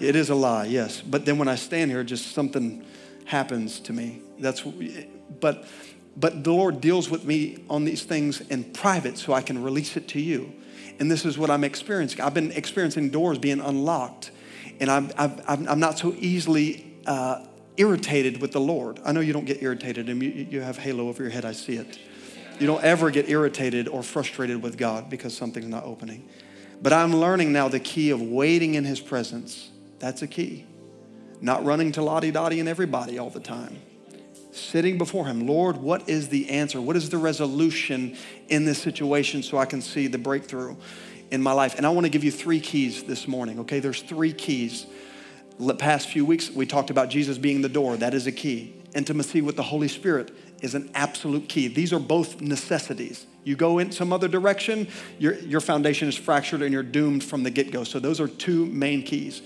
It 0.00 0.16
is 0.16 0.30
a 0.30 0.34
lie, 0.34 0.64
yes. 0.64 1.00
But 1.00 1.24
then 1.24 1.38
when 1.38 1.46
I 1.46 1.54
stand 1.54 1.92
here, 1.92 2.02
just 2.02 2.32
something 2.32 2.84
happens 3.24 3.78
to 3.80 3.92
me. 3.92 4.20
That's, 4.40 4.62
but, 5.40 5.64
but 6.16 6.42
the 6.42 6.52
Lord 6.52 6.80
deals 6.80 7.08
with 7.08 7.24
me 7.24 7.62
on 7.70 7.84
these 7.84 8.02
things 8.02 8.40
in 8.40 8.64
private 8.64 9.16
so 9.16 9.32
I 9.32 9.42
can 9.42 9.62
release 9.62 9.96
it 9.96 10.08
to 10.08 10.20
you. 10.20 10.52
And 10.98 11.10
this 11.10 11.24
is 11.24 11.36
what 11.36 11.50
I'm 11.50 11.64
experiencing. 11.64 12.20
I've 12.20 12.34
been 12.34 12.52
experiencing 12.52 13.10
doors 13.10 13.38
being 13.38 13.60
unlocked, 13.60 14.30
and 14.80 14.90
I'm, 14.90 15.10
I'm, 15.16 15.68
I'm 15.68 15.80
not 15.80 15.98
so 15.98 16.14
easily 16.18 16.94
uh, 17.06 17.44
irritated 17.76 18.40
with 18.40 18.52
the 18.52 18.60
Lord. 18.60 19.00
I 19.04 19.12
know 19.12 19.20
you 19.20 19.32
don't 19.32 19.44
get 19.44 19.62
irritated, 19.62 20.08
and 20.08 20.22
you, 20.22 20.30
you 20.30 20.60
have 20.60 20.78
halo 20.78 21.08
over 21.08 21.22
your 21.22 21.32
head. 21.32 21.44
I 21.44 21.52
see 21.52 21.76
it. 21.76 21.98
You 22.60 22.66
don't 22.66 22.84
ever 22.84 23.10
get 23.10 23.28
irritated 23.28 23.88
or 23.88 24.02
frustrated 24.02 24.62
with 24.62 24.78
God 24.78 25.10
because 25.10 25.36
something's 25.36 25.66
not 25.66 25.84
opening. 25.84 26.28
But 26.80 26.92
I'm 26.92 27.14
learning 27.14 27.52
now 27.52 27.68
the 27.68 27.80
key 27.80 28.10
of 28.10 28.22
waiting 28.22 28.74
in 28.74 28.84
His 28.84 29.00
presence. 29.00 29.70
That's 29.98 30.22
a 30.22 30.26
key. 30.26 30.64
Not 31.40 31.64
running 31.64 31.92
to 31.92 32.02
Lottie 32.02 32.30
Dottie 32.30 32.60
and 32.60 32.68
everybody 32.68 33.18
all 33.18 33.30
the 33.30 33.40
time 33.40 33.80
sitting 34.54 34.98
before 34.98 35.26
Him. 35.26 35.46
Lord, 35.46 35.76
what 35.76 36.08
is 36.08 36.28
the 36.28 36.50
answer? 36.50 36.80
What 36.80 36.96
is 36.96 37.10
the 37.10 37.18
resolution 37.18 38.16
in 38.48 38.64
this 38.64 38.80
situation 38.80 39.42
so 39.42 39.58
I 39.58 39.64
can 39.66 39.82
see 39.82 40.06
the 40.06 40.18
breakthrough 40.18 40.76
in 41.30 41.42
my 41.42 41.52
life? 41.52 41.74
And 41.76 41.86
I 41.86 41.90
want 41.90 42.04
to 42.04 42.10
give 42.10 42.24
you 42.24 42.30
three 42.30 42.60
keys 42.60 43.04
this 43.04 43.26
morning, 43.26 43.60
okay? 43.60 43.80
There's 43.80 44.02
three 44.02 44.32
keys. 44.32 44.86
The 45.58 45.74
past 45.74 46.08
few 46.08 46.24
weeks, 46.24 46.50
we 46.50 46.66
talked 46.66 46.90
about 46.90 47.10
Jesus 47.10 47.38
being 47.38 47.62
the 47.62 47.68
door. 47.68 47.96
That 47.96 48.14
is 48.14 48.26
a 48.26 48.32
key. 48.32 48.82
Intimacy 48.94 49.40
with 49.40 49.56
the 49.56 49.62
Holy 49.62 49.88
Spirit 49.88 50.32
is 50.62 50.74
an 50.74 50.90
absolute 50.94 51.48
key. 51.48 51.68
These 51.68 51.92
are 51.92 52.00
both 52.00 52.40
necessities. 52.40 53.26
You 53.44 53.56
go 53.56 53.78
in 53.78 53.92
some 53.92 54.12
other 54.12 54.28
direction, 54.28 54.88
your, 55.18 55.34
your 55.34 55.60
foundation 55.60 56.08
is 56.08 56.16
fractured 56.16 56.62
and 56.62 56.72
you're 56.72 56.82
doomed 56.82 57.22
from 57.22 57.42
the 57.42 57.50
get 57.50 57.70
go. 57.70 57.84
So, 57.84 57.98
those 57.98 58.20
are 58.20 58.28
two 58.28 58.66
main 58.66 59.02
keys. 59.02 59.42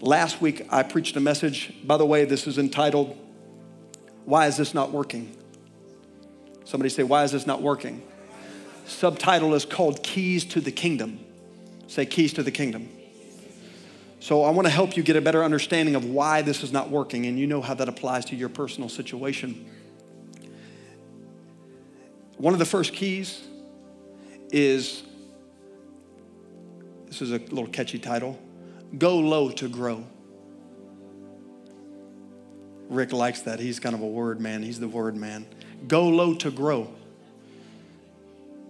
Last 0.00 0.40
week, 0.40 0.66
I 0.70 0.82
preached 0.84 1.16
a 1.16 1.20
message. 1.20 1.74
By 1.84 1.96
the 1.96 2.06
way, 2.06 2.24
this 2.24 2.46
is 2.46 2.58
entitled 2.58 3.16
why 4.28 4.46
is 4.46 4.58
this 4.58 4.74
not 4.74 4.92
working? 4.92 5.34
Somebody 6.66 6.90
say, 6.90 7.02
Why 7.02 7.24
is 7.24 7.32
this 7.32 7.46
not 7.46 7.62
working? 7.62 8.02
Subtitle 8.84 9.54
is 9.54 9.64
called 9.64 10.02
Keys 10.02 10.44
to 10.46 10.60
the 10.60 10.70
Kingdom. 10.70 11.18
Say, 11.86 12.04
Keys 12.04 12.34
to 12.34 12.42
the 12.42 12.50
Kingdom. 12.50 12.90
So 14.20 14.44
I 14.44 14.50
want 14.50 14.66
to 14.66 14.70
help 14.70 14.98
you 14.98 15.02
get 15.02 15.16
a 15.16 15.22
better 15.22 15.42
understanding 15.42 15.94
of 15.94 16.04
why 16.04 16.42
this 16.42 16.62
is 16.62 16.72
not 16.72 16.90
working, 16.90 17.24
and 17.24 17.38
you 17.38 17.46
know 17.46 17.62
how 17.62 17.72
that 17.72 17.88
applies 17.88 18.26
to 18.26 18.36
your 18.36 18.50
personal 18.50 18.90
situation. 18.90 19.64
One 22.36 22.52
of 22.52 22.58
the 22.58 22.66
first 22.66 22.92
keys 22.92 23.42
is 24.50 25.04
this 27.06 27.22
is 27.22 27.32
a 27.32 27.38
little 27.38 27.68
catchy 27.68 27.98
title 27.98 28.38
Go 28.98 29.16
Low 29.16 29.48
to 29.52 29.70
Grow. 29.70 30.04
Rick 32.88 33.12
likes 33.12 33.42
that. 33.42 33.60
He's 33.60 33.80
kind 33.80 33.94
of 33.94 34.00
a 34.00 34.06
word 34.06 34.40
man. 34.40 34.62
He's 34.62 34.80
the 34.80 34.88
word 34.88 35.16
man. 35.16 35.46
Go 35.86 36.08
low 36.08 36.34
to 36.36 36.50
grow. 36.50 36.90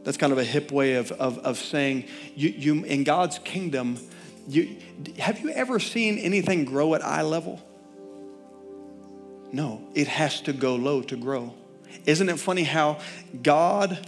That's 0.04 0.16
kind 0.16 0.33
of 0.33 0.38
a 0.38 0.44
hip 0.44 0.72
way 0.72 0.94
of, 0.94 1.12
of, 1.12 1.38
of 1.38 1.59
saying 1.59 2.04
you, 2.35 2.48
you 2.50 2.85
in 2.85 3.04
God's 3.04 3.38
kingdom, 3.38 3.98
you, 4.48 4.76
have 5.18 5.40
you 5.40 5.50
ever 5.50 5.78
seen 5.78 6.18
anything 6.18 6.64
grow 6.64 6.94
at 6.94 7.04
eye 7.04 7.22
level? 7.22 7.62
No, 9.52 9.87
it 9.94 10.09
has 10.09 10.40
to 10.42 10.52
go 10.52 10.76
low 10.76 11.02
to 11.02 11.16
grow. 11.16 11.54
Isn't 12.07 12.28
it 12.28 12.38
funny 12.38 12.64
how 12.64 13.00
God 13.42 13.98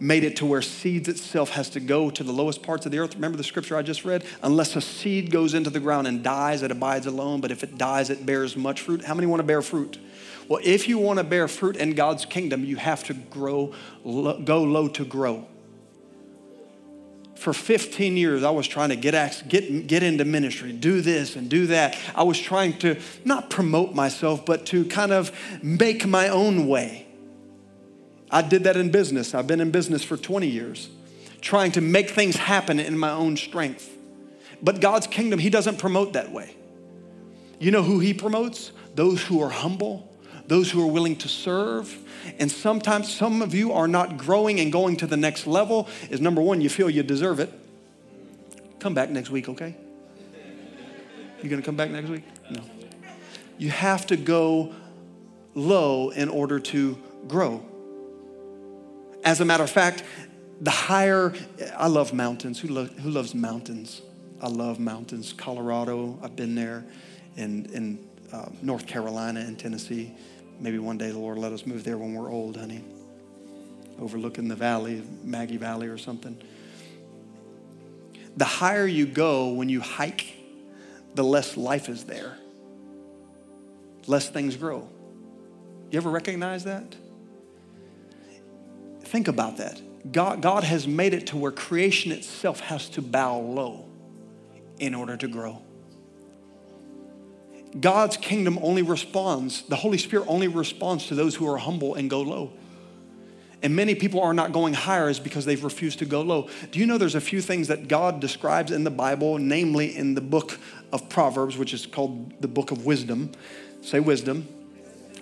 made 0.00 0.24
it 0.24 0.36
to 0.36 0.46
where 0.46 0.62
seeds 0.62 1.08
itself 1.08 1.50
has 1.50 1.68
to 1.70 1.78
go 1.78 2.08
to 2.10 2.24
the 2.24 2.32
lowest 2.32 2.62
parts 2.62 2.86
of 2.86 2.92
the 2.92 2.98
earth. 2.98 3.14
Remember 3.14 3.36
the 3.36 3.44
scripture 3.44 3.76
I 3.76 3.82
just 3.82 4.04
read? 4.04 4.24
Unless 4.42 4.74
a 4.74 4.80
seed 4.80 5.30
goes 5.30 5.52
into 5.52 5.68
the 5.68 5.78
ground 5.78 6.06
and 6.06 6.24
dies, 6.24 6.62
it 6.62 6.70
abides 6.70 7.06
alone, 7.06 7.42
but 7.42 7.50
if 7.50 7.62
it 7.62 7.76
dies, 7.76 8.08
it 8.08 8.24
bears 8.24 8.56
much 8.56 8.80
fruit. 8.80 9.04
How 9.04 9.14
many 9.14 9.26
want 9.26 9.40
to 9.40 9.44
bear 9.44 9.60
fruit? 9.60 9.98
Well, 10.48 10.60
if 10.64 10.88
you 10.88 10.98
want 10.98 11.18
to 11.18 11.24
bear 11.24 11.46
fruit 11.46 11.76
in 11.76 11.92
God's 11.92 12.24
kingdom, 12.24 12.64
you 12.64 12.76
have 12.76 13.04
to 13.04 13.14
grow, 13.14 13.74
go 14.02 14.62
low 14.62 14.88
to 14.88 15.04
grow. 15.04 15.46
For 17.36 17.52
15 17.52 18.16
years, 18.16 18.42
I 18.42 18.50
was 18.50 18.66
trying 18.66 18.88
to 18.88 18.96
get, 18.96 19.48
get, 19.48 19.86
get 19.86 20.02
into 20.02 20.24
ministry, 20.24 20.72
do 20.72 21.00
this 21.00 21.36
and 21.36 21.48
do 21.48 21.68
that. 21.68 21.96
I 22.14 22.22
was 22.22 22.38
trying 22.38 22.78
to 22.78 23.00
not 23.24 23.48
promote 23.48 23.94
myself, 23.94 24.44
but 24.44 24.66
to 24.66 24.84
kind 24.86 25.12
of 25.12 25.30
make 25.62 26.06
my 26.06 26.28
own 26.28 26.66
way. 26.66 27.06
I 28.30 28.42
did 28.42 28.64
that 28.64 28.76
in 28.76 28.90
business. 28.90 29.34
I've 29.34 29.46
been 29.46 29.60
in 29.60 29.70
business 29.70 30.04
for 30.04 30.16
20 30.16 30.46
years, 30.46 30.88
trying 31.40 31.72
to 31.72 31.80
make 31.80 32.10
things 32.10 32.36
happen 32.36 32.78
in 32.78 32.98
my 32.98 33.10
own 33.10 33.36
strength. 33.36 33.90
But 34.62 34.80
God's 34.80 35.06
kingdom, 35.06 35.38
He 35.38 35.50
doesn't 35.50 35.78
promote 35.78 36.12
that 36.12 36.30
way. 36.30 36.54
You 37.58 37.70
know 37.70 37.82
who 37.82 37.98
He 37.98 38.14
promotes? 38.14 38.72
Those 38.94 39.22
who 39.22 39.42
are 39.42 39.50
humble, 39.50 40.10
those 40.46 40.70
who 40.70 40.82
are 40.82 40.90
willing 40.90 41.16
to 41.16 41.28
serve. 41.28 41.96
And 42.38 42.50
sometimes 42.50 43.12
some 43.12 43.42
of 43.42 43.54
you 43.54 43.72
are 43.72 43.88
not 43.88 44.16
growing 44.16 44.60
and 44.60 44.72
going 44.72 44.96
to 44.98 45.06
the 45.06 45.16
next 45.16 45.46
level, 45.46 45.88
is 46.10 46.20
number 46.20 46.40
one, 46.40 46.60
you 46.60 46.68
feel 46.68 46.90
you 46.90 47.02
deserve 47.02 47.40
it. 47.40 47.52
Come 48.78 48.94
back 48.94 49.10
next 49.10 49.30
week, 49.30 49.48
okay? 49.48 49.76
You 51.42 51.48
gonna 51.48 51.62
come 51.62 51.76
back 51.76 51.90
next 51.90 52.08
week? 52.08 52.24
No. 52.50 52.62
You 53.58 53.70
have 53.70 54.06
to 54.06 54.16
go 54.16 54.74
low 55.54 56.10
in 56.10 56.28
order 56.28 56.58
to 56.60 56.98
grow. 57.26 57.62
As 59.24 59.40
a 59.40 59.44
matter 59.44 59.64
of 59.64 59.70
fact, 59.70 60.02
the 60.60 60.70
higher, 60.70 61.32
I 61.76 61.88
love 61.88 62.12
mountains. 62.12 62.60
Who, 62.60 62.68
lo- 62.68 62.84
who 62.84 63.10
loves 63.10 63.34
mountains? 63.34 64.02
I 64.40 64.48
love 64.48 64.78
mountains. 64.78 65.32
Colorado, 65.32 66.18
I've 66.22 66.36
been 66.36 66.54
there, 66.54 66.84
in, 67.36 67.66
in 67.66 68.08
uh, 68.32 68.48
North 68.62 68.86
Carolina 68.86 69.40
and 69.40 69.58
Tennessee. 69.58 70.12
Maybe 70.58 70.78
one 70.78 70.98
day 70.98 71.10
the 71.10 71.18
Lord 71.18 71.38
let 71.38 71.52
us 71.52 71.66
move 71.66 71.84
there 71.84 71.98
when 71.98 72.14
we're 72.14 72.30
old, 72.30 72.56
honey. 72.56 72.84
Overlooking 73.98 74.48
the 74.48 74.56
valley, 74.56 75.02
Maggie 75.22 75.56
Valley 75.56 75.88
or 75.88 75.98
something. 75.98 76.40
The 78.36 78.44
higher 78.44 78.86
you 78.86 79.06
go 79.06 79.50
when 79.50 79.68
you 79.68 79.80
hike, 79.80 80.26
the 81.14 81.24
less 81.24 81.56
life 81.56 81.88
is 81.88 82.04
there, 82.04 82.38
less 84.06 84.28
things 84.28 84.56
grow. 84.56 84.88
You 85.90 85.98
ever 85.98 86.10
recognize 86.10 86.64
that? 86.64 86.96
Think 89.10 89.26
about 89.26 89.56
that. 89.56 89.82
God, 90.12 90.40
God 90.40 90.62
has 90.62 90.86
made 90.86 91.14
it 91.14 91.26
to 91.28 91.36
where 91.36 91.50
creation 91.50 92.12
itself 92.12 92.60
has 92.60 92.88
to 92.90 93.02
bow 93.02 93.40
low 93.40 93.86
in 94.78 94.94
order 94.94 95.16
to 95.16 95.26
grow. 95.26 95.60
God's 97.80 98.16
kingdom 98.16 98.56
only 98.62 98.82
responds, 98.82 99.62
the 99.62 99.74
Holy 99.74 99.98
Spirit 99.98 100.26
only 100.28 100.46
responds 100.46 101.08
to 101.08 101.16
those 101.16 101.34
who 101.34 101.48
are 101.48 101.56
humble 101.56 101.96
and 101.96 102.08
go 102.08 102.20
low. 102.20 102.52
And 103.64 103.74
many 103.74 103.96
people 103.96 104.20
are 104.20 104.32
not 104.32 104.52
going 104.52 104.74
higher 104.74 105.08
is 105.08 105.18
because 105.18 105.44
they've 105.44 105.62
refused 105.62 105.98
to 105.98 106.04
go 106.04 106.22
low. 106.22 106.48
Do 106.70 106.78
you 106.78 106.86
know 106.86 106.96
there's 106.96 107.16
a 107.16 107.20
few 107.20 107.42
things 107.42 107.66
that 107.66 107.88
God 107.88 108.20
describes 108.20 108.70
in 108.70 108.84
the 108.84 108.92
Bible, 108.92 109.38
namely 109.38 109.96
in 109.96 110.14
the 110.14 110.20
book 110.20 110.56
of 110.92 111.08
Proverbs, 111.08 111.58
which 111.58 111.74
is 111.74 111.84
called 111.84 112.40
the 112.40 112.48
book 112.48 112.70
of 112.70 112.86
wisdom? 112.86 113.32
Say 113.82 113.98
wisdom. 113.98 114.46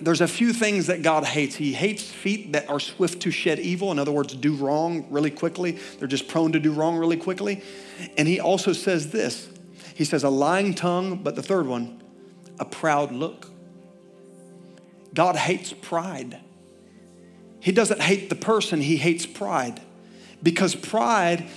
There's 0.01 0.21
a 0.21 0.29
few 0.29 0.53
things 0.53 0.87
that 0.87 1.03
God 1.03 1.25
hates. 1.25 1.57
He 1.57 1.73
hates 1.73 2.03
feet 2.03 2.53
that 2.53 2.69
are 2.69 2.79
swift 2.79 3.21
to 3.23 3.31
shed 3.31 3.59
evil. 3.59 3.91
In 3.91 3.99
other 3.99 4.13
words, 4.13 4.35
do 4.35 4.55
wrong 4.55 5.07
really 5.11 5.31
quickly. 5.31 5.73
They're 5.99 6.09
just 6.09 6.29
prone 6.29 6.53
to 6.53 6.61
do 6.61 6.73
wrong 6.73 6.97
really 6.97 7.17
quickly. 7.17 7.63
And 8.17 8.29
he 8.29 8.41
also 8.41 8.73
says 8.73 9.11
this 9.11 9.49
He 9.95 10.05
says, 10.05 10.23
a 10.25 10.31
lying 10.31 10.75
tongue, 10.75 11.23
but 11.23 11.35
the 11.35 11.43
third 11.43 11.67
one, 11.67 12.03
a 12.61 12.65
proud 12.65 13.13
look. 13.13 13.51
God 15.15 15.37
hates 15.37 15.73
pride. 15.73 16.39
He 17.61 17.73
doesn't 17.73 18.01
hate 18.01 18.29
the 18.29 18.37
person, 18.37 18.81
he 18.81 18.97
hates 18.97 19.27
pride. 19.27 19.81
Because 20.43 20.77
pride 20.77 21.49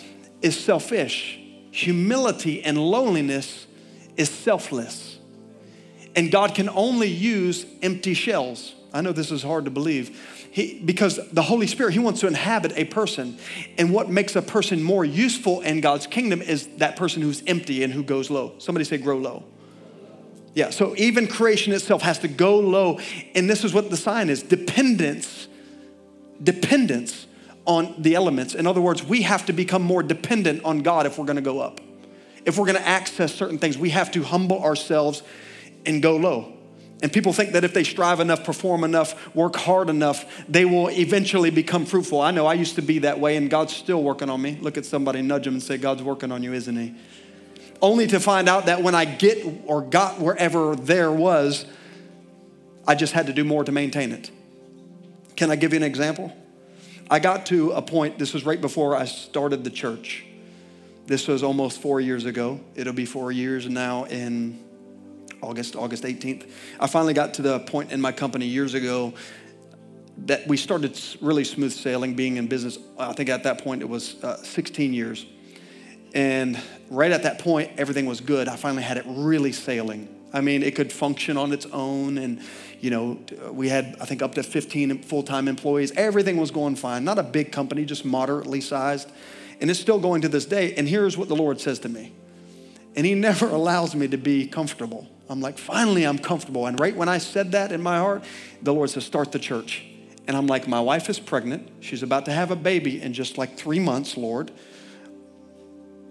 is 0.41 0.60
selfish, 0.60 1.39
humility 1.69 2.63
and 2.63 2.77
loneliness 2.77 3.67
is 4.17 4.30
selfless. 4.30 5.11
And 6.15 6.32
God 6.32 6.56
can 6.56 6.69
only 6.69 7.08
use 7.08 7.65
empty 7.82 8.13
shells. 8.13 8.76
I 8.93 9.02
know 9.02 9.12
this 9.12 9.32
is 9.32 9.43
hard 9.43 9.65
to 9.65 9.71
believe. 9.71 10.47
He, 10.52 10.82
because 10.84 11.19
the 11.32 11.43
Holy 11.43 11.65
Spirit, 11.65 11.93
He 11.93 12.00
wants 12.00 12.19
to 12.21 12.28
inhabit 12.28 12.74
a 12.76 12.84
person. 12.86 13.38
And 13.78 13.93
what 13.93 14.10
makes 14.10 14.36
a 14.36 14.41
person 14.41 14.84
more 14.84 15.06
useful 15.06 15.62
in 15.62 15.80
God's 15.80 16.08
kingdom 16.08 16.41
is 16.41 16.67
that 16.78 16.97
person 16.97 17.21
who's 17.21 17.41
empty 17.47 17.84
and 17.84 17.93
who 17.93 18.04
goes 18.04 18.30
low. 18.30 18.54
Somebody 18.58 18.84
say, 18.84 18.97
grow 18.97 19.17
low. 19.17 19.43
Yeah, 20.54 20.69
so 20.69 20.93
even 20.97 21.28
creation 21.28 21.71
itself 21.71 22.02
has 22.02 22.19
to 22.19 22.28
go 22.28 22.60
low. 22.60 23.00
And 23.34 23.50
this 23.50 23.63
is 23.63 23.74
what 23.74 23.89
the 23.89 23.95
sign 23.95 24.30
is 24.30 24.43
dependence, 24.43 25.47
dependence 26.43 27.28
on 27.65 27.95
the 27.97 28.15
elements. 28.15 28.54
In 28.54 28.67
other 28.67 28.82
words, 28.82 29.04
we 29.04 29.21
have 29.21 29.45
to 29.45 29.54
become 29.54 29.82
more 29.82 30.04
dependent 30.04 30.65
on 30.65 30.80
God 30.80 31.06
if 31.06 31.17
we're 31.17 31.26
gonna 31.26 31.39
go 31.39 31.62
up. 31.62 31.80
If 32.45 32.58
we're 32.58 32.65
gonna 32.65 32.80
access 32.80 33.34
certain 33.34 33.60
things, 33.60 33.78
we 33.78 33.91
have 33.91 34.12
to 34.12 34.24
humble 34.24 34.62
ourselves 34.62 35.24
and 35.86 36.02
go 36.02 36.15
low. 36.17 36.54
And 37.04 37.12
people 37.12 37.34
think 37.34 37.54
that 37.54 37.63
if 37.63 37.74
they 37.74 37.84
strive 37.84 38.20
enough, 38.20 38.44
perform 38.44 38.84
enough, 38.84 39.36
work 39.36 39.56
hard 39.56 39.89
enough, 39.89 40.46
they 40.48 40.65
will 40.65 40.89
eventually 40.89 41.50
become 41.50 41.86
fruitful. 41.86 42.22
I 42.22 42.30
know 42.30 42.46
I 42.46 42.54
used 42.54 42.76
to 42.76 42.84
be 42.84 43.00
that 43.00 43.20
way, 43.20 43.38
and 43.38 43.50
God's 43.50 43.76
still 43.76 44.04
working 44.04 44.30
on 44.30 44.39
me. 44.39 44.60
Look 44.62 44.78
at 44.78 44.86
somebody, 44.86 45.24
nudge 45.24 45.46
them, 45.46 45.56
and 45.56 45.63
say, 45.63 45.78
God's 45.78 46.04
working 46.04 46.32
on 46.32 46.44
you, 46.44 46.54
isn't 46.54 46.76
He? 46.76 46.94
only 47.82 48.08
to 48.08 48.20
find 48.20 48.48
out 48.48 48.67
that 48.67 48.84
when 48.84 48.96
I 48.96 49.06
get 49.06 49.46
or 49.65 49.82
got 49.82 50.20
wherever 50.20 50.76
there 50.76 51.12
was, 51.12 51.65
I 52.88 52.96
just 52.96 53.13
had 53.13 53.28
to 53.28 53.34
do 53.34 53.44
more 53.44 53.63
to 53.63 53.72
maintain 53.72 54.12
it. 54.12 54.30
Can 55.36 55.50
I 55.50 55.56
give 55.56 55.74
you 55.74 55.78
an 55.78 55.84
example? 55.84 56.36
I 57.10 57.20
got 57.20 57.48
to 57.48 57.72
a 57.72 57.82
point, 57.82 58.20
this 58.20 58.34
was 58.34 58.46
right 58.46 58.62
before 58.62 58.96
I 58.96 59.06
started 59.06 59.63
the 59.63 59.70
church. 59.70 60.26
This 61.08 61.28
was 61.28 61.44
almost 61.44 61.82
four 61.82 62.00
years 62.00 62.26
ago. 62.26 62.62
It'll 62.76 62.94
be 62.94 63.06
four 63.06 63.32
years 63.32 63.67
now 63.67 64.06
in 64.06 64.63
August, 65.41 65.75
August 65.75 66.04
18th. 66.04 66.49
I 66.80 66.88
finally 66.88 67.13
got 67.13 67.34
to 67.36 67.41
the 67.41 67.60
point 67.60 67.91
in 67.91 68.01
my 68.01 68.12
company 68.12 68.45
years 68.45 68.73
ago 68.73 69.13
that 70.25 70.47
we 70.47 70.58
started 70.58 70.99
really 71.19 71.43
smooth 71.43 71.71
sailing, 71.71 72.15
being 72.15 72.38
in 72.38 72.47
business. 72.47 72.77
I 72.97 73.13
think 73.13 73.30
at 73.30 73.43
that 73.43 73.63
point 73.63 73.82
it 73.82 73.89
was 73.89 74.21
uh, 74.23 74.38
16 74.38 74.93
years. 74.93 75.25
And 76.13 76.60
right 76.89 77.12
at 77.12 77.23
that 77.23 77.39
point, 77.39 77.71
everything 77.77 78.06
was 78.06 78.21
good. 78.21 78.47
I 78.47 78.56
finally 78.56 78.84
had 78.84 78.97
it 78.97 79.06
really 79.08 79.51
sailing. 79.51 80.13
I 80.34 80.41
mean, 80.41 80.63
it 80.63 80.75
could 80.75 80.91
function 80.91 81.38
on 81.38 81.51
its 81.51 81.65
own. 81.67 82.17
And, 82.17 82.41
you 82.80 82.89
know, 82.89 83.19
we 83.51 83.69
had, 83.69 83.97
I 83.99 84.06
think, 84.06 84.21
up 84.21 84.36
to 84.36 84.43
15 84.43 85.04
full 85.04 85.23
time 85.23 85.47
employees. 85.47 85.91
Everything 85.95 86.38
was 86.38 86.51
going 86.51 86.75
fine. 86.75 87.04
Not 87.04 87.17
a 87.17 87.23
big 87.23 87.51
company, 87.51 87.86
just 87.86 88.06
moderately 88.06 88.62
sized. 88.62 89.10
And 89.60 89.69
it's 89.69 89.80
still 89.80 89.99
going 89.99 90.21
to 90.21 90.30
this 90.30 90.45
day. 90.45 90.73
And 90.75 90.88
here's 90.88 91.17
what 91.17 91.27
the 91.27 91.36
Lord 91.36 91.60
says 91.60 91.80
to 91.80 91.89
me. 91.89 92.13
And 92.95 93.06
He 93.06 93.15
never 93.30 93.47
allows 93.47 93.95
me 93.95 94.08
to 94.10 94.17
be 94.17 94.47
comfortable. 94.47 95.08
I'm 95.32 95.39
like, 95.39 95.58
finally, 95.58 96.04
I'm 96.04 96.20
comfortable. 96.20 96.67
And 96.67 96.78
right 96.78 96.94
when 96.94 97.08
I 97.08 97.17
said 97.17 97.54
that 97.54 97.72
in 97.72 97.82
my 97.82 97.98
heart, 98.00 98.26
the 98.62 98.74
Lord 98.74 98.89
says, 98.89 99.06
start 99.06 99.32
the 99.32 99.39
church. 99.39 99.82
And 100.28 100.36
I'm 100.36 100.46
like, 100.46 100.67
my 100.67 100.82
wife 100.82 101.10
is 101.10 101.20
pregnant. 101.20 101.70
She's 101.80 102.04
about 102.04 102.26
to 102.26 102.34
have 102.34 102.52
a 102.52 102.56
baby 102.58 103.02
in 103.02 103.13
just 103.13 103.38
like 103.38 103.56
three 103.56 103.80
months, 103.80 104.17
Lord. 104.17 104.52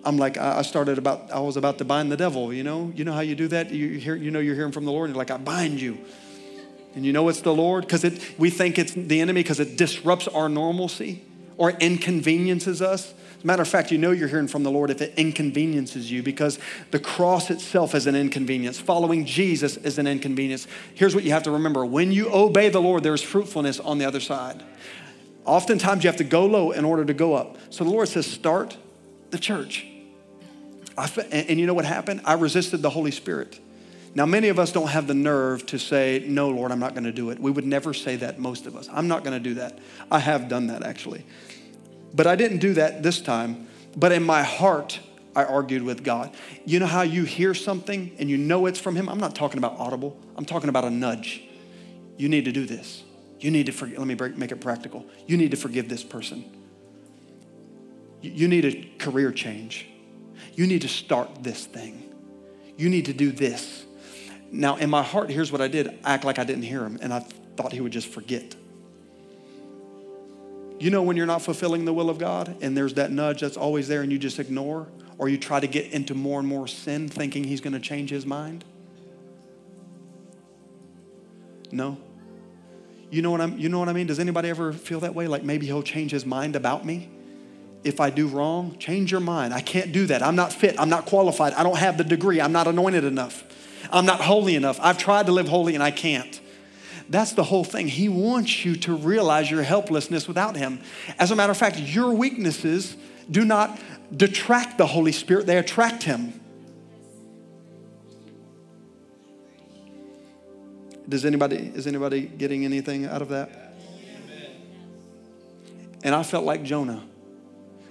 I'm 0.04 0.16
like, 0.16 0.38
I 0.38 0.62
started 0.62 0.96
about, 0.96 1.30
I 1.30 1.40
was 1.40 1.58
about 1.58 1.76
to 1.78 1.84
bind 1.84 2.10
the 2.10 2.16
devil, 2.16 2.50
you 2.50 2.62
know? 2.62 2.90
You 2.96 3.04
know 3.04 3.12
how 3.12 3.20
you 3.20 3.34
do 3.34 3.46
that? 3.48 3.70
You, 3.70 3.98
hear, 3.98 4.16
you 4.16 4.30
know 4.30 4.38
you're 4.38 4.54
hearing 4.54 4.72
from 4.72 4.86
the 4.86 4.90
Lord, 4.90 5.10
and 5.10 5.14
you're 5.14 5.22
like, 5.22 5.30
I 5.30 5.36
bind 5.36 5.82
you. 5.82 5.98
And 6.94 7.04
you 7.04 7.12
know 7.12 7.28
it's 7.28 7.42
the 7.42 7.54
Lord? 7.54 7.84
Because 7.84 8.04
it 8.04 8.38
we 8.38 8.48
think 8.48 8.78
it's 8.78 8.94
the 8.94 9.20
enemy 9.20 9.42
because 9.42 9.60
it 9.60 9.76
disrupts 9.76 10.28
our 10.28 10.48
normalcy 10.48 11.22
or 11.58 11.72
inconveniences 11.72 12.80
us. 12.80 13.12
As 13.40 13.44
a 13.44 13.46
matter 13.46 13.62
of 13.62 13.68
fact, 13.68 13.90
you 13.90 13.96
know 13.96 14.10
you're 14.10 14.28
hearing 14.28 14.48
from 14.48 14.64
the 14.64 14.70
Lord 14.70 14.90
if 14.90 15.00
it 15.00 15.14
inconveniences 15.16 16.10
you 16.12 16.22
because 16.22 16.58
the 16.90 16.98
cross 16.98 17.48
itself 17.48 17.94
is 17.94 18.06
an 18.06 18.14
inconvenience. 18.14 18.78
Following 18.78 19.24
Jesus 19.24 19.78
is 19.78 19.96
an 19.96 20.06
inconvenience. 20.06 20.66
Here's 20.94 21.14
what 21.14 21.24
you 21.24 21.30
have 21.30 21.44
to 21.44 21.50
remember 21.50 21.86
when 21.86 22.12
you 22.12 22.30
obey 22.30 22.68
the 22.68 22.82
Lord, 22.82 23.02
there's 23.02 23.22
fruitfulness 23.22 23.80
on 23.80 23.96
the 23.96 24.04
other 24.04 24.20
side. 24.20 24.62
Oftentimes, 25.46 26.04
you 26.04 26.08
have 26.08 26.18
to 26.18 26.24
go 26.24 26.44
low 26.44 26.72
in 26.72 26.84
order 26.84 27.02
to 27.02 27.14
go 27.14 27.32
up. 27.32 27.56
So 27.70 27.82
the 27.82 27.88
Lord 27.88 28.08
says, 28.08 28.26
start 28.26 28.76
the 29.30 29.38
church. 29.38 29.86
And 31.32 31.58
you 31.58 31.64
know 31.64 31.72
what 31.72 31.86
happened? 31.86 32.20
I 32.26 32.34
resisted 32.34 32.82
the 32.82 32.90
Holy 32.90 33.10
Spirit. 33.10 33.58
Now, 34.14 34.26
many 34.26 34.48
of 34.48 34.58
us 34.58 34.70
don't 34.70 34.88
have 34.88 35.06
the 35.06 35.14
nerve 35.14 35.64
to 35.66 35.78
say, 35.78 36.22
No, 36.26 36.50
Lord, 36.50 36.72
I'm 36.72 36.80
not 36.80 36.92
going 36.92 37.04
to 37.04 37.12
do 37.12 37.30
it. 37.30 37.38
We 37.38 37.50
would 37.50 37.64
never 37.64 37.94
say 37.94 38.16
that, 38.16 38.38
most 38.38 38.66
of 38.66 38.76
us. 38.76 38.86
I'm 38.92 39.08
not 39.08 39.24
going 39.24 39.32
to 39.32 39.42
do 39.42 39.54
that. 39.54 39.78
I 40.10 40.18
have 40.18 40.48
done 40.48 40.66
that 40.66 40.82
actually. 40.82 41.24
But 42.14 42.26
I 42.26 42.36
didn't 42.36 42.58
do 42.58 42.74
that 42.74 43.02
this 43.02 43.20
time. 43.20 43.68
But 43.96 44.12
in 44.12 44.22
my 44.22 44.42
heart, 44.42 45.00
I 45.34 45.44
argued 45.44 45.82
with 45.82 46.04
God. 46.04 46.32
You 46.64 46.80
know 46.80 46.86
how 46.86 47.02
you 47.02 47.24
hear 47.24 47.54
something 47.54 48.14
and 48.18 48.28
you 48.28 48.36
know 48.36 48.66
it's 48.66 48.80
from 48.80 48.96
Him? 48.96 49.08
I'm 49.08 49.18
not 49.18 49.34
talking 49.34 49.58
about 49.58 49.78
audible, 49.78 50.18
I'm 50.36 50.44
talking 50.44 50.68
about 50.68 50.84
a 50.84 50.90
nudge. 50.90 51.42
You 52.16 52.28
need 52.28 52.44
to 52.44 52.52
do 52.52 52.66
this. 52.66 53.02
You 53.38 53.50
need 53.50 53.66
to 53.66 53.72
forgive. 53.72 53.98
Let 53.98 54.06
me 54.06 54.14
break, 54.14 54.36
make 54.36 54.52
it 54.52 54.60
practical. 54.60 55.06
You 55.26 55.38
need 55.38 55.52
to 55.52 55.56
forgive 55.56 55.88
this 55.88 56.04
person. 56.04 56.44
You 58.20 58.46
need 58.48 58.66
a 58.66 58.90
career 58.98 59.32
change. 59.32 59.86
You 60.54 60.66
need 60.66 60.82
to 60.82 60.88
start 60.88 61.42
this 61.42 61.64
thing. 61.64 62.12
You 62.76 62.90
need 62.90 63.06
to 63.06 63.14
do 63.14 63.32
this. 63.32 63.86
Now, 64.52 64.76
in 64.76 64.90
my 64.90 65.02
heart, 65.02 65.30
here's 65.30 65.50
what 65.50 65.62
I 65.62 65.68
did 65.68 65.98
act 66.04 66.24
like 66.24 66.38
I 66.38 66.44
didn't 66.44 66.64
hear 66.64 66.84
him, 66.84 66.98
and 67.00 67.14
I 67.14 67.20
thought 67.56 67.72
he 67.72 67.80
would 67.80 67.92
just 67.92 68.08
forget. 68.08 68.54
You 70.80 70.90
know, 70.90 71.02
when 71.02 71.16
you're 71.16 71.26
not 71.26 71.42
fulfilling 71.42 71.84
the 71.84 71.92
will 71.92 72.10
of 72.10 72.18
God 72.18 72.56
and 72.60 72.76
there's 72.76 72.94
that 72.94 73.12
nudge 73.12 73.42
that's 73.42 73.56
always 73.56 73.86
there 73.86 74.02
and 74.02 74.10
you 74.10 74.18
just 74.18 74.38
ignore, 74.38 74.88
or 75.18 75.28
you 75.28 75.38
try 75.38 75.60
to 75.60 75.68
get 75.68 75.92
into 75.92 76.14
more 76.14 76.40
and 76.40 76.48
more 76.48 76.66
sin 76.66 77.08
thinking 77.08 77.44
he's 77.44 77.60
going 77.60 77.74
to 77.74 77.80
change 77.80 78.10
his 78.10 78.26
mind? 78.26 78.64
No. 81.70 81.98
You 83.10 83.22
know 83.22 83.30
what 83.30 83.40
I'm 83.40 83.58
you 83.58 83.68
know 83.68 83.78
what 83.78 83.88
I 83.88 83.92
mean? 83.92 84.06
Does 84.06 84.18
anybody 84.18 84.48
ever 84.48 84.72
feel 84.72 85.00
that 85.00 85.14
way 85.14 85.28
like 85.28 85.44
maybe 85.44 85.66
he'll 85.66 85.82
change 85.82 86.10
his 86.10 86.26
mind 86.26 86.56
about 86.56 86.84
me? 86.84 87.10
if 87.84 88.00
I 88.00 88.10
do 88.10 88.26
wrong, 88.26 88.76
change 88.78 89.10
your 89.10 89.20
mind. 89.20 89.54
I 89.54 89.60
can't 89.60 89.92
do 89.92 90.06
that. 90.06 90.22
I'm 90.22 90.36
not 90.36 90.52
fit. 90.52 90.78
I'm 90.78 90.88
not 90.88 91.06
qualified. 91.06 91.54
I 91.54 91.62
don't 91.62 91.78
have 91.78 91.96
the 91.96 92.04
degree. 92.04 92.40
I'm 92.40 92.52
not 92.52 92.66
anointed 92.66 93.04
enough. 93.04 93.44
I'm 93.90 94.04
not 94.04 94.20
holy 94.20 94.54
enough. 94.54 94.78
I've 94.82 94.98
tried 94.98 95.26
to 95.26 95.32
live 95.32 95.48
holy 95.48 95.74
and 95.74 95.82
I 95.82 95.90
can't. 95.90 96.39
That's 97.10 97.32
the 97.32 97.42
whole 97.42 97.64
thing. 97.64 97.88
He 97.88 98.08
wants 98.08 98.64
you 98.64 98.76
to 98.76 98.94
realize 98.94 99.50
your 99.50 99.64
helplessness 99.64 100.28
without 100.28 100.56
Him. 100.56 100.80
As 101.18 101.32
a 101.32 101.36
matter 101.36 101.50
of 101.50 101.58
fact, 101.58 101.76
your 101.76 102.14
weaknesses 102.14 102.96
do 103.28 103.44
not 103.44 103.78
detract 104.16 104.78
the 104.78 104.86
Holy 104.86 105.12
Spirit, 105.12 105.46
they 105.46 105.58
attract 105.58 106.04
Him. 106.04 106.40
Does 111.08 111.24
anybody, 111.24 111.72
is 111.74 111.88
anybody 111.88 112.22
getting 112.22 112.64
anything 112.64 113.04
out 113.04 113.20
of 113.20 113.30
that? 113.30 113.74
And 116.04 116.14
I 116.14 116.22
felt 116.22 116.44
like 116.44 116.62
Jonah. 116.62 117.02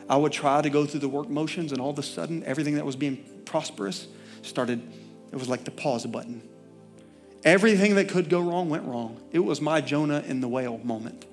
I 0.09 0.15
would 0.15 0.31
try 0.31 0.61
to 0.61 0.69
go 0.69 0.85
through 0.85 1.01
the 1.01 1.09
work 1.09 1.29
motions, 1.29 1.73
and 1.73 1.81
all 1.81 1.91
of 1.91 1.99
a 1.99 2.03
sudden, 2.03 2.43
everything 2.45 2.75
that 2.75 2.85
was 2.85 2.95
being 2.95 3.23
prosperous 3.45 4.07
started, 4.41 4.81
it 5.31 5.35
was 5.35 5.49
like 5.49 5.65
the 5.65 5.71
pause 5.71 6.05
button. 6.05 6.48
Everything 7.43 7.95
that 7.95 8.09
could 8.09 8.29
go 8.29 8.41
wrong 8.41 8.69
went 8.69 8.83
wrong. 8.83 9.21
It 9.31 9.39
was 9.39 9.61
my 9.61 9.81
Jonah 9.81 10.23
in 10.27 10.41
the 10.41 10.47
whale 10.47 10.77
moment. 10.79 11.25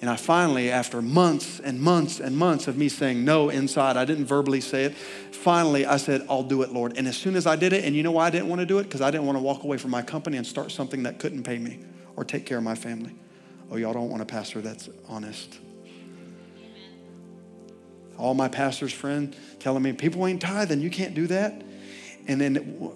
And 0.00 0.08
I 0.08 0.16
finally, 0.16 0.70
after 0.70 1.02
months 1.02 1.60
and 1.60 1.78
months 1.78 2.20
and 2.20 2.34
months 2.34 2.66
of 2.68 2.78
me 2.78 2.88
saying 2.88 3.22
no 3.22 3.50
inside, 3.50 3.98
I 3.98 4.06
didn't 4.06 4.24
verbally 4.24 4.62
say 4.62 4.84
it. 4.84 4.94
Finally, 4.94 5.84
I 5.84 5.98
said, 5.98 6.24
I'll 6.30 6.42
do 6.42 6.62
it, 6.62 6.72
Lord. 6.72 6.96
And 6.96 7.06
as 7.06 7.18
soon 7.18 7.36
as 7.36 7.46
I 7.46 7.54
did 7.54 7.74
it, 7.74 7.84
and 7.84 7.94
you 7.94 8.02
know 8.02 8.12
why 8.12 8.26
I 8.26 8.30
didn't 8.30 8.48
want 8.48 8.60
to 8.60 8.66
do 8.66 8.78
it? 8.78 8.84
Because 8.84 9.02
I 9.02 9.10
didn't 9.10 9.26
want 9.26 9.36
to 9.36 9.42
walk 9.42 9.62
away 9.62 9.76
from 9.76 9.90
my 9.90 10.00
company 10.00 10.38
and 10.38 10.46
start 10.46 10.72
something 10.72 11.02
that 11.02 11.18
couldn't 11.18 11.42
pay 11.42 11.58
me 11.58 11.80
or 12.16 12.24
take 12.24 12.46
care 12.46 12.56
of 12.56 12.64
my 12.64 12.74
family. 12.74 13.14
Oh, 13.70 13.76
y'all 13.76 13.92
don't 13.92 14.08
want 14.08 14.22
a 14.22 14.26
pastor 14.26 14.62
that's 14.62 14.88
honest. 15.06 15.58
All 18.16 18.32
my 18.32 18.48
pastor's 18.48 18.92
friend 18.92 19.36
telling 19.58 19.82
me, 19.82 19.92
people 19.92 20.26
ain't 20.26 20.40
tithing, 20.40 20.80
you 20.80 20.90
can't 20.90 21.14
do 21.14 21.26
that. 21.26 21.62
And 22.26 22.40
then, 22.40 22.92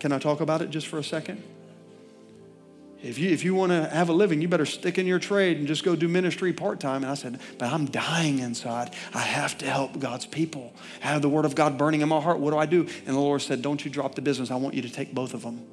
can 0.00 0.12
I 0.12 0.18
talk 0.18 0.40
about 0.40 0.62
it 0.62 0.70
just 0.70 0.86
for 0.86 0.98
a 0.98 1.04
second? 1.04 1.42
If 3.02 3.18
you, 3.18 3.30
if 3.30 3.44
you 3.44 3.54
want 3.54 3.72
to 3.72 3.88
have 3.88 4.10
a 4.10 4.12
living, 4.12 4.42
you 4.42 4.48
better 4.48 4.66
stick 4.66 4.98
in 4.98 5.06
your 5.06 5.18
trade 5.18 5.56
and 5.56 5.66
just 5.66 5.84
go 5.84 5.96
do 5.96 6.06
ministry 6.06 6.52
part 6.52 6.80
time. 6.80 7.02
And 7.02 7.10
I 7.10 7.14
said, 7.14 7.40
But 7.56 7.72
I'm 7.72 7.86
dying 7.86 8.40
inside. 8.40 8.94
I 9.14 9.20
have 9.20 9.56
to 9.58 9.66
help 9.66 9.98
God's 9.98 10.26
people. 10.26 10.74
I 11.02 11.06
have 11.06 11.22
the 11.22 11.28
word 11.28 11.46
of 11.46 11.54
God 11.54 11.78
burning 11.78 12.02
in 12.02 12.10
my 12.10 12.20
heart. 12.20 12.40
What 12.40 12.50
do 12.50 12.58
I 12.58 12.66
do? 12.66 12.80
And 13.06 13.16
the 13.16 13.20
Lord 13.20 13.40
said, 13.40 13.62
Don't 13.62 13.82
you 13.84 13.90
drop 13.90 14.16
the 14.16 14.22
business. 14.22 14.50
I 14.50 14.56
want 14.56 14.74
you 14.74 14.82
to 14.82 14.90
take 14.90 15.14
both 15.14 15.32
of 15.32 15.42
them. 15.42 15.66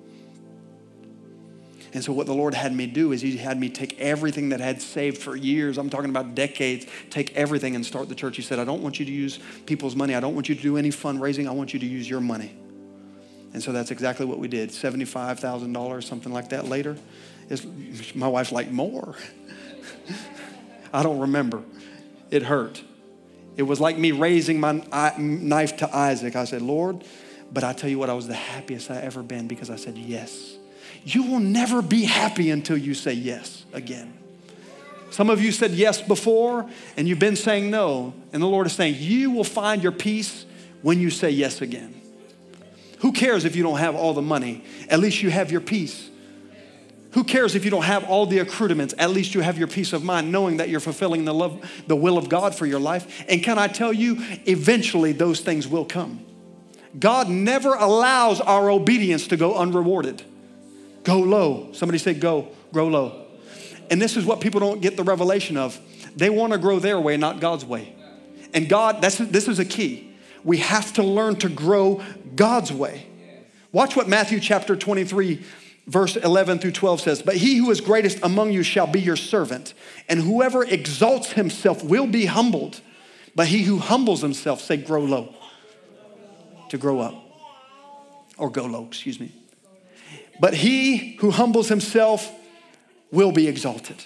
And 1.93 2.01
so, 2.01 2.13
what 2.13 2.27
the 2.27 2.33
Lord 2.33 2.53
had 2.53 2.73
me 2.73 2.85
do 2.85 3.11
is 3.11 3.21
He 3.21 3.35
had 3.35 3.59
me 3.59 3.69
take 3.69 3.99
everything 3.99 4.49
that 4.49 4.61
I 4.61 4.65
had 4.65 4.81
saved 4.81 5.17
for 5.17 5.35
years. 5.35 5.77
I'm 5.77 5.89
talking 5.89 6.09
about 6.09 6.33
decades. 6.33 6.85
Take 7.09 7.35
everything 7.35 7.75
and 7.75 7.85
start 7.85 8.07
the 8.07 8.15
church. 8.15 8.37
He 8.37 8.41
said, 8.41 8.57
I 8.57 8.63
don't 8.63 8.81
want 8.81 8.99
you 8.99 9.05
to 9.05 9.11
use 9.11 9.39
people's 9.65 9.97
money. 9.97 10.15
I 10.15 10.21
don't 10.21 10.33
want 10.33 10.47
you 10.47 10.55
to 10.55 10.61
do 10.61 10.77
any 10.77 10.89
fundraising. 10.89 11.45
I 11.45 11.51
want 11.51 11.73
you 11.73 11.79
to 11.81 11.85
use 11.85 12.09
your 12.09 12.21
money. 12.21 12.55
And 13.53 13.63
so 13.63 13.71
that's 13.71 13.91
exactly 13.91 14.25
what 14.25 14.39
we 14.39 14.47
did. 14.47 14.69
$75,000, 14.69 16.03
something 16.03 16.33
like 16.33 16.49
that 16.49 16.65
later. 16.65 16.97
Is 17.49 17.65
my 18.13 18.27
wife's 18.27 18.51
like, 18.51 18.69
more? 18.69 19.15
I 20.93 21.03
don't 21.03 21.19
remember. 21.19 21.63
It 22.29 22.43
hurt. 22.43 22.81
It 23.55 23.63
was 23.63 23.79
like 23.79 23.97
me 23.97 24.11
raising 24.11 24.59
my 24.59 24.83
knife 25.17 25.77
to 25.77 25.95
Isaac. 25.95 26.35
I 26.35 26.45
said, 26.45 26.61
Lord, 26.61 27.03
but 27.51 27.63
I 27.63 27.73
tell 27.73 27.89
you 27.89 27.97
what, 27.97 28.09
I 28.09 28.13
was 28.13 28.27
the 28.27 28.35
happiest 28.35 28.91
I 28.91 28.97
ever 28.97 29.23
been 29.23 29.47
because 29.47 29.69
I 29.69 29.77
said 29.77 29.97
yes. 29.97 30.57
You 31.03 31.23
will 31.23 31.39
never 31.39 31.81
be 31.81 32.03
happy 32.03 32.51
until 32.51 32.77
you 32.77 32.93
say 32.93 33.13
yes 33.13 33.65
again. 33.73 34.13
Some 35.09 35.29
of 35.29 35.41
you 35.41 35.51
said 35.51 35.71
yes 35.71 36.01
before 36.01 36.69
and 36.97 37.07
you've 37.07 37.19
been 37.19 37.35
saying 37.35 37.71
no. 37.71 38.13
And 38.33 38.43
the 38.43 38.47
Lord 38.47 38.67
is 38.67 38.73
saying, 38.73 38.95
You 38.97 39.31
will 39.31 39.43
find 39.45 39.81
your 39.81 39.93
peace 39.93 40.45
when 40.81 40.99
you 40.99 41.09
say 41.09 41.29
yes 41.29 41.61
again. 41.61 41.99
Who 42.99 43.11
cares 43.11 43.45
if 43.45 43.55
you 43.55 43.63
don't 43.63 43.77
have 43.77 43.95
all 43.95 44.13
the 44.13 44.21
money? 44.21 44.63
At 44.89 44.99
least 44.99 45.21
you 45.21 45.29
have 45.29 45.51
your 45.51 45.61
peace. 45.61 46.09
Who 47.11 47.23
cares 47.23 47.55
if 47.55 47.63
you 47.65 47.71
don't 47.71 47.83
have 47.83 48.03
all 48.03 48.25
the 48.25 48.39
accoutrements? 48.39 48.93
At 48.97 49.11
least 49.11 49.33
you 49.33 49.41
have 49.41 49.57
your 49.57 49.67
peace 49.67 49.93
of 49.93 50.03
mind 50.03 50.31
knowing 50.31 50.57
that 50.57 50.69
you're 50.69 50.79
fulfilling 50.79 51.25
the 51.25 51.33
love, 51.33 51.67
the 51.87 51.95
will 51.95 52.17
of 52.17 52.29
God 52.29 52.53
for 52.53 52.65
your 52.65 52.79
life. 52.79 53.25
And 53.29 53.41
can 53.43 53.57
I 53.57 53.67
tell 53.67 53.93
you, 53.93 54.17
eventually 54.45 55.13
those 55.13 55.39
things 55.39 55.67
will 55.67 55.85
come. 55.85 56.23
God 56.99 57.29
never 57.29 57.73
allows 57.73 58.41
our 58.41 58.69
obedience 58.69 59.27
to 59.27 59.37
go 59.37 59.55
unrewarded. 59.55 60.21
Go 61.03 61.19
low. 61.19 61.69
Somebody 61.73 61.97
say, 61.99 62.13
go, 62.13 62.49
grow 62.73 62.87
low. 62.87 63.25
And 63.89 64.01
this 64.01 64.17
is 64.17 64.25
what 64.25 64.41
people 64.41 64.59
don't 64.59 64.81
get 64.81 64.97
the 64.97 65.03
revelation 65.03 65.57
of. 65.57 65.79
They 66.15 66.29
want 66.29 66.53
to 66.53 66.59
grow 66.59 66.79
their 66.79 66.99
way, 66.99 67.17
not 67.17 67.39
God's 67.39 67.63
way. 67.63 67.95
And 68.53 68.67
God, 68.67 69.01
that's, 69.01 69.17
this 69.17 69.47
is 69.47 69.59
a 69.59 69.65
key. 69.65 70.06
We 70.43 70.57
have 70.57 70.93
to 70.93 71.03
learn 71.03 71.35
to 71.37 71.49
grow 71.49 72.01
God's 72.35 72.71
way. 72.71 73.07
Watch 73.71 73.95
what 73.95 74.07
Matthew 74.07 74.39
chapter 74.39 74.75
23, 74.75 75.43
verse 75.87 76.15
11 76.15 76.59
through 76.59 76.71
12 76.71 77.01
says. 77.01 77.21
But 77.21 77.35
he 77.35 77.57
who 77.57 77.69
is 77.71 77.81
greatest 77.81 78.19
among 78.23 78.51
you 78.51 78.63
shall 78.63 78.87
be 78.87 78.99
your 78.99 79.15
servant, 79.15 79.73
and 80.07 80.21
whoever 80.21 80.63
exalts 80.63 81.33
himself 81.33 81.83
will 81.83 82.07
be 82.07 82.25
humbled. 82.25 82.81
But 83.35 83.47
he 83.47 83.63
who 83.63 83.77
humbles 83.77 84.21
himself, 84.21 84.61
say, 84.61 84.77
grow 84.77 85.03
low, 85.03 85.35
to 86.69 86.77
grow 86.77 86.99
up, 86.99 87.13
or 88.37 88.49
go 88.49 88.65
low, 88.65 88.85
excuse 88.85 89.19
me. 89.19 89.31
But 90.39 90.53
he 90.53 91.15
who 91.17 91.31
humbles 91.31 91.69
himself 91.69 92.31
will 93.11 93.31
be 93.31 93.47
exalted. 93.47 94.05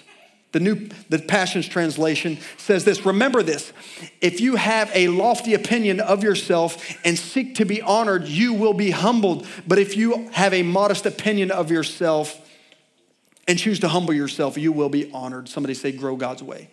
The 0.52 0.60
new 0.60 0.90
the 1.10 1.20
Passions 1.20 1.68
translation 1.68 2.38
says 2.58 2.84
this, 2.84 3.06
remember 3.06 3.42
this. 3.42 3.72
If 4.20 4.42
you 4.42 4.58
have 4.58 4.92
a 4.94 5.08
lofty 5.08 5.54
opinion 5.54 6.02
of 6.02 6.24
yourself 6.24 6.98
and 7.06 7.18
seek 7.18 7.56
to 7.56 7.66
be 7.66 7.82
honored, 7.82 8.28
you 8.28 8.54
will 8.54 8.74
be 8.74 8.92
humbled. 8.92 9.48
But 9.66 9.80
if 9.80 9.96
you 9.96 10.30
have 10.34 10.54
a 10.54 10.64
modest 10.64 11.06
opinion 11.06 11.52
of 11.52 11.72
yourself 11.72 12.50
and 13.48 13.58
choose 13.58 13.80
to 13.80 13.88
humble 13.88 14.14
yourself, 14.14 14.58
you 14.58 14.74
will 14.74 14.90
be 14.90 15.10
honored. 15.14 15.48
Somebody 15.48 15.74
say 15.74 15.94
grow 15.94 16.18
God's 16.18 16.44
way. 16.44 16.70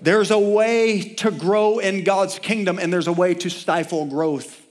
There's 0.00 0.30
a 0.30 0.38
way 0.38 1.14
to 1.14 1.30
grow 1.30 1.78
in 1.78 2.04
God's 2.04 2.38
kingdom 2.38 2.78
and 2.78 2.92
there's 2.92 3.08
a 3.08 3.12
way 3.12 3.34
to 3.34 3.50
stifle 3.50 4.06
growth. 4.06 4.63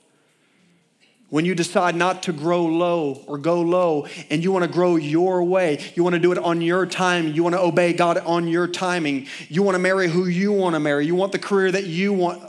When 1.33 1.45
you 1.45 1.55
decide 1.55 1.95
not 1.95 2.21
to 2.23 2.31
grow 2.31 2.63
low 2.63 3.23
or 3.25 3.39
go 3.39 3.61
low 3.61 4.05
and 4.29 4.43
you 4.43 4.51
want 4.51 4.65
to 4.65 4.71
grow 4.71 4.97
your 4.97 5.43
way, 5.43 5.83
you 5.95 6.03
want 6.03 6.13
to 6.13 6.19
do 6.19 6.31
it 6.31 6.37
on 6.37 6.61
your 6.61 6.85
time, 6.85 7.33
you 7.33 7.41
want 7.41 7.55
to 7.55 7.59
obey 7.59 7.93
God 7.93 8.19
on 8.19 8.47
your 8.47 8.67
timing, 8.67 9.25
you 9.49 9.63
want 9.63 9.73
to 9.73 9.79
marry 9.79 10.07
who 10.07 10.27
you 10.27 10.51
want 10.51 10.75
to 10.75 10.79
marry, 10.79 11.07
you 11.07 11.15
want 11.15 11.31
the 11.31 11.39
career 11.39 11.71
that 11.71 11.87
you 11.87 12.13
want 12.13 12.43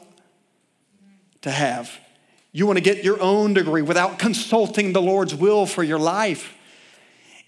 to 1.41 1.51
have. 1.51 1.99
You 2.53 2.67
want 2.67 2.77
to 2.77 2.85
get 2.85 3.03
your 3.03 3.19
own 3.23 3.55
degree 3.55 3.81
without 3.81 4.19
consulting 4.19 4.93
the 4.93 5.01
Lord's 5.01 5.35
will 5.35 5.65
for 5.65 5.83
your 5.83 5.99
life. 5.99 6.53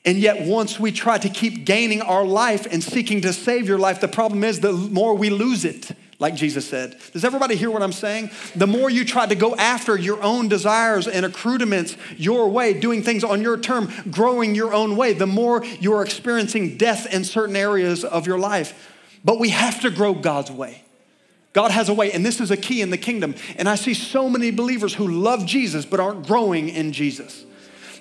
And 0.07 0.16
yet, 0.16 0.46
once 0.46 0.81
we 0.81 0.90
try 0.90 1.18
to 1.18 1.29
keep 1.29 1.66
gaining 1.66 2.01
our 2.01 2.25
life 2.25 2.66
and 2.70 2.83
seeking 2.83 3.20
to 3.20 3.35
save 3.35 3.68
your 3.68 3.79
life, 3.79 4.01
the 4.01 4.09
problem 4.09 4.42
is 4.42 4.61
the 4.61 4.72
more 4.72 5.14
we 5.14 5.29
lose 5.29 5.66
it 5.66 5.90
like 6.18 6.35
Jesus 6.35 6.68
said. 6.68 6.96
Does 7.12 7.24
everybody 7.24 7.57
hear 7.57 7.70
what 7.70 7.83
I'm 7.83 7.92
saying? 7.92 8.31
The 8.55 8.66
more 8.66 8.88
you 8.88 9.05
try 9.05 9.26
to 9.26 9.35
go 9.35 9.55
after 9.57 9.96
your 9.98 10.22
own 10.22 10.48
desires 10.48 11.07
and 11.07 11.26
accoutrements 11.26 11.96
your 12.16 12.48
way, 12.48 12.72
doing 12.72 13.02
things 13.02 13.22
on 13.22 13.42
your 13.42 13.59
term, 13.59 13.92
growing 14.11 14.55
your 14.55 14.72
own 14.72 14.96
way, 14.96 15.12
the 15.12 15.26
more 15.26 15.64
you 15.64 15.92
are 15.92 16.02
experiencing 16.02 16.79
death 16.79 17.12
in 17.12 17.24
certain 17.24 17.57
areas 17.57 18.05
of 18.05 18.26
your 18.26 18.38
life. 18.38 18.92
But 19.24 19.38
we 19.38 19.50
have 19.50 19.81
to 19.83 19.90
grow 19.90 20.14
God's 20.14 20.50
way. 20.50 20.83
God 21.52 21.70
has 21.70 21.88
a 21.88 21.94
way, 21.94 22.12
and 22.12 22.24
this 22.24 22.40
is 22.40 22.50
a 22.50 22.57
key 22.57 22.83
in 22.83 22.90
the 22.90 22.98
kingdom. 22.98 23.35
And 23.57 23.68
I 23.68 23.76
see 23.76 23.94
so 23.94 24.29
many 24.29 24.50
believers 24.50 24.94
who 24.94 25.09
love 25.09 25.46
Jesus 25.46 25.87
but 25.87 26.00
aren't 26.00 26.26
growing 26.26 26.68
in 26.68 26.92
Jesus. 26.92 27.44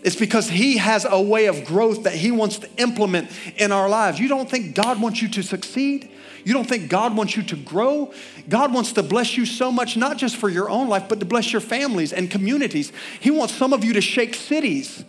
It's 0.04 0.16
because 0.16 0.50
He 0.50 0.78
has 0.78 1.06
a 1.10 1.22
way 1.22 1.46
of 1.46 1.66
growth 1.66 2.04
that 2.04 2.14
He 2.14 2.32
wants 2.32 2.60
to 2.60 2.70
implement 2.78 3.32
in 3.58 3.72
our 3.72 3.90
lives. 3.90 4.20
You 4.20 4.28
don't 4.28 4.50
think 4.50 4.76
God 4.76 5.02
wants 5.02 5.22
you 5.22 5.30
to 5.30 5.42
succeed? 5.42 6.12
You 6.46 6.54
don't 6.54 6.70
think 6.70 6.90
God 6.90 7.18
wants 7.18 7.36
you 7.36 7.42
to 7.44 7.56
grow? 7.56 8.14
God 8.48 8.72
wants 8.72 8.94
to 8.94 9.04
bless 9.04 9.36
you 9.36 9.48
so 9.48 9.72
much, 9.72 9.98
not 9.98 10.18
just 10.18 10.38
for 10.38 10.48
your 10.48 10.70
own 10.70 10.88
life, 10.88 11.10
but 11.10 11.20
to 11.20 11.26
bless 11.26 11.52
your 11.52 11.60
families 11.60 12.14
and 12.14 12.30
communities. 12.30 12.94
He 13.20 13.32
wants 13.32 13.56
some 13.56 13.74
of 13.74 13.84
you 13.84 13.94
to 13.94 14.02
shake 14.02 14.36
cities. 14.36 15.04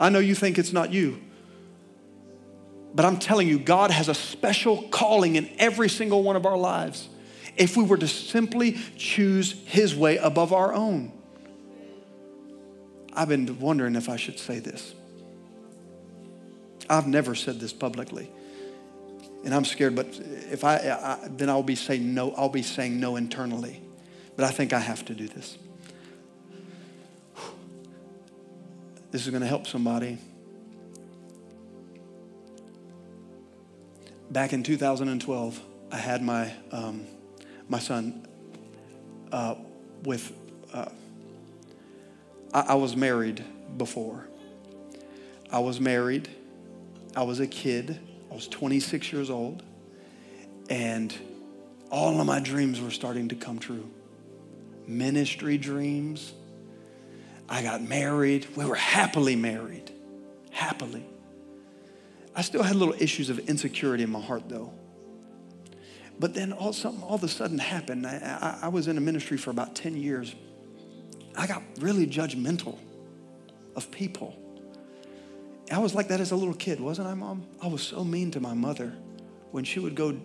I 0.00 0.08
know 0.08 0.18
you 0.18 0.34
think 0.34 0.58
it's 0.58 0.72
not 0.72 0.92
you, 0.92 1.20
but 2.92 3.04
I'm 3.04 3.20
telling 3.20 3.46
you, 3.46 3.60
God 3.60 3.92
has 3.92 4.08
a 4.08 4.14
special 4.14 4.82
calling 4.88 5.36
in 5.36 5.48
every 5.58 5.88
single 5.88 6.24
one 6.24 6.34
of 6.34 6.44
our 6.44 6.58
lives 6.58 7.08
if 7.56 7.76
we 7.76 7.84
were 7.84 7.98
to 7.98 8.08
simply 8.08 8.78
choose 8.96 9.52
His 9.66 9.94
way 9.94 10.16
above 10.16 10.52
our 10.52 10.74
own. 10.74 11.12
I've 13.12 13.28
been 13.28 13.60
wondering 13.60 13.94
if 13.94 14.08
I 14.08 14.16
should 14.16 14.40
say 14.40 14.58
this. 14.58 14.94
I've 16.88 17.06
never 17.06 17.34
said 17.34 17.60
this 17.60 17.72
publicly. 17.72 18.30
And 19.44 19.54
I'm 19.54 19.64
scared, 19.64 19.96
but 19.96 20.06
if 20.50 20.62
I, 20.62 20.76
I, 20.76 21.28
then 21.28 21.48
I'll 21.48 21.62
be 21.62 21.74
saying 21.74 22.14
no, 22.14 22.32
I'll 22.32 22.48
be 22.48 22.62
saying 22.62 23.00
no 23.00 23.16
internally. 23.16 23.80
But 24.36 24.44
I 24.44 24.50
think 24.50 24.72
I 24.72 24.78
have 24.78 25.04
to 25.06 25.14
do 25.14 25.28
this. 25.28 25.58
This 29.10 29.24
is 29.24 29.30
going 29.30 29.42
to 29.42 29.48
help 29.48 29.66
somebody. 29.66 30.16
Back 34.30 34.54
in 34.54 34.62
2012, 34.62 35.60
I 35.90 35.96
had 35.96 36.22
my, 36.22 36.52
um, 36.70 37.04
my 37.68 37.78
son 37.78 38.26
uh, 39.30 39.56
with, 40.04 40.32
uh, 40.72 40.86
I, 42.54 42.60
I 42.60 42.74
was 42.74 42.96
married 42.96 43.44
before. 43.76 44.26
I 45.50 45.58
was 45.58 45.78
married 45.78 46.30
I 47.14 47.22
was 47.24 47.40
a 47.40 47.46
kid, 47.46 47.98
I 48.30 48.34
was 48.34 48.48
26 48.48 49.12
years 49.12 49.30
old, 49.30 49.62
and 50.70 51.14
all 51.90 52.18
of 52.18 52.26
my 52.26 52.40
dreams 52.40 52.80
were 52.80 52.90
starting 52.90 53.28
to 53.28 53.34
come 53.34 53.58
true. 53.58 53.88
Ministry 54.86 55.58
dreams. 55.58 56.32
I 57.48 57.62
got 57.62 57.82
married. 57.82 58.46
We 58.56 58.64
were 58.64 58.74
happily 58.74 59.36
married. 59.36 59.90
Happily. 60.50 61.04
I 62.34 62.40
still 62.40 62.62
had 62.62 62.76
little 62.76 62.94
issues 62.98 63.28
of 63.28 63.38
insecurity 63.40 64.04
in 64.04 64.10
my 64.10 64.20
heart, 64.20 64.48
though. 64.48 64.72
But 66.18 66.34
then 66.34 66.52
all, 66.52 66.72
something 66.72 67.02
all 67.02 67.16
of 67.16 67.24
a 67.24 67.28
sudden 67.28 67.58
happened. 67.58 68.06
I, 68.06 68.58
I, 68.62 68.66
I 68.66 68.68
was 68.68 68.88
in 68.88 68.96
a 68.96 69.00
ministry 69.00 69.36
for 69.36 69.50
about 69.50 69.74
10 69.74 69.96
years. 69.96 70.34
I 71.36 71.46
got 71.46 71.62
really 71.78 72.06
judgmental 72.06 72.78
of 73.76 73.90
people. 73.90 74.41
I 75.74 75.78
was 75.78 75.94
like 75.94 76.08
that 76.08 76.20
as 76.20 76.32
a 76.32 76.36
little 76.36 76.54
kid, 76.54 76.80
wasn't 76.80 77.08
I, 77.08 77.14
Mom? 77.14 77.46
I 77.60 77.66
was 77.66 77.82
so 77.82 78.04
mean 78.04 78.30
to 78.32 78.40
my 78.40 78.54
mother 78.54 78.92
when 79.52 79.64
she 79.64 79.78
would 79.78 79.94
go, 79.94 80.18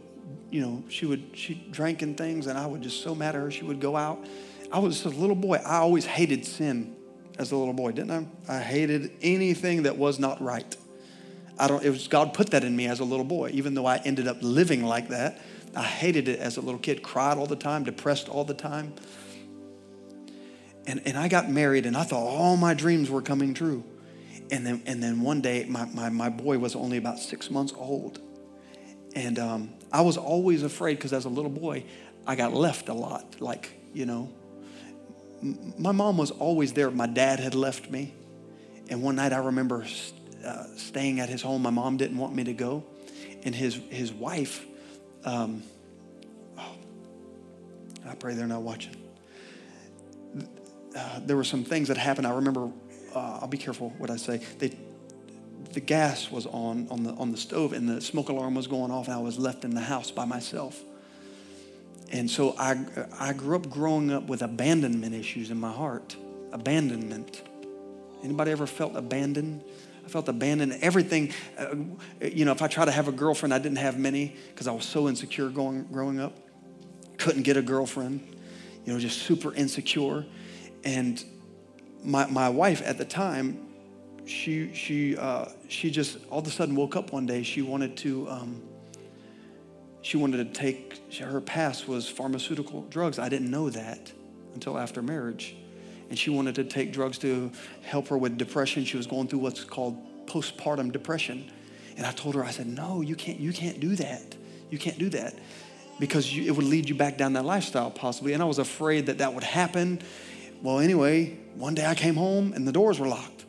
you 0.49 0.61
know, 0.61 0.83
she 0.89 1.05
would, 1.05 1.29
she 1.33 1.55
drank 1.71 2.01
in 2.01 2.15
things 2.15 2.47
and 2.47 2.57
I 2.57 2.65
would 2.65 2.81
just 2.81 3.01
so 3.01 3.13
mad 3.13 3.35
at 3.35 3.41
her. 3.41 3.51
She 3.51 3.63
would 3.63 3.79
go 3.79 3.95
out. 3.95 4.25
I 4.71 4.79
was 4.79 5.05
a 5.05 5.09
little 5.09 5.35
boy. 5.35 5.61
I 5.65 5.77
always 5.77 6.05
hated 6.05 6.45
sin 6.45 6.95
as 7.37 7.51
a 7.51 7.55
little 7.55 7.73
boy, 7.73 7.91
didn't 7.91 8.29
I? 8.47 8.55
I 8.57 8.59
hated 8.59 9.11
anything 9.21 9.83
that 9.83 9.97
was 9.97 10.19
not 10.19 10.41
right. 10.41 10.75
I 11.59 11.67
don't, 11.67 11.83
it 11.83 11.89
was 11.89 12.07
God 12.07 12.33
put 12.33 12.51
that 12.51 12.63
in 12.63 12.75
me 12.75 12.87
as 12.87 12.99
a 12.99 13.03
little 13.03 13.25
boy, 13.25 13.51
even 13.53 13.73
though 13.73 13.85
I 13.85 13.97
ended 13.97 14.27
up 14.27 14.37
living 14.41 14.83
like 14.83 15.09
that. 15.09 15.41
I 15.75 15.83
hated 15.83 16.27
it 16.27 16.39
as 16.39 16.57
a 16.57 16.61
little 16.61 16.79
kid, 16.79 17.03
cried 17.03 17.37
all 17.37 17.45
the 17.45 17.55
time, 17.55 17.83
depressed 17.83 18.29
all 18.29 18.43
the 18.43 18.53
time. 18.53 18.93
And, 20.85 21.01
and 21.05 21.17
I 21.17 21.27
got 21.27 21.49
married 21.49 21.85
and 21.85 21.95
I 21.95 22.03
thought 22.03 22.25
all 22.25 22.57
my 22.57 22.73
dreams 22.73 23.09
were 23.09 23.21
coming 23.21 23.53
true. 23.53 23.83
And 24.49 24.65
then, 24.65 24.83
and 24.85 25.03
then 25.03 25.21
one 25.21 25.41
day, 25.41 25.65
my, 25.67 25.85
my, 25.85 26.09
my 26.09 26.29
boy 26.29 26.57
was 26.57 26.75
only 26.75 26.97
about 26.97 27.19
six 27.19 27.51
months 27.51 27.73
old. 27.75 28.19
And 29.15 29.39
um, 29.39 29.73
I 29.91 30.01
was 30.01 30.17
always 30.17 30.63
afraid 30.63 30.95
because 30.95 31.11
as 31.13 31.25
a 31.25 31.29
little 31.29 31.51
boy, 31.51 31.83
I 32.25 32.35
got 32.35 32.53
left 32.53 32.87
a 32.87 32.93
lot. 32.93 33.41
Like, 33.41 33.69
you 33.93 34.05
know, 34.05 34.29
M- 35.41 35.73
my 35.77 35.91
mom 35.91 36.17
was 36.17 36.31
always 36.31 36.73
there. 36.73 36.89
My 36.91 37.07
dad 37.07 37.39
had 37.39 37.55
left 37.55 37.89
me. 37.89 38.13
And 38.89 39.03
one 39.03 39.15
night 39.15 39.33
I 39.33 39.37
remember 39.37 39.85
uh, 40.45 40.63
staying 40.77 41.19
at 41.19 41.29
his 41.29 41.41
home. 41.41 41.61
My 41.61 41.69
mom 41.69 41.97
didn't 41.97 42.17
want 42.17 42.33
me 42.33 42.43
to 42.45 42.53
go. 42.53 42.83
And 43.43 43.53
his, 43.53 43.75
his 43.89 44.11
wife, 44.11 44.65
um, 45.23 45.63
oh, 46.57 46.75
I 48.07 48.15
pray 48.15 48.33
they're 48.33 48.47
not 48.47 48.61
watching. 48.61 48.95
Uh, 50.95 51.19
there 51.19 51.35
were 51.35 51.43
some 51.43 51.63
things 51.63 51.89
that 51.89 51.97
happened. 51.97 52.25
I 52.25 52.33
remember, 52.35 52.71
uh, 53.17 53.39
I'll 53.41 53.47
be 53.47 53.57
careful 53.57 53.89
what 53.97 54.09
I 54.09 54.17
say. 54.17 54.41
They, 54.59 54.77
the 55.73 55.79
gas 55.81 56.31
was 56.31 56.45
on 56.45 56.87
on 56.89 57.03
the, 57.03 57.11
on 57.11 57.31
the 57.31 57.37
stove 57.37 57.73
and 57.73 57.89
the 57.89 58.01
smoke 58.01 58.29
alarm 58.29 58.55
was 58.55 58.67
going 58.67 58.91
off, 58.91 59.07
and 59.07 59.15
I 59.15 59.19
was 59.19 59.37
left 59.37 59.65
in 59.65 59.73
the 59.73 59.81
house 59.81 60.11
by 60.11 60.25
myself. 60.25 60.79
And 62.09 62.31
so 62.31 62.55
I, 62.57 62.77
I 63.19 63.33
grew 63.33 63.57
up 63.57 63.69
growing 63.69 64.11
up 64.11 64.23
with 64.27 64.41
abandonment 64.41 65.13
issues 65.13 65.51
in 65.51 65.59
my 65.59 65.71
heart. 65.71 66.15
Abandonment. 66.53 67.41
Anybody 68.23 68.51
ever 68.51 68.65
felt 68.65 68.95
abandoned? 68.95 69.63
I 70.05 70.09
felt 70.09 70.29
abandoned. 70.29 70.77
Everything, 70.81 71.33
uh, 71.57 71.75
you 72.21 72.45
know, 72.45 72.53
if 72.53 72.61
I 72.61 72.67
tried 72.67 72.85
to 72.85 72.91
have 72.91 73.09
a 73.09 73.11
girlfriend, 73.11 73.53
I 73.53 73.59
didn't 73.59 73.79
have 73.79 73.99
many 73.99 74.37
because 74.49 74.67
I 74.67 74.71
was 74.71 74.85
so 74.85 75.09
insecure 75.09 75.49
going, 75.49 75.83
growing 75.91 76.19
up. 76.19 76.33
Couldn't 77.17 77.43
get 77.43 77.57
a 77.57 77.61
girlfriend, 77.61 78.25
you 78.85 78.93
know, 78.93 78.99
just 78.99 79.23
super 79.23 79.53
insecure. 79.53 80.25
And 80.85 81.21
my, 82.07 82.25
my 82.27 82.49
wife 82.49 82.81
at 82.83 82.97
the 82.97 83.05
time, 83.05 83.67
she, 84.25 84.73
she, 84.73 85.17
uh, 85.17 85.45
she 85.67 85.91
just 85.91 86.17
all 86.29 86.39
of 86.39 86.47
a 86.47 86.49
sudden 86.49 86.75
woke 86.75 86.95
up 86.95 87.11
one 87.11 87.25
day. 87.25 87.43
She 87.43 87.61
wanted 87.61 87.97
to, 87.97 88.29
um, 88.29 88.61
she 90.01 90.17
wanted 90.17 90.37
to 90.37 90.59
take, 90.59 91.13
her 91.19 91.41
past 91.41 91.87
was 91.87 92.07
pharmaceutical 92.07 92.83
drugs. 92.83 93.19
I 93.19 93.29
didn't 93.29 93.51
know 93.51 93.69
that 93.69 94.11
until 94.53 94.77
after 94.77 95.01
marriage 95.01 95.55
and 96.09 96.17
she 96.17 96.29
wanted 96.29 96.55
to 96.55 96.63
take 96.63 96.93
drugs 96.93 97.17
to 97.19 97.51
help 97.83 98.07
her 98.07 98.17
with 98.17 98.37
depression. 98.37 98.85
She 98.85 98.97
was 98.97 99.07
going 99.07 99.27
through 99.27 99.39
what's 99.39 99.63
called 99.63 100.25
postpartum 100.25 100.91
depression. 100.91 101.51
And 101.97 102.05
I 102.05 102.11
told 102.11 102.35
her, 102.35 102.43
I 102.43 102.51
said, 102.51 102.67
no, 102.67 103.01
you 103.01 103.15
can't, 103.15 103.39
you 103.39 103.51
can't 103.51 103.79
do 103.79 103.95
that. 103.95 104.35
You 104.69 104.77
can't 104.77 104.97
do 104.97 105.09
that 105.09 105.37
because 105.99 106.33
you, 106.33 106.45
it 106.45 106.55
would 106.55 106.65
lead 106.65 106.87
you 106.87 106.95
back 106.95 107.17
down 107.17 107.33
that 107.33 107.45
lifestyle 107.45 107.91
possibly. 107.91 108.33
And 108.33 108.41
I 108.41 108.45
was 108.45 108.59
afraid 108.59 109.07
that 109.07 109.17
that 109.17 109.33
would 109.33 109.43
happen. 109.43 110.01
Well, 110.61 110.79
anyway, 110.79 111.37
one 111.55 111.75
day 111.75 111.85
I 111.85 111.95
came 111.95 112.15
home 112.15 112.53
and 112.53 112.67
the 112.67 112.71
doors 112.71 112.99
were 112.99 113.07
locked. 113.07 113.45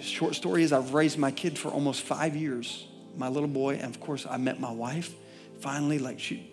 Short 0.00 0.34
story 0.34 0.62
is 0.62 0.72
I've 0.72 0.94
raised 0.94 1.18
my 1.18 1.30
kid 1.30 1.58
for 1.58 1.68
almost 1.68 2.02
five 2.02 2.36
years, 2.36 2.86
my 3.16 3.28
little 3.28 3.48
boy. 3.48 3.76
And 3.76 3.84
of 3.84 4.00
course, 4.00 4.26
I 4.28 4.36
met 4.36 4.60
my 4.60 4.70
wife. 4.70 5.14
Finally, 5.60 5.98
like 5.98 6.20
she, 6.20 6.52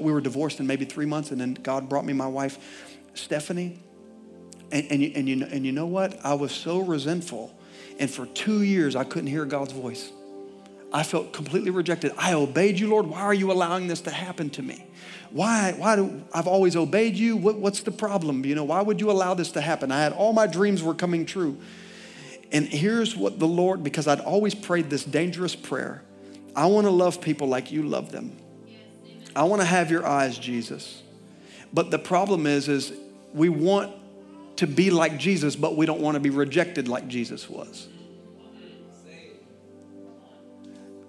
we 0.00 0.12
were 0.12 0.20
divorced 0.20 0.60
in 0.60 0.66
maybe 0.66 0.84
three 0.84 1.06
months, 1.06 1.30
and 1.30 1.40
then 1.40 1.54
God 1.54 1.88
brought 1.88 2.04
me 2.04 2.12
my 2.12 2.26
wife 2.26 2.58
Stephanie. 3.14 3.80
And, 4.70 4.90
and, 4.90 5.02
you, 5.02 5.12
and, 5.14 5.28
you, 5.28 5.46
and 5.50 5.66
you 5.66 5.72
know 5.72 5.86
what? 5.86 6.18
I 6.24 6.34
was 6.34 6.52
so 6.52 6.80
resentful. 6.80 7.56
And 7.98 8.10
for 8.10 8.26
two 8.26 8.62
years, 8.62 8.96
I 8.96 9.04
couldn't 9.04 9.28
hear 9.28 9.44
God's 9.44 9.72
voice. 9.72 10.10
I 10.94 11.02
felt 11.02 11.32
completely 11.32 11.72
rejected. 11.72 12.12
I 12.16 12.34
obeyed 12.34 12.78
you, 12.78 12.88
Lord. 12.88 13.08
Why 13.08 13.22
are 13.22 13.34
you 13.34 13.50
allowing 13.50 13.88
this 13.88 14.00
to 14.02 14.10
happen 14.10 14.48
to 14.50 14.62
me? 14.62 14.86
Why? 15.32 15.74
Why 15.76 15.96
do 15.96 16.22
I've 16.32 16.46
always 16.46 16.76
obeyed 16.76 17.16
you? 17.16 17.36
What, 17.36 17.56
what's 17.56 17.80
the 17.80 17.90
problem? 17.90 18.46
You 18.46 18.54
know, 18.54 18.62
why 18.62 18.80
would 18.80 19.00
you 19.00 19.10
allow 19.10 19.34
this 19.34 19.50
to 19.52 19.60
happen? 19.60 19.90
I 19.90 20.00
had 20.00 20.12
all 20.12 20.32
my 20.32 20.46
dreams 20.46 20.84
were 20.84 20.94
coming 20.94 21.26
true. 21.26 21.58
And 22.52 22.68
here's 22.68 23.16
what 23.16 23.40
the 23.40 23.48
Lord, 23.48 23.82
because 23.82 24.06
I'd 24.06 24.20
always 24.20 24.54
prayed 24.54 24.88
this 24.88 25.02
dangerous 25.02 25.56
prayer. 25.56 26.04
I 26.54 26.66
want 26.66 26.86
to 26.86 26.92
love 26.92 27.20
people 27.20 27.48
like 27.48 27.72
you 27.72 27.82
love 27.82 28.12
them. 28.12 28.36
I 29.34 29.42
want 29.42 29.62
to 29.62 29.66
have 29.66 29.90
your 29.90 30.06
eyes, 30.06 30.38
Jesus. 30.38 31.02
But 31.72 31.90
the 31.90 31.98
problem 31.98 32.46
is, 32.46 32.68
is 32.68 32.92
we 33.32 33.48
want 33.48 33.92
to 34.58 34.68
be 34.68 34.92
like 34.92 35.18
Jesus, 35.18 35.56
but 35.56 35.76
we 35.76 35.86
don't 35.86 36.00
want 36.00 36.14
to 36.14 36.20
be 36.20 36.30
rejected 36.30 36.86
like 36.86 37.08
Jesus 37.08 37.50
was. 37.50 37.88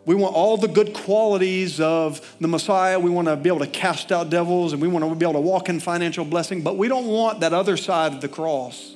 We 0.06 0.14
want 0.14 0.36
all 0.36 0.56
the 0.58 0.68
good 0.68 0.94
qualities 0.94 1.80
of 1.80 2.36
the 2.40 2.48
Messiah. 2.48 3.00
We 3.00 3.10
want 3.10 3.28
to 3.28 3.36
be 3.36 3.50
able 3.50 3.60
to 3.60 3.68
cast 3.68 4.12
out 4.12 4.30
devils 4.30 4.72
and 4.72 4.82
we 4.82 4.88
want 4.88 5.04
to 5.04 5.16
be 5.16 5.26
able 5.26 5.34
to 5.34 5.40
walk 5.40 5.68
in 5.68 5.80
financial 5.80 6.26
blessing, 6.26 6.62
but 6.62 6.78
we 6.78 6.88
don't 6.88 7.08
want 7.08 7.40
that 7.40 7.54
other 7.54 7.76
side 7.76 8.14
of 8.14 8.22
the 8.22 8.28
cross. 8.28 8.96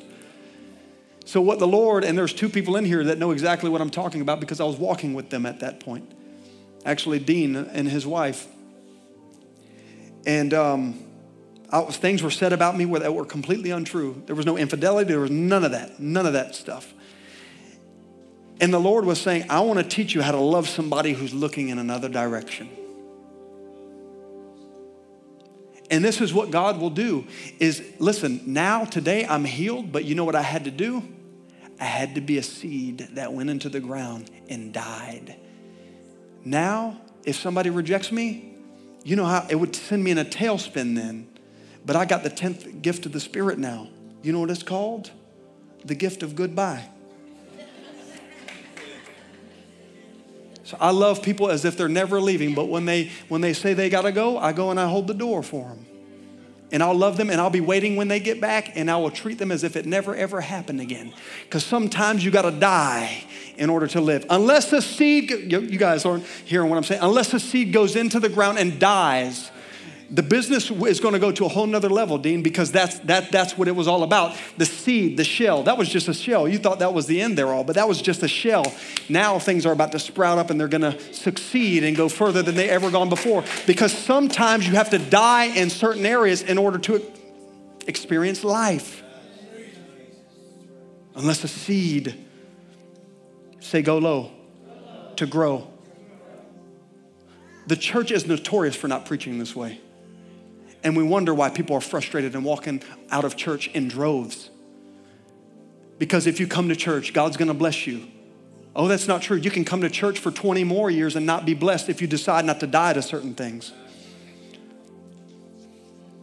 So, 1.26 1.42
what 1.42 1.60
the 1.60 1.68
Lord, 1.68 2.04
and 2.04 2.18
there's 2.18 2.34
two 2.34 2.50
people 2.50 2.76
in 2.76 2.86
here 2.86 3.04
that 3.04 3.18
know 3.18 3.32
exactly 3.32 3.70
what 3.70 3.82
I'm 3.82 3.90
talking 3.90 4.22
about 4.22 4.40
because 4.40 4.60
I 4.60 4.64
was 4.64 4.78
walking 4.78 5.14
with 5.14 5.30
them 5.30 5.46
at 5.46 5.60
that 5.60 5.80
point. 5.80 6.12
Actually, 6.86 7.20
Dean 7.20 7.56
and 7.56 7.88
his 7.88 8.06
wife. 8.06 8.48
And 10.26 10.54
um, 10.54 11.04
I, 11.72 11.82
things 11.84 12.24
were 12.24 12.32
said 12.32 12.54
about 12.54 12.76
me 12.78 12.86
that 12.86 13.14
were 13.14 13.26
completely 13.26 13.72
untrue. 13.72 14.22
There 14.26 14.36
was 14.36 14.46
no 14.46 14.58
infidelity, 14.58 15.10
there 15.10 15.20
was 15.20 15.32
none 15.32 15.64
of 15.64 15.72
that, 15.72 16.00
none 16.00 16.26
of 16.26 16.34
that 16.34 16.56
stuff. 16.56 16.94
And 18.62 18.74
the 18.74 18.80
Lord 18.80 19.06
was 19.06 19.22
saying, 19.22 19.46
I 19.50 19.62
want 19.62 19.80
to 19.80 19.86
teach 19.86 20.14
you 20.14 20.22
how 20.22 20.32
to 20.32 20.40
love 20.40 20.68
somebody 20.68 21.14
who's 21.14 21.34
looking 21.34 21.70
in 21.70 21.80
another 21.80 22.10
direction. 22.10 22.70
And 25.92 26.04
this 26.04 26.22
is 26.22 26.34
what 26.34 26.52
God 26.52 26.80
will 26.80 26.90
do 26.90 27.26
is 27.60 27.84
listen, 27.98 28.42
now 28.46 28.86
today 28.86 29.26
I'm 29.26 29.44
healed, 29.44 29.92
but 29.92 30.06
you 30.06 30.14
know 30.14 30.24
what 30.24 30.36
I 30.36 30.42
had 30.42 30.66
to 30.66 30.72
do? 30.72 31.04
I 31.80 31.86
had 31.86 32.16
to 32.16 32.22
be 32.22 32.38
a 32.38 32.44
seed 32.44 33.10
that 33.14 33.34
went 33.34 33.50
into 33.50 33.70
the 33.70 33.80
ground 33.80 34.30
and 34.50 34.74
died. 34.74 35.36
Now, 36.44 37.02
if 37.24 37.38
somebody 37.38 37.70
rejects 37.70 38.12
me, 38.12 38.54
you 39.04 39.16
know 39.16 39.26
how 39.26 39.48
it 39.50 39.56
would 39.56 39.76
send 39.76 40.04
me 40.04 40.12
in 40.12 40.18
a 40.18 40.26
tailspin 40.26 40.96
then. 40.96 41.28
But 41.86 41.96
I 41.96 42.06
got 42.06 42.24
the 42.24 42.30
10th 42.30 42.82
gift 42.82 43.06
of 43.06 43.14
the 43.14 43.20
Spirit 43.20 43.58
now. 43.58 43.88
You 44.22 44.34
know 44.34 44.42
what 44.42 44.52
it's 44.52 44.64
called? 44.64 45.12
The 45.86 45.96
gift 45.96 46.22
of 46.22 46.36
goodbye. 46.36 46.90
So 50.70 50.78
I 50.80 50.92
love 50.92 51.24
people 51.24 51.50
as 51.50 51.66
if 51.66 51.76
they're 51.76 51.90
never 51.90 52.22
leaving, 52.22 52.54
but 52.54 52.66
when 52.66 52.86
they 52.86 53.10
when 53.28 53.42
they 53.42 53.54
say 53.54 53.74
they 53.74 53.90
got 53.90 54.04
to 54.04 54.12
go, 54.12 54.38
I 54.38 54.54
go 54.54 54.70
and 54.70 54.80
I 54.80 54.88
hold 54.88 55.08
the 55.08 55.16
door 55.16 55.42
for 55.42 55.68
them. 55.68 55.84
And 56.72 56.84
I'll 56.84 56.94
love 56.94 57.18
them 57.18 57.32
and 57.32 57.42
I'll 57.42 57.50
be 57.50 57.60
waiting 57.60 57.96
when 57.96 58.08
they 58.08 58.20
get 58.20 58.40
back 58.40 58.78
and 58.78 58.92
I 58.92 58.98
will 58.98 59.10
treat 59.10 59.40
them 59.40 59.52
as 59.52 59.64
if 59.64 59.76
it 59.76 59.88
never 59.88 60.16
ever 60.16 60.42
happened 60.42 60.80
again. 60.80 61.12
Cuz 61.50 61.66
sometimes 61.66 62.24
you 62.24 62.30
got 62.30 62.44
to 62.44 62.52
die 62.52 63.24
in 63.58 63.72
order 63.72 63.88
to 63.88 64.00
live. 64.00 64.28
Unless 64.30 64.70
the 64.70 64.80
seed 64.80 65.32
you 65.52 65.80
guys 65.80 66.06
aren't 66.06 66.24
hearing 66.46 66.70
what 66.70 66.78
I'm 66.78 66.84
saying. 66.84 67.02
Unless 67.02 67.32
the 67.32 67.40
seed 67.40 67.74
goes 67.74 67.96
into 67.96 68.20
the 68.20 68.30
ground 68.30 68.60
and 68.60 68.80
dies, 68.80 69.50
the 70.12 70.24
business 70.24 70.72
is 70.72 71.00
going 71.00 71.14
to 71.14 71.20
go 71.20 71.32
to 71.32 71.46
a 71.46 71.48
whole 71.48 71.68
nother 71.68 71.90
level, 71.90 72.18
Dean, 72.18 72.42
because 72.42 72.72
that's, 72.72 73.00
that, 73.00 73.32
that's 73.32 73.58
what 73.58 73.68
it 73.68 73.76
was 73.76 73.88
all 73.88 74.04
about. 74.04 74.36
The 74.58 74.66
seed, 74.66 75.18
the 75.18 75.24
shell, 75.24 75.64
that 75.64 75.78
was 75.78 75.88
just 75.88 76.08
a 76.08 76.14
shell. 76.14 76.48
You 76.48 76.58
thought 76.58 76.80
that 76.80 76.94
was 76.94 77.06
the 77.06 77.22
end 77.22 77.38
there 77.38 77.48
all, 77.48 77.64
but 77.64 77.76
that 77.76 77.88
was 77.88 78.02
just 78.02 78.24
a 78.24 78.28
shell. 78.28 78.66
Now 79.08 79.38
things 79.38 79.66
are 79.66 79.72
about 79.72 79.92
to 79.92 80.00
sprout 80.00 80.40
up 80.40 80.50
and 80.50 80.60
they're 80.60 80.68
going 80.68 80.82
to 80.82 81.14
succeed 81.14 81.84
and 81.84 81.96
go 81.96 82.10
further 82.10 82.42
than 82.42 82.56
they 82.56 82.70
ever 82.70 82.90
gone 82.90 83.10
before. 83.10 83.44
Because 83.68 83.94
sometimes 83.94 84.68
you 84.68 84.74
have 84.74 84.90
to 84.92 84.98
die 84.98 85.46
in 85.46 85.70
certain 85.70 86.06
areas 86.06 86.42
in 86.42 86.58
order 86.58 86.80
to 86.80 87.06
experience 87.86 88.44
life. 88.44 89.04
Unless 91.14 91.44
a 91.44 91.48
seed, 91.48 92.26
say 93.60 93.84
go 93.84 94.00
low, 94.00 94.32
to 95.18 95.28
grow. 95.28 95.70
The 97.68 97.76
church 97.76 98.12
is 98.12 98.26
notorious 98.26 98.76
for 98.76 98.88
not 98.88 99.06
preaching 99.06 99.38
this 99.38 99.56
way. 99.56 99.82
And 100.84 100.96
we 100.96 101.04
wonder 101.04 101.34
why 101.34 101.50
people 101.50 101.76
are 101.76 101.82
frustrated 101.82 102.36
and 102.36 102.46
walking 102.46 102.82
out 103.12 103.26
of 103.26 103.36
church 103.36 103.68
in 103.70 103.88
droves. 103.88 104.50
Because 105.98 106.26
if 106.26 106.40
you 106.40 106.48
come 106.48 106.70
to 106.70 106.76
church, 106.76 107.14
God's 107.14 107.38
gonna 107.38 107.54
bless 107.54 107.86
you. 107.86 108.08
Oh, 108.76 108.88
that's 108.88 109.08
not 109.08 109.22
true. 109.22 109.38
You 109.38 109.52
can 109.52 109.66
come 109.66 109.82
to 109.82 109.90
church 109.90 110.20
for 110.20 110.32
20 110.32 110.64
more 110.64 110.90
years 110.90 111.16
and 111.16 111.26
not 111.26 111.46
be 111.46 111.54
blessed 111.54 111.90
if 111.90 112.02
you 112.02 112.08
decide 112.08 112.46
not 112.46 112.62
to 112.62 112.68
die 112.68 112.94
to 112.94 113.02
certain 113.02 113.34
things. 113.34 113.74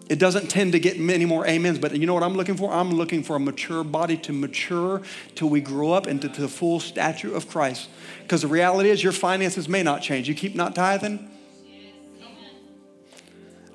It 0.09 0.21
doesn't 0.21 0.49
tend 0.49 0.73
to 0.73 0.79
get 0.79 1.01
many 1.01 1.25
more 1.25 1.49
amens, 1.49 1.79
but 1.81 1.97
you 1.97 2.07
know 2.07 2.15
what 2.15 2.23
I'm 2.23 2.37
looking 2.37 2.57
for? 2.57 2.73
I'm 2.73 2.93
looking 2.93 3.25
for 3.25 3.37
a 3.37 3.41
mature 3.41 3.83
body 3.83 4.17
to 4.19 4.33
mature 4.33 5.03
till 5.35 5.49
we 5.49 5.61
grow 5.61 5.91
up 5.91 6.07
into 6.07 6.29
the 6.29 6.49
full 6.49 6.79
stature 6.79 7.35
of 7.35 7.49
Christ. 7.49 7.91
Because 8.23 8.43
the 8.43 8.49
reality 8.49 8.91
is, 8.91 9.03
your 9.03 9.13
finances 9.13 9.69
may 9.69 9.83
not 9.83 10.03
change. 10.03 10.29
You 10.29 10.35
keep 10.37 10.55
not 10.55 10.77
tithing. 10.77 11.29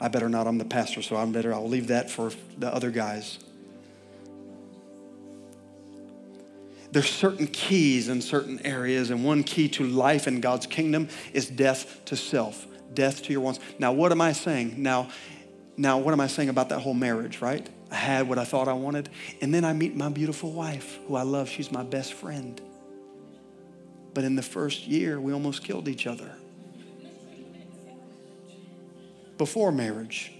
I 0.02 0.08
better 0.08 0.28
not. 0.28 0.47
I'm 0.47 0.58
the 0.58 0.66
pastor, 0.66 1.04
so 1.04 1.16
I'm 1.16 1.32
better. 1.32 1.54
I'll 1.54 1.70
leave 1.70 1.88
that 1.88 2.10
for 2.10 2.32
the 2.58 2.74
other 2.74 2.89
guys. 2.89 3.38
There's 6.91 7.10
certain 7.10 7.45
keys 7.45 8.10
in 8.10 8.22
certain 8.22 8.66
areas, 8.66 9.12
and 9.12 9.24
one 9.24 9.43
key 9.43 9.70
to 9.70 9.86
life 9.86 10.28
in 10.28 10.41
God's 10.41 10.66
kingdom 10.66 11.08
is 11.34 11.47
death 11.47 12.04
to 12.06 12.18
self, 12.18 12.66
death 12.93 13.24
to 13.24 13.32
your 13.32 13.41
wants. 13.41 13.60
Now, 13.78 13.93
what 13.93 14.12
am 14.12 14.22
I 14.22 14.34
saying? 14.34 14.82
Now, 14.82 15.10
now, 15.78 15.99
what 15.99 16.14
am 16.14 16.20
I 16.20 16.28
saying 16.28 16.49
about 16.49 16.70
that 16.70 16.80
whole 16.80 16.95
marriage, 16.95 17.39
right? 17.39 17.70
I 17.91 17.95
had 17.95 18.28
what 18.28 18.39
I 18.39 18.43
thought 18.43 18.68
I 18.68 18.74
wanted, 18.74 19.08
and 19.39 19.54
then 19.54 19.64
I 19.64 19.72
meet 19.72 19.95
my 19.95 20.10
beautiful 20.10 20.52
wife, 20.52 20.97
who 21.08 21.16
I 21.16 21.22
love. 21.22 21.47
She's 21.47 21.72
my 21.72 21.84
best 21.84 22.14
friend. 22.14 22.60
But 24.16 24.24
in 24.24 24.36
the 24.36 24.43
first 24.43 24.88
year, 24.88 25.22
we 25.22 25.32
almost 25.32 25.64
killed 25.64 25.88
each 25.88 26.08
other. 26.08 26.36
Before 29.41 29.71
marriage, 29.71 30.31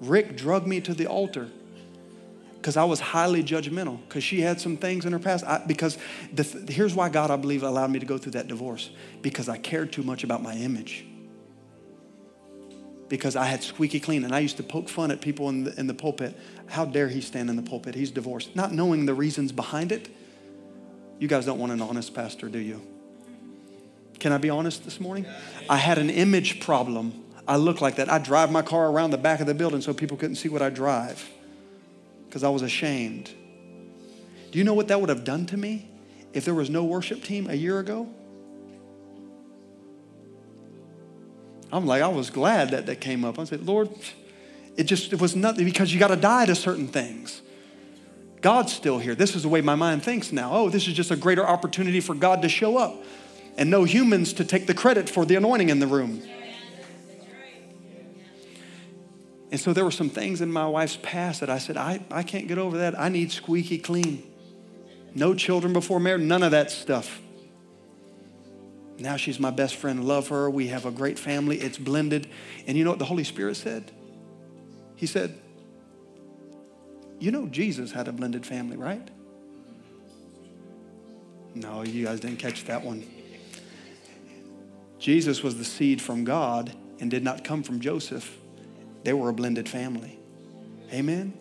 Rick 0.00 0.34
drugged 0.34 0.66
me 0.66 0.80
to 0.80 0.94
the 0.94 1.04
altar 1.04 1.50
because 2.56 2.78
I 2.78 2.84
was 2.84 2.98
highly 2.98 3.44
judgmental 3.44 4.00
because 4.08 4.24
she 4.24 4.40
had 4.40 4.58
some 4.58 4.78
things 4.78 5.04
in 5.04 5.12
her 5.12 5.18
past. 5.18 5.44
I, 5.44 5.62
because 5.66 5.98
the, 6.32 6.44
here's 6.72 6.94
why 6.94 7.10
God, 7.10 7.30
I 7.30 7.36
believe, 7.36 7.62
allowed 7.62 7.90
me 7.90 7.98
to 7.98 8.06
go 8.06 8.16
through 8.16 8.32
that 8.32 8.48
divorce 8.48 8.88
because 9.20 9.50
I 9.50 9.58
cared 9.58 9.92
too 9.92 10.02
much 10.02 10.24
about 10.24 10.42
my 10.42 10.54
image 10.54 11.04
because 13.10 13.36
I 13.36 13.44
had 13.44 13.62
squeaky 13.62 14.00
clean. 14.00 14.24
And 14.24 14.34
I 14.34 14.38
used 14.38 14.56
to 14.56 14.62
poke 14.62 14.88
fun 14.88 15.10
at 15.10 15.20
people 15.20 15.50
in 15.50 15.64
the, 15.64 15.78
in 15.78 15.86
the 15.86 15.92
pulpit. 15.92 16.34
How 16.68 16.86
dare 16.86 17.08
he 17.08 17.20
stand 17.20 17.50
in 17.50 17.56
the 17.56 17.62
pulpit? 17.62 17.94
He's 17.94 18.10
divorced. 18.10 18.56
Not 18.56 18.72
knowing 18.72 19.04
the 19.04 19.12
reasons 19.12 19.52
behind 19.52 19.92
it. 19.92 20.08
You 21.18 21.28
guys 21.28 21.44
don't 21.44 21.58
want 21.58 21.72
an 21.72 21.82
honest 21.82 22.14
pastor, 22.14 22.48
do 22.48 22.60
you? 22.60 22.80
Can 24.20 24.32
I 24.32 24.38
be 24.38 24.48
honest 24.48 24.86
this 24.86 25.00
morning? 25.00 25.26
I 25.68 25.76
had 25.76 25.98
an 25.98 26.08
image 26.08 26.60
problem. 26.60 27.26
I 27.50 27.56
look 27.56 27.80
like 27.80 27.96
that. 27.96 28.08
I 28.08 28.18
drive 28.18 28.52
my 28.52 28.62
car 28.62 28.88
around 28.88 29.10
the 29.10 29.18
back 29.18 29.40
of 29.40 29.48
the 29.48 29.54
building 29.54 29.80
so 29.80 29.92
people 29.92 30.16
couldn't 30.16 30.36
see 30.36 30.48
what 30.48 30.62
I 30.62 30.70
drive 30.70 31.28
because 32.28 32.44
I 32.44 32.48
was 32.48 32.62
ashamed. 32.62 33.28
Do 34.52 34.58
you 34.60 34.62
know 34.62 34.72
what 34.72 34.86
that 34.86 35.00
would 35.00 35.08
have 35.08 35.24
done 35.24 35.46
to 35.46 35.56
me 35.56 35.90
if 36.32 36.44
there 36.44 36.54
was 36.54 36.70
no 36.70 36.84
worship 36.84 37.24
team 37.24 37.50
a 37.50 37.54
year 37.54 37.80
ago? 37.80 38.08
I'm 41.72 41.86
like, 41.86 42.02
I 42.02 42.06
was 42.06 42.30
glad 42.30 42.70
that 42.70 42.86
that 42.86 43.00
came 43.00 43.24
up. 43.24 43.36
I 43.36 43.42
said, 43.42 43.66
Lord, 43.66 43.90
it 44.76 44.84
just 44.84 45.12
it 45.12 45.20
was 45.20 45.34
nothing 45.34 45.64
because 45.64 45.92
you 45.92 45.98
got 45.98 46.08
to 46.08 46.16
die 46.16 46.46
to 46.46 46.54
certain 46.54 46.86
things. 46.86 47.42
God's 48.42 48.72
still 48.72 49.00
here. 49.00 49.16
This 49.16 49.34
is 49.34 49.42
the 49.42 49.48
way 49.48 49.60
my 49.60 49.74
mind 49.74 50.04
thinks 50.04 50.30
now. 50.30 50.52
Oh, 50.52 50.70
this 50.70 50.86
is 50.86 50.94
just 50.94 51.10
a 51.10 51.16
greater 51.16 51.44
opportunity 51.44 51.98
for 51.98 52.14
God 52.14 52.42
to 52.42 52.48
show 52.48 52.76
up 52.76 53.02
and 53.56 53.72
no 53.72 53.82
humans 53.82 54.34
to 54.34 54.44
take 54.44 54.68
the 54.68 54.74
credit 54.74 55.10
for 55.10 55.24
the 55.26 55.34
anointing 55.34 55.68
in 55.68 55.80
the 55.80 55.88
room. 55.88 56.22
And 59.50 59.58
so 59.58 59.72
there 59.72 59.84
were 59.84 59.90
some 59.90 60.08
things 60.08 60.40
in 60.40 60.52
my 60.52 60.66
wife's 60.66 60.98
past 61.02 61.40
that 61.40 61.50
I 61.50 61.58
said, 61.58 61.76
I, 61.76 62.00
I 62.10 62.22
can't 62.22 62.46
get 62.46 62.58
over 62.58 62.78
that. 62.78 62.98
I 62.98 63.08
need 63.08 63.32
squeaky 63.32 63.78
clean. 63.78 64.22
No 65.14 65.34
children 65.34 65.72
before 65.72 65.98
marriage, 65.98 66.22
none 66.22 66.42
of 66.42 66.52
that 66.52 66.70
stuff. 66.70 67.20
Now 68.98 69.16
she's 69.16 69.40
my 69.40 69.50
best 69.50 69.76
friend. 69.76 70.04
Love 70.04 70.28
her. 70.28 70.48
We 70.48 70.68
have 70.68 70.86
a 70.86 70.90
great 70.90 71.18
family. 71.18 71.58
It's 71.58 71.78
blended. 71.78 72.28
And 72.66 72.76
you 72.76 72.84
know 72.84 72.90
what 72.90 72.98
the 72.98 73.06
Holy 73.06 73.24
Spirit 73.24 73.56
said? 73.56 73.90
He 74.94 75.06
said, 75.06 75.36
You 77.18 77.32
know, 77.32 77.46
Jesus 77.46 77.90
had 77.90 78.06
a 78.06 78.12
blended 78.12 78.46
family, 78.46 78.76
right? 78.76 79.10
No, 81.54 81.82
you 81.82 82.04
guys 82.04 82.20
didn't 82.20 82.38
catch 82.38 82.64
that 82.66 82.84
one. 82.84 83.04
Jesus 84.98 85.42
was 85.42 85.56
the 85.56 85.64
seed 85.64 86.00
from 86.00 86.24
God 86.24 86.72
and 87.00 87.10
did 87.10 87.24
not 87.24 87.42
come 87.42 87.62
from 87.62 87.80
Joseph. 87.80 88.36
They 89.04 89.12
were 89.12 89.28
a 89.28 89.32
blended 89.32 89.68
family. 89.68 90.18
Amen. 90.92 91.32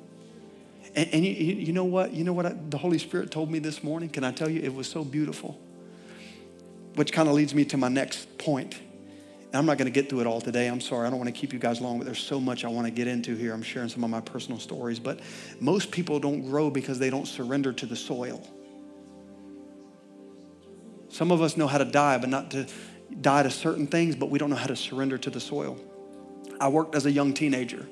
And, 0.96 1.10
and 1.14 1.26
you, 1.26 1.32
you, 1.32 1.74
know 1.74 1.84
what? 1.84 2.14
You 2.14 2.24
know 2.24 2.34
what 2.34 2.46
I, 2.46 2.56
the 2.70 2.78
Holy 2.78 2.98
Spirit 2.98 3.32
told 3.32 3.52
me 3.52 3.60
this 3.60 3.84
morning? 3.84 4.10
Can 4.10 4.24
I 4.24 4.32
tell 4.32 4.50
you? 4.50 4.62
It 4.62 4.74
was 4.74 4.88
so 4.88 5.04
beautiful 5.04 5.60
which 6.96 7.14
kind 7.14 7.30
of 7.30 7.36
leads 7.36 7.56
me 7.56 7.64
to 7.64 7.78
my 7.78 7.88
next 7.88 8.38
point. 8.38 8.76
And 8.76 9.56
I'm 9.56 9.66
not 9.66 9.78
going 9.78 9.86
to 9.86 9.92
get 9.92 10.10
through 10.10 10.20
it 10.20 10.28
all 10.28 10.42
today. 10.42 10.68
I'm 10.68 10.82
sorry. 10.82 11.08
I 11.08 11.10
don't 11.10 11.18
want 11.18 11.34
to 11.34 11.40
keep 11.40 11.54
you 11.54 11.60
guys 11.60 11.80
long, 11.80 11.98
but 11.98 12.04
there's 12.04 12.20
so 12.20 12.42
much 12.42 12.66
I 12.66 12.68
want 12.68 12.88
to 12.88 12.92
get 12.92 13.08
into 13.08 13.36
here. 13.36 13.54
I'm 13.54 13.64
sharing 13.64 13.88
some 13.88 14.04
of 14.04 14.10
my 14.10 14.20
personal 14.20 14.60
stories. 14.60 15.00
But 15.00 15.22
most 15.62 15.92
people 15.92 16.20
don't 16.20 16.42
grow 16.42 16.70
because 16.70 17.00
they 17.00 17.10
don't 17.10 17.26
surrender 17.26 17.72
to 17.74 17.86
the 17.86 17.96
soil. 17.96 18.46
Some 21.08 21.32
of 21.32 21.42
us 21.42 21.56
know 21.56 21.68
how 21.68 21.78
to 21.78 21.86
die, 21.86 22.18
but 22.18 22.30
not 22.30 22.52
to 22.52 22.68
die 23.22 23.44
to 23.44 23.50
certain 23.50 23.88
things, 23.88 24.16
but 24.16 24.30
we 24.30 24.38
don't 24.38 24.50
know 24.50 24.56
how 24.56 24.68
to 24.68 24.76
surrender 24.76 25.18
to 25.18 25.30
the 25.30 25.40
soil. 25.40 25.80
I 26.60 26.68
worked 26.70 26.96
as 26.96 27.06
a 27.06 27.12
young 27.12 27.34
teenager. 27.34 27.88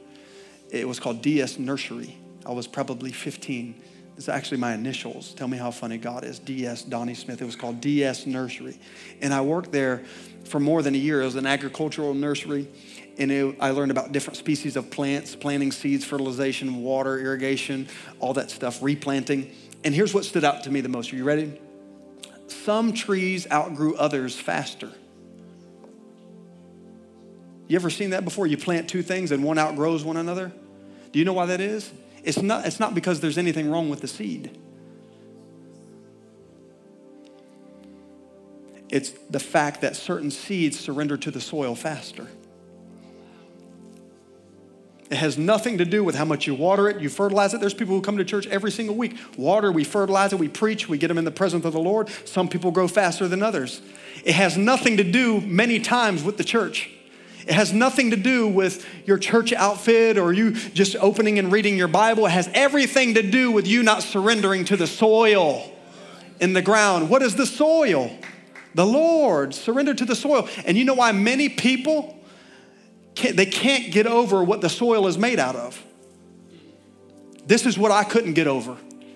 It 0.69 0.87
was 0.87 0.99
called 0.99 1.21
DS 1.21 1.57
Nursery. 1.57 2.17
I 2.45 2.51
was 2.51 2.67
probably 2.67 3.11
15 3.11 3.81
it's 4.17 4.27
actually 4.27 4.57
my 4.57 4.73
initials. 4.73 5.33
Tell 5.35 5.47
me 5.47 5.57
how 5.57 5.69
funny 5.69 5.99
God 5.99 6.23
is. 6.23 6.39
DS 6.39 6.81
Donnie 6.81 7.13
Smith. 7.13 7.39
It 7.39 7.45
was 7.45 7.55
called 7.55 7.79
DS 7.81 8.25
Nursery. 8.25 8.79
And 9.21 9.31
I 9.31 9.41
worked 9.41 9.71
there 9.71 10.03
for 10.45 10.59
more 10.59 10.81
than 10.81 10.95
a 10.95 10.97
year. 10.97 11.21
It 11.21 11.25
was 11.25 11.35
an 11.35 11.45
agricultural 11.45 12.15
nursery. 12.15 12.67
And 13.19 13.31
it, 13.31 13.55
I 13.59 13.69
learned 13.69 13.91
about 13.91 14.11
different 14.11 14.37
species 14.37 14.75
of 14.75 14.89
plants, 14.89 15.35
planting 15.35 15.71
seeds, 15.71 16.03
fertilization, 16.03 16.81
water, 16.81 17.19
irrigation, 17.19 17.87
all 18.19 18.33
that 18.33 18.49
stuff, 18.49 18.81
replanting. 18.81 19.53
And 19.83 19.93
here's 19.93 20.15
what 20.15 20.25
stood 20.25 20.43
out 20.43 20.63
to 20.63 20.71
me 20.71 20.81
the 20.81 20.89
most. 20.89 21.13
Are 21.13 21.15
you 21.15 21.23
ready? 21.23 21.61
Some 22.47 22.93
trees 22.93 23.45
outgrew 23.51 23.95
others 23.97 24.35
faster. 24.35 24.91
You 27.67 27.75
ever 27.75 27.89
seen 27.89 28.11
that 28.11 28.23
before? 28.23 28.47
You 28.47 28.57
plant 28.57 28.89
two 28.89 29.01
things 29.01 29.31
and 29.31 29.43
one 29.43 29.57
outgrows 29.57 30.03
one 30.03 30.17
another? 30.17 30.51
Do 31.11 31.19
you 31.19 31.25
know 31.25 31.33
why 31.33 31.47
that 31.47 31.59
is? 31.59 31.91
It's 32.23 32.41
not, 32.41 32.65
it's 32.65 32.79
not 32.79 32.95
because 32.95 33.19
there's 33.19 33.37
anything 33.37 33.69
wrong 33.69 33.89
with 33.89 34.01
the 34.01 34.07
seed. 34.07 34.57
It's 38.89 39.11
the 39.29 39.39
fact 39.39 39.81
that 39.81 39.95
certain 39.95 40.31
seeds 40.31 40.79
surrender 40.79 41.17
to 41.17 41.31
the 41.31 41.41
soil 41.41 41.75
faster. 41.75 42.27
It 45.09 45.17
has 45.17 45.37
nothing 45.37 45.77
to 45.77 45.85
do 45.85 46.03
with 46.03 46.15
how 46.15 46.25
much 46.25 46.47
you 46.47 46.53
water 46.53 46.89
it, 46.89 46.99
you 46.99 47.07
fertilize 47.07 47.53
it. 47.53 47.61
There's 47.61 47.73
people 47.73 47.95
who 47.95 48.01
come 48.01 48.17
to 48.17 48.25
church 48.25 48.45
every 48.47 48.71
single 48.71 48.95
week. 48.95 49.17
Water, 49.37 49.71
we 49.71 49.85
fertilize 49.85 50.33
it, 50.33 50.39
we 50.39 50.49
preach, 50.49 50.89
we 50.89 50.97
get 50.97 51.07
them 51.07 51.17
in 51.17 51.23
the 51.23 51.31
presence 51.31 51.63
of 51.63 51.71
the 51.71 51.79
Lord. 51.79 52.09
Some 52.25 52.49
people 52.49 52.71
grow 52.71 52.89
faster 52.89 53.27
than 53.27 53.41
others. 53.41 53.81
It 54.25 54.35
has 54.35 54.57
nothing 54.57 54.97
to 54.97 55.03
do 55.03 55.39
many 55.41 55.79
times 55.79 56.23
with 56.23 56.37
the 56.37 56.43
church. 56.43 56.89
It 57.47 57.53
has 57.53 57.71
nothing 57.71 58.11
to 58.11 58.17
do 58.17 58.45
with 58.45 58.85
your 59.05 59.17
church 59.17 59.53
outfit 59.53 60.17
or 60.17 60.33
you 60.33 60.51
just 60.51 60.97
opening 60.97 61.39
and 61.39 61.49
reading 61.49 61.77
your 61.77 61.87
Bible. 61.87 62.25
It 62.25 62.31
has 62.31 62.49
everything 62.53 63.13
to 63.13 63.21
do 63.21 63.51
with 63.51 63.65
you 63.65 63.83
not 63.83 64.03
surrendering 64.03 64.65
to 64.65 64.75
the 64.75 64.85
soil 64.85 65.71
in 66.41 66.51
the 66.51 66.61
ground. 66.61 67.09
What 67.09 67.21
is 67.21 67.35
the 67.35 67.45
soil? 67.45 68.11
The 68.75 68.85
Lord. 68.85 69.55
Surrender 69.55 69.93
to 69.93 70.03
the 70.03 70.15
soil. 70.15 70.49
And 70.65 70.77
you 70.77 70.83
know 70.83 70.95
why 70.95 71.13
many 71.13 71.47
people 71.47 72.21
can't, 73.15 73.37
they 73.37 73.45
can't 73.45 73.93
get 73.93 74.07
over 74.07 74.43
what 74.43 74.59
the 74.59 74.69
soil 74.69 75.07
is 75.07 75.17
made 75.17 75.39
out 75.39 75.55
of. 75.55 75.81
This 77.45 77.65
is 77.65 77.77
what 77.77 77.91
I 77.91 78.03
couldn't 78.03 78.33
get 78.33 78.47
over. 78.47 78.75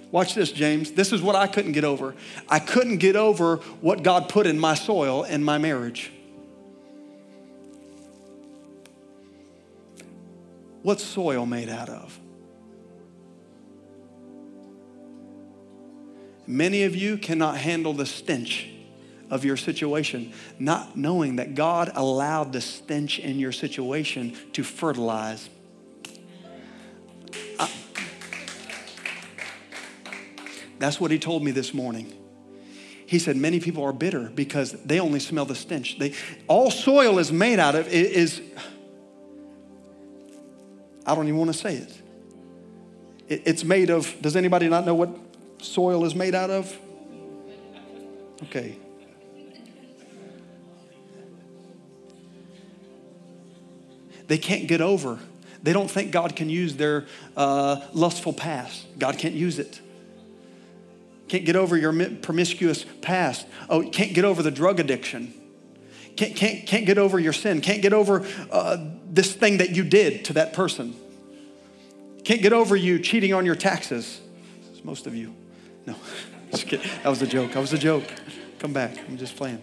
Watch 0.10 0.36
this, 0.36 0.54
James. 0.54 0.94
This 0.94 1.12
is 1.12 1.22
what 1.22 1.36
I 1.36 1.48
couldn't 1.48 1.74
get 1.74 1.84
over. 1.84 2.16
I 2.48 2.60
couldn't 2.60 2.98
get 3.00 3.18
over 3.18 3.58
what 3.82 4.04
God 4.04 4.30
put 4.30 4.48
in 4.48 4.58
my 4.58 4.74
soil 4.74 5.24
in 5.24 5.44
my 5.44 5.58
marriage. 5.58 6.14
What's 10.82 11.04
soil 11.04 11.46
made 11.46 11.70
out 11.70 11.90
of? 11.90 12.20
Many 16.48 16.84
of 16.84 16.96
you 16.96 17.18
cannot 17.18 17.58
handle 17.58 17.94
the 17.94 18.06
stench 18.06 18.68
of 19.30 19.46
your 19.46 19.56
situation, 19.56 20.34
not 20.60 20.98
knowing 20.98 21.38
that 21.38 21.56
God 21.56 21.92
allowed 21.96 22.52
the 22.52 22.62
stench 22.62 23.20
in 23.20 23.40
your 23.40 23.52
situation 23.54 24.36
to 24.54 24.64
fertilize. 24.64 25.50
That's 30.82 31.00
what 31.00 31.12
he 31.12 31.20
told 31.20 31.44
me 31.44 31.52
this 31.52 31.76
morning. 31.76 32.12
He 33.06 33.20
said 33.20 33.38
many 33.38 33.60
people 33.60 33.84
are 33.84 33.94
bitter 33.94 34.32
because 34.34 34.72
they 34.84 35.00
only 35.00 35.20
smell 35.20 35.46
the 35.46 35.54
stench. 35.54 36.00
They, 36.00 36.16
all 36.48 36.72
soil 36.72 37.20
is 37.20 37.32
made 37.32 37.60
out 37.60 37.76
of 37.76 37.88
is 37.88 38.42
I 41.06 41.16
don't 41.16 41.28
even 41.28 41.40
want 41.40 41.52
to 41.52 41.58
say 41.58 41.76
it. 41.76 42.02
it. 43.28 43.42
It's 43.46 43.64
made 43.64 43.90
of, 43.90 44.16
does 44.22 44.36
anybody 44.36 44.70
not 44.70 44.86
know 44.86 44.96
what 44.96 45.10
soil 45.60 46.06
is 46.06 46.16
made 46.16 46.36
out 46.36 46.50
of? 46.50 46.78
Okay. 48.44 48.78
They 54.28 54.38
can't 54.38 54.68
get 54.68 54.82
over. 54.82 55.20
They 55.64 55.74
don't 55.74 55.92
think 55.92 56.12
God 56.12 56.36
can 56.36 56.50
use 56.50 56.76
their 56.76 57.06
uh, 57.36 57.82
lustful 57.94 58.34
past. 58.34 58.86
God 58.98 59.18
can't 59.18 59.36
use 59.36 59.60
it. 59.60 59.80
Can't 61.28 61.46
get 61.46 61.56
over 61.56 61.78
your 61.78 61.94
promiscuous 62.22 62.86
past. 63.02 63.46
Oh, 63.70 63.88
can't 63.90 64.14
get 64.14 64.26
over 64.26 64.42
the 64.42 64.52
drug 64.52 64.80
addiction. 64.80 65.34
Can't, 66.16 66.36
can't, 66.36 66.68
can't 66.68 66.86
get 66.86 66.98
over 66.98 67.20
your 67.20 67.34
sin. 67.34 67.62
Can't 67.62 67.82
get 67.82 67.94
over 67.94 68.28
uh, 68.52 68.78
this 69.12 69.34
thing 69.34 69.58
that 69.58 69.76
you 69.76 69.84
did 69.84 70.26
to 70.26 70.34
that 70.34 70.54
person. 70.54 70.96
Can't 72.24 72.42
get 72.42 72.54
over 72.54 72.76
you 72.76 72.98
cheating 72.98 73.34
on 73.34 73.46
your 73.46 73.56
taxes. 73.56 74.22
Most 74.84 75.06
of 75.06 75.16
you. 75.16 75.36
No, 75.86 75.96
just 76.52 76.68
kidding. 76.68 76.90
That 77.04 77.10
was 77.10 77.22
a 77.22 77.28
joke. 77.28 77.52
That 77.52 77.60
was 77.60 77.74
a 77.74 77.78
joke. 77.78 78.04
Come 78.58 78.74
back. 78.74 78.98
I'm 79.08 79.18
just 79.18 79.36
playing. 79.36 79.62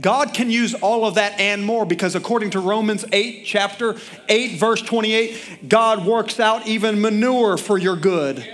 God 0.00 0.32
can 0.32 0.50
use 0.50 0.72
all 0.74 1.04
of 1.04 1.16
that 1.16 1.38
and 1.38 1.64
more 1.64 1.84
because 1.84 2.14
according 2.14 2.50
to 2.50 2.60
Romans 2.60 3.04
8, 3.12 3.42
chapter 3.44 3.96
8, 4.28 4.58
verse 4.58 4.80
28, 4.80 5.68
God 5.68 6.06
works 6.06 6.40
out 6.40 6.66
even 6.66 7.00
manure 7.00 7.58
for 7.58 7.76
your 7.76 7.96
good. 7.96 8.46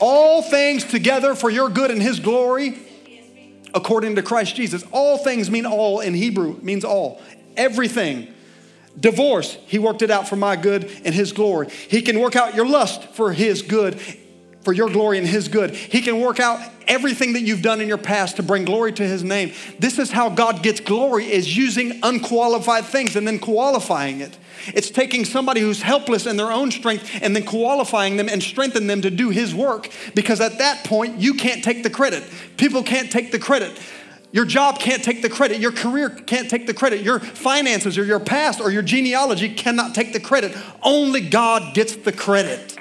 All 0.00 0.42
things 0.42 0.82
together 0.82 1.36
for 1.36 1.50
your 1.50 1.68
good 1.68 1.92
and 1.92 2.02
His 2.02 2.18
glory, 2.18 2.78
according 3.74 4.16
to 4.16 4.22
Christ 4.22 4.56
Jesus. 4.56 4.84
All 4.92 5.18
things 5.18 5.50
mean 5.50 5.66
all 5.66 6.00
in 6.00 6.14
Hebrew, 6.14 6.58
means 6.62 6.84
all. 6.84 7.20
Everything. 7.56 8.32
Divorce, 8.98 9.56
He 9.66 9.78
worked 9.78 10.02
it 10.02 10.10
out 10.10 10.28
for 10.28 10.36
my 10.36 10.56
good 10.56 10.84
and 11.04 11.14
His 11.14 11.32
glory. 11.32 11.68
He 11.70 12.02
can 12.02 12.20
work 12.20 12.36
out 12.36 12.54
your 12.54 12.66
lust 12.66 13.04
for 13.14 13.32
His 13.32 13.62
good 13.62 13.98
for 14.62 14.72
your 14.72 14.88
glory 14.88 15.18
and 15.18 15.26
His 15.26 15.48
good. 15.48 15.74
He 15.74 16.00
can 16.00 16.20
work 16.20 16.40
out 16.40 16.60
everything 16.86 17.34
that 17.34 17.42
you've 17.42 17.62
done 17.62 17.80
in 17.80 17.88
your 17.88 17.98
past 17.98 18.36
to 18.36 18.42
bring 18.42 18.64
glory 18.64 18.92
to 18.92 19.02
His 19.02 19.22
name. 19.22 19.52
This 19.78 19.98
is 19.98 20.10
how 20.10 20.28
God 20.28 20.62
gets 20.62 20.80
glory 20.80 21.30
is 21.30 21.56
using 21.56 22.00
unqualified 22.02 22.84
things 22.84 23.16
and 23.16 23.26
then 23.26 23.38
qualifying 23.38 24.20
it. 24.20 24.36
It's 24.68 24.90
taking 24.90 25.24
somebody 25.24 25.60
who's 25.60 25.82
helpless 25.82 26.26
in 26.26 26.36
their 26.36 26.52
own 26.52 26.70
strength 26.70 27.10
and 27.20 27.34
then 27.34 27.44
qualifying 27.44 28.16
them 28.16 28.28
and 28.28 28.42
strengthen 28.42 28.86
them 28.86 29.02
to 29.02 29.10
do 29.10 29.30
His 29.30 29.54
work 29.54 29.88
because 30.14 30.40
at 30.40 30.58
that 30.58 30.84
point 30.84 31.18
you 31.18 31.34
can't 31.34 31.64
take 31.64 31.82
the 31.82 31.90
credit. 31.90 32.24
People 32.56 32.82
can't 32.82 33.10
take 33.10 33.32
the 33.32 33.38
credit. 33.38 33.78
Your 34.30 34.46
job 34.46 34.78
can't 34.78 35.04
take 35.04 35.20
the 35.20 35.28
credit. 35.28 35.60
Your 35.60 35.72
career 35.72 36.08
can't 36.08 36.48
take 36.48 36.66
the 36.66 36.72
credit. 36.72 37.02
Your 37.02 37.20
finances 37.20 37.98
or 37.98 38.04
your 38.04 38.20
past 38.20 38.60
or 38.60 38.70
your 38.70 38.82
genealogy 38.82 39.54
cannot 39.54 39.94
take 39.94 40.14
the 40.14 40.20
credit. 40.20 40.56
Only 40.82 41.20
God 41.20 41.74
gets 41.74 41.96
the 41.96 42.12
credit. 42.12 42.78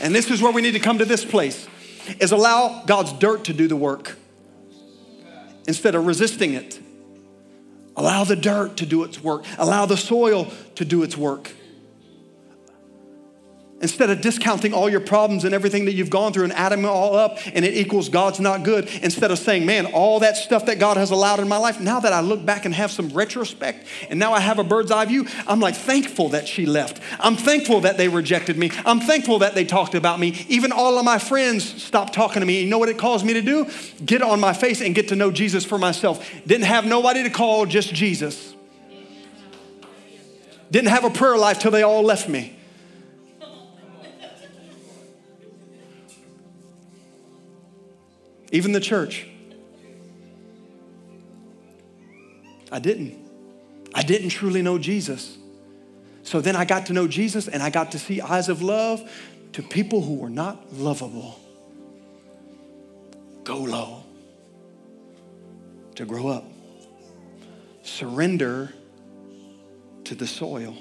And 0.00 0.14
this 0.14 0.30
is 0.30 0.40
where 0.40 0.52
we 0.52 0.62
need 0.62 0.72
to 0.72 0.80
come 0.80 0.98
to 0.98 1.04
this 1.04 1.24
place 1.24 1.66
is 2.20 2.32
allow 2.32 2.84
God's 2.86 3.12
dirt 3.12 3.44
to 3.44 3.52
do 3.52 3.68
the 3.68 3.76
work 3.76 4.16
instead 5.66 5.94
of 5.94 6.06
resisting 6.06 6.54
it. 6.54 6.80
Allow 7.96 8.24
the 8.24 8.36
dirt 8.36 8.76
to 8.78 8.86
do 8.86 9.04
its 9.04 9.22
work. 9.22 9.44
Allow 9.58 9.86
the 9.86 9.96
soil 9.96 10.50
to 10.76 10.84
do 10.84 11.02
its 11.02 11.16
work. 11.16 11.52
Instead 13.80 14.10
of 14.10 14.20
discounting 14.20 14.74
all 14.74 14.90
your 14.90 14.98
problems 14.98 15.44
and 15.44 15.54
everything 15.54 15.84
that 15.84 15.92
you've 15.92 16.10
gone 16.10 16.32
through 16.32 16.42
and 16.42 16.52
adding 16.54 16.82
them 16.82 16.90
all 16.90 17.14
up 17.14 17.38
and 17.54 17.64
it 17.64 17.74
equals 17.74 18.08
God's 18.08 18.40
not 18.40 18.64
good, 18.64 18.88
instead 19.02 19.30
of 19.30 19.38
saying, 19.38 19.64
man, 19.66 19.86
all 19.86 20.18
that 20.18 20.36
stuff 20.36 20.66
that 20.66 20.80
God 20.80 20.96
has 20.96 21.12
allowed 21.12 21.38
in 21.38 21.46
my 21.46 21.58
life, 21.58 21.78
now 21.78 22.00
that 22.00 22.12
I 22.12 22.20
look 22.20 22.44
back 22.44 22.64
and 22.64 22.74
have 22.74 22.90
some 22.90 23.10
retrospect 23.10 23.86
and 24.10 24.18
now 24.18 24.32
I 24.32 24.40
have 24.40 24.58
a 24.58 24.64
bird's 24.64 24.90
eye 24.90 25.04
view, 25.04 25.26
I'm 25.46 25.60
like 25.60 25.76
thankful 25.76 26.30
that 26.30 26.48
she 26.48 26.66
left. 26.66 27.00
I'm 27.20 27.36
thankful 27.36 27.82
that 27.82 27.96
they 27.96 28.08
rejected 28.08 28.58
me. 28.58 28.72
I'm 28.84 28.98
thankful 28.98 29.38
that 29.40 29.54
they 29.54 29.64
talked 29.64 29.94
about 29.94 30.18
me. 30.18 30.44
Even 30.48 30.72
all 30.72 30.98
of 30.98 31.04
my 31.04 31.20
friends 31.20 31.80
stopped 31.80 32.14
talking 32.14 32.40
to 32.40 32.46
me. 32.46 32.60
You 32.60 32.68
know 32.68 32.78
what 32.78 32.88
it 32.88 32.98
caused 32.98 33.24
me 33.24 33.34
to 33.34 33.42
do? 33.42 33.70
Get 34.04 34.22
on 34.22 34.40
my 34.40 34.54
face 34.54 34.80
and 34.80 34.92
get 34.92 35.08
to 35.08 35.16
know 35.16 35.30
Jesus 35.30 35.64
for 35.64 35.78
myself. 35.78 36.28
Didn't 36.48 36.66
have 36.66 36.84
nobody 36.84 37.22
to 37.22 37.30
call, 37.30 37.64
just 37.64 37.94
Jesus. 37.94 38.56
Didn't 40.72 40.88
have 40.88 41.04
a 41.04 41.10
prayer 41.10 41.38
life 41.38 41.60
till 41.60 41.70
they 41.70 41.84
all 41.84 42.02
left 42.02 42.28
me. 42.28 42.57
Even 48.50 48.72
the 48.72 48.80
church. 48.80 49.26
I 52.70 52.78
didn't. 52.78 53.16
I 53.94 54.02
didn't 54.02 54.30
truly 54.30 54.62
know 54.62 54.78
Jesus. 54.78 55.36
So 56.22 56.40
then 56.40 56.56
I 56.56 56.64
got 56.64 56.86
to 56.86 56.92
know 56.92 57.08
Jesus 57.08 57.48
and 57.48 57.62
I 57.62 57.70
got 57.70 57.92
to 57.92 57.98
see 57.98 58.20
eyes 58.20 58.48
of 58.48 58.60
love 58.60 59.10
to 59.52 59.62
people 59.62 60.02
who 60.02 60.16
were 60.16 60.30
not 60.30 60.74
lovable. 60.74 61.38
Go 63.44 63.58
low. 63.58 64.02
To 65.94 66.04
grow 66.04 66.28
up. 66.28 66.44
Surrender 67.82 68.72
to 70.04 70.14
the 70.14 70.26
soil. 70.26 70.76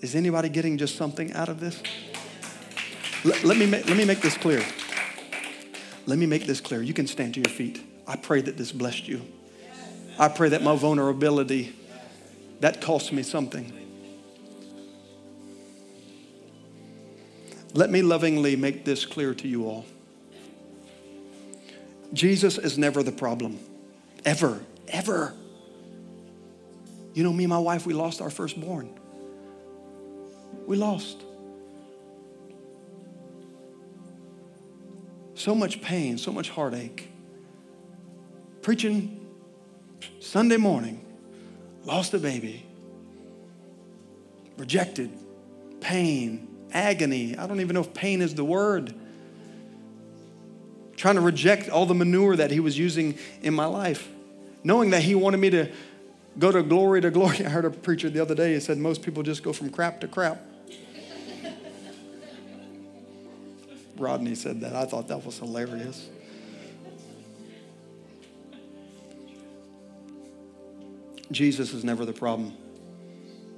Is 0.00 0.14
anybody 0.14 0.48
getting 0.48 0.76
just 0.76 0.96
something 0.96 1.32
out 1.32 1.48
of 1.48 1.60
this? 1.60 1.82
Let, 3.24 3.44
let 3.44 3.56
me, 3.56 3.66
let 3.66 3.96
me 3.96 4.04
make 4.04 4.20
this 4.20 4.36
clear. 4.36 4.64
Let 6.06 6.18
me 6.18 6.26
make 6.26 6.46
this 6.46 6.60
clear. 6.60 6.82
You 6.82 6.94
can 6.94 7.06
stand 7.06 7.34
to 7.34 7.40
your 7.40 7.50
feet. 7.50 7.82
I 8.06 8.16
pray 8.16 8.40
that 8.40 8.56
this 8.56 8.70
blessed 8.70 9.08
you. 9.08 9.22
I 10.18 10.28
pray 10.28 10.50
that 10.50 10.62
my 10.62 10.76
vulnerability, 10.76 11.74
that 12.60 12.80
cost 12.80 13.12
me 13.12 13.22
something. 13.22 13.72
Let 17.74 17.90
me 17.90 18.00
lovingly 18.00 18.56
make 18.56 18.84
this 18.84 19.04
clear 19.04 19.34
to 19.34 19.48
you 19.48 19.66
all. 19.66 19.84
Jesus 22.12 22.56
is 22.56 22.78
never 22.78 23.02
the 23.02 23.12
problem. 23.12 23.58
Ever, 24.24 24.60
ever. 24.88 25.34
You 27.12 27.24
know, 27.24 27.32
me 27.32 27.44
and 27.44 27.50
my 27.50 27.58
wife, 27.58 27.84
we 27.84 27.92
lost 27.92 28.22
our 28.22 28.30
firstborn. 28.30 28.88
We 30.66 30.76
lost. 30.76 31.25
So 35.36 35.54
much 35.54 35.82
pain, 35.82 36.18
so 36.18 36.32
much 36.32 36.50
heartache. 36.50 37.10
Preaching 38.62 39.24
Sunday 40.18 40.56
morning, 40.56 41.04
lost 41.84 42.14
a 42.14 42.18
baby, 42.18 42.66
rejected, 44.56 45.10
pain, 45.80 46.48
agony. 46.72 47.36
I 47.36 47.46
don't 47.46 47.60
even 47.60 47.74
know 47.74 47.82
if 47.82 47.94
pain 47.94 48.22
is 48.22 48.34
the 48.34 48.44
word. 48.44 48.94
Trying 50.96 51.16
to 51.16 51.20
reject 51.20 51.68
all 51.68 51.84
the 51.84 51.94
manure 51.94 52.36
that 52.36 52.50
he 52.50 52.58
was 52.58 52.78
using 52.78 53.18
in 53.42 53.54
my 53.54 53.66
life, 53.66 54.08
knowing 54.64 54.90
that 54.90 55.02
he 55.02 55.14
wanted 55.14 55.36
me 55.36 55.50
to 55.50 55.70
go 56.38 56.50
to 56.50 56.62
glory 56.62 57.02
to 57.02 57.10
glory. 57.10 57.36
I 57.46 57.50
heard 57.50 57.66
a 57.66 57.70
preacher 57.70 58.08
the 58.08 58.20
other 58.20 58.34
day, 58.34 58.54
he 58.54 58.60
said 58.60 58.78
most 58.78 59.02
people 59.02 59.22
just 59.22 59.42
go 59.42 59.52
from 59.52 59.68
crap 59.68 60.00
to 60.00 60.08
crap. 60.08 60.42
Rodney 63.98 64.34
said 64.34 64.60
that. 64.60 64.74
I 64.74 64.84
thought 64.84 65.08
that 65.08 65.24
was 65.24 65.38
hilarious. 65.38 66.08
Jesus 71.32 71.72
is 71.72 71.84
never 71.84 72.04
the 72.04 72.12
problem. 72.12 72.54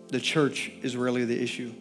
The 0.09 0.21
church 0.21 0.73
is 0.83 0.97
really 0.97 1.25
the 1.25 1.41
issue. 1.41 1.75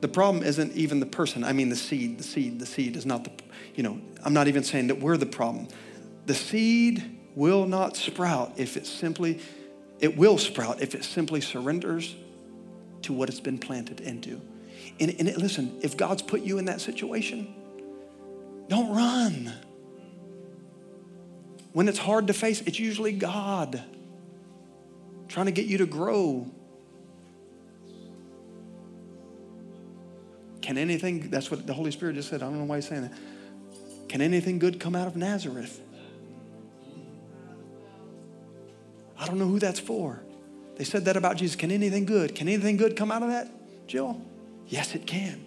The 0.00 0.08
problem 0.08 0.44
isn't 0.44 0.72
even 0.74 1.00
the 1.00 1.06
person. 1.06 1.42
I 1.42 1.52
mean, 1.52 1.70
the 1.70 1.76
seed, 1.76 2.18
the 2.18 2.24
seed, 2.24 2.60
the 2.60 2.66
seed 2.66 2.96
is 2.96 3.04
not 3.04 3.24
the, 3.24 3.32
you 3.74 3.82
know, 3.82 4.00
I'm 4.24 4.32
not 4.32 4.46
even 4.46 4.62
saying 4.62 4.88
that 4.88 5.00
we're 5.00 5.16
the 5.16 5.26
problem. 5.26 5.66
The 6.26 6.34
seed 6.34 7.18
will 7.34 7.66
not 7.66 7.96
sprout 7.96 8.52
if 8.56 8.76
it 8.76 8.86
simply, 8.86 9.40
it 9.98 10.16
will 10.16 10.38
sprout 10.38 10.80
if 10.80 10.94
it 10.94 11.04
simply 11.04 11.40
surrenders 11.40 12.14
to 13.02 13.12
what 13.12 13.28
it's 13.28 13.40
been 13.40 13.58
planted 13.58 14.00
into. 14.00 14.40
And, 15.00 15.14
and 15.18 15.28
it, 15.28 15.38
listen, 15.38 15.78
if 15.82 15.96
God's 15.96 16.22
put 16.22 16.42
you 16.42 16.58
in 16.58 16.66
that 16.66 16.80
situation, 16.80 17.54
don't 18.68 18.94
run. 18.94 19.52
When 21.72 21.88
it's 21.88 21.98
hard 21.98 22.26
to 22.26 22.32
face, 22.32 22.60
it's 22.62 22.78
usually 22.78 23.12
God 23.12 23.82
trying 25.28 25.46
to 25.46 25.52
get 25.52 25.66
you 25.66 25.78
to 25.78 25.86
grow. 25.86 26.50
Can 30.62 30.76
anything, 30.76 31.30
that's 31.30 31.50
what 31.50 31.66
the 31.66 31.72
Holy 31.72 31.90
Spirit 31.90 32.16
just 32.16 32.28
said. 32.28 32.42
I 32.42 32.46
don't 32.46 32.58
know 32.58 32.64
why 32.64 32.76
he's 32.76 32.88
saying 32.88 33.02
that. 33.02 33.12
Can 34.08 34.20
anything 34.20 34.58
good 34.58 34.80
come 34.80 34.96
out 34.96 35.06
of 35.06 35.16
Nazareth? 35.16 35.80
I 39.18 39.26
don't 39.26 39.38
know 39.38 39.46
who 39.46 39.58
that's 39.58 39.80
for. 39.80 40.22
They 40.76 40.84
said 40.84 41.06
that 41.06 41.16
about 41.16 41.36
Jesus. 41.36 41.56
Can 41.56 41.70
anything 41.70 42.04
good? 42.04 42.34
Can 42.34 42.48
anything 42.48 42.76
good 42.76 42.96
come 42.96 43.10
out 43.10 43.22
of 43.22 43.30
that, 43.30 43.48
Jill? 43.86 44.20
Yes, 44.68 44.94
it 44.94 45.06
can. 45.06 45.44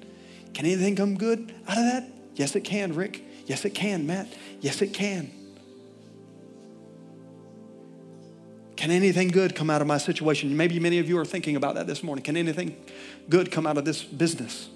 Can 0.54 0.66
anything 0.66 0.96
come 0.96 1.16
good 1.16 1.54
out 1.68 1.78
of 1.78 1.84
that? 1.84 2.10
Yes, 2.36 2.56
it 2.56 2.62
can, 2.62 2.94
Rick. 2.94 3.24
Yes, 3.46 3.66
it 3.66 3.72
can, 3.72 4.06
Matt. 4.06 4.28
Yes, 4.60 4.82
it 4.82 4.94
can. 4.94 5.32
Can 8.76 8.90
anything 8.90 9.28
good 9.28 9.56
come 9.56 9.70
out 9.70 9.82
of 9.82 9.88
my 9.88 10.00
situation? 10.00 10.58
Maybe 10.58 10.80
many 10.80 10.98
of 10.98 11.08
you 11.08 11.18
are 11.20 11.26
thinking 11.26 11.56
about 11.56 11.76
that 11.76 11.86
this 11.86 12.02
morning. 12.02 12.24
Can 12.24 12.36
anything 12.36 12.76
good 13.30 13.52
come 13.52 13.68
out 13.68 13.78
of 13.78 13.86
this 13.86 14.04
business, 14.04 14.70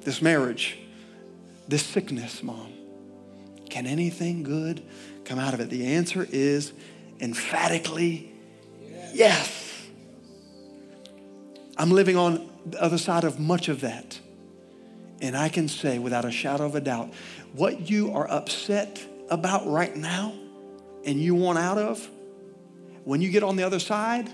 this 0.00 0.20
marriage, 0.20 0.78
this 1.68 1.84
sickness, 1.84 2.42
mom, 2.42 2.72
can 3.70 3.86
anything 3.86 4.42
good 4.42 4.82
come 5.24 5.38
out 5.38 5.54
of 5.54 5.60
it? 5.60 5.70
The 5.70 5.86
answer 5.94 6.26
is 6.30 6.72
emphatically 7.20 8.32
yes. 9.12 9.86
I'm 11.76 11.90
living 11.90 12.16
on 12.16 12.48
the 12.66 12.82
other 12.82 12.98
side 12.98 13.24
of 13.24 13.38
much 13.38 13.68
of 13.68 13.80
that. 13.82 14.18
And 15.20 15.36
I 15.36 15.48
can 15.48 15.68
say 15.68 15.98
without 15.98 16.24
a 16.24 16.30
shadow 16.30 16.66
of 16.66 16.74
a 16.74 16.80
doubt, 16.80 17.12
what 17.52 17.88
you 17.88 18.12
are 18.12 18.28
upset 18.28 19.00
about 19.30 19.66
right 19.66 19.94
now 19.94 20.34
and 21.04 21.20
you 21.20 21.34
want 21.34 21.58
out 21.58 21.78
of, 21.78 22.08
when 23.04 23.20
you 23.20 23.30
get 23.30 23.42
on 23.42 23.56
the 23.56 23.62
other 23.62 23.78
side, 23.78 24.30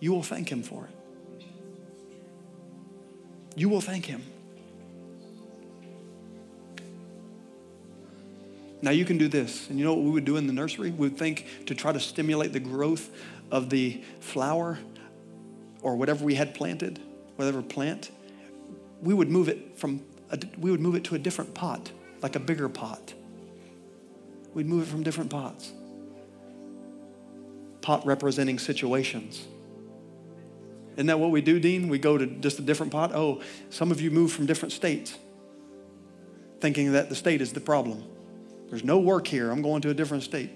you 0.00 0.12
will 0.12 0.22
thank 0.22 0.50
Him 0.50 0.62
for 0.62 0.86
it. 0.86 1.46
You 3.56 3.68
will 3.68 3.80
thank 3.80 4.06
Him. 4.06 4.22
Now 8.82 8.90
you 8.90 9.04
can 9.04 9.16
do 9.16 9.28
this. 9.28 9.70
And 9.70 9.78
you 9.78 9.84
know 9.84 9.94
what 9.94 10.04
we 10.04 10.10
would 10.10 10.24
do 10.24 10.36
in 10.36 10.46
the 10.46 10.52
nursery? 10.52 10.90
We 10.90 11.08
would 11.08 11.18
think 11.18 11.46
to 11.66 11.74
try 11.74 11.92
to 11.92 12.00
stimulate 12.00 12.52
the 12.52 12.60
growth 12.60 13.10
of 13.50 13.70
the 13.70 14.02
flower 14.20 14.78
or 15.84 15.94
whatever 15.94 16.24
we 16.24 16.34
had 16.34 16.54
planted, 16.54 16.98
whatever 17.36 17.62
plant. 17.62 18.10
We 19.02 19.14
would 19.14 19.30
move 19.30 19.48
it 19.48 19.78
from 19.78 20.02
a, 20.30 20.38
we 20.58 20.70
would 20.70 20.80
move 20.80 20.96
it 20.96 21.04
to 21.04 21.14
a 21.14 21.18
different 21.18 21.54
pot, 21.54 21.92
like 22.22 22.34
a 22.34 22.40
bigger 22.40 22.68
pot. 22.68 23.12
We'd 24.54 24.66
move 24.66 24.88
it 24.88 24.90
from 24.90 25.02
different 25.02 25.30
pots. 25.30 25.72
Pot 27.82 28.06
representing 28.06 28.58
situations. 28.58 29.44
Isn't 30.94 31.06
that 31.06 31.20
what 31.20 31.30
we 31.30 31.42
do, 31.42 31.60
Dean? 31.60 31.88
We 31.88 31.98
go 31.98 32.16
to 32.16 32.26
just 32.26 32.58
a 32.58 32.62
different 32.62 32.90
pot. 32.90 33.12
Oh, 33.14 33.42
some 33.68 33.90
of 33.90 34.00
you 34.00 34.10
move 34.10 34.32
from 34.32 34.46
different 34.46 34.72
states, 34.72 35.18
thinking 36.60 36.92
that 36.92 37.10
the 37.10 37.16
state 37.16 37.42
is 37.42 37.52
the 37.52 37.60
problem. 37.60 38.02
There's 38.70 38.84
no 38.84 38.98
work 38.98 39.26
here. 39.26 39.50
I'm 39.50 39.60
going 39.60 39.82
to 39.82 39.90
a 39.90 39.94
different 39.94 40.22
state. 40.22 40.50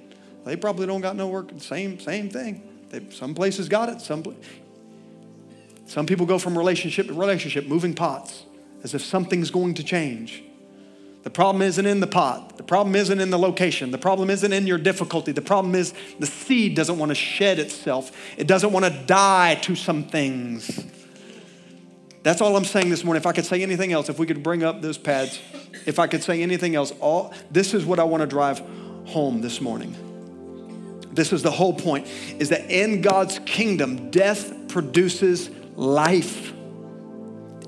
They 0.45 0.57
probably 0.57 0.87
don't 0.87 1.03
got 1.03 1.17
no 1.17 1.29
work. 1.29 1.51
Same, 1.59 2.01
same 2.01 2.31
thing. 2.31 2.87
They, 2.89 3.11
some 3.11 3.35
places 3.35 3.69
got 3.69 3.91
it. 3.91 4.01
Some, 4.01 4.25
some 5.89 6.05
people 6.05 6.27
go 6.27 6.39
from 6.39 6.57
relationship 6.57 7.07
to 7.07 7.15
relationship, 7.15 7.67
moving 7.67 7.95
pots, 7.95 8.45
as 8.83 8.95
if 8.95 9.03
something's 9.03 9.51
going 9.51 9.75
to 9.75 9.83
change. 9.83 10.45
The 11.23 11.31
problem 11.31 11.63
isn't 11.63 11.85
in 11.85 12.01
the 12.01 12.07
pot. 12.07 12.59
The 12.59 12.63
problem 12.63 12.95
isn't 12.95 13.19
in 13.19 13.31
the 13.31 13.39
location. 13.39 13.91
The 13.91 13.99
problem 13.99 14.29
isn't 14.29 14.53
in 14.53 14.67
your 14.67 14.77
difficulty. 14.77 15.33
The 15.33 15.43
problem 15.43 15.75
is 15.75 15.95
the 16.19 16.27
seed 16.27 16.77
doesn't 16.77 16.99
want 16.99 17.11
to 17.11 17.15
shed 17.15 17.59
itself. 17.59 18.13
It 18.37 18.47
doesn't 18.47 18.71
want 18.71 18.85
to 18.85 18.91
die 18.91 19.57
to 19.63 19.75
some 19.75 20.05
things. 20.05 20.87
That's 22.23 22.43
all 22.43 22.55
I'm 22.55 22.67
saying 22.67 22.91
this 22.91 23.03
morning. 23.03 23.23
If 23.23 23.27
I 23.27 23.33
could 23.33 23.47
say 23.47 23.63
anything 23.63 23.93
else, 23.93 24.11
if 24.11 24.19
we 24.19 24.27
could 24.27 24.43
bring 24.43 24.63
up 24.63 24.83
those 24.83 24.99
pads, 24.99 25.41
if 25.87 25.99
I 25.99 26.07
could 26.07 26.23
say 26.23 26.43
anything 26.43 26.75
else, 26.75 26.93
all 27.01 27.33
this 27.51 27.73
is 27.73 27.87
what 27.87 27.99
I 27.99 28.05
want 28.05 28.21
to 28.21 28.27
drive 28.27 28.63
home 29.07 29.41
this 29.41 29.63
morning. 29.63 29.97
This 31.13 31.33
is 31.33 31.43
the 31.43 31.51
whole 31.51 31.73
point 31.73 32.07
is 32.39 32.51
that 32.51 32.71
in 32.71 33.01
God's 33.01 33.39
kingdom, 33.41 34.11
death 34.11 34.69
produces 34.69 35.51
life. 35.79 36.53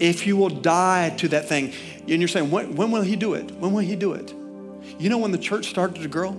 If 0.01 0.27
you 0.27 0.37
will 0.37 0.49
die 0.49 1.11
to 1.19 1.29
that 1.29 1.49
thing, 1.49 1.73
and 2.01 2.21
you're 2.21 2.29
saying, 2.29 2.51
when, 2.51 2.75
when 2.75 2.91
will 2.91 3.03
he 3.03 3.17
do 3.17 3.35
it? 3.35 3.51
When 3.53 3.73
will 3.73 3.81
he 3.81 3.97
do 3.97 4.15
it? 4.15 4.35
You 4.99 5.09
know, 5.09 5.19
when 5.19 5.31
the 5.31 5.39
church 5.39 5.69
started 5.69 6.03
to 6.03 6.09
grow 6.09 6.31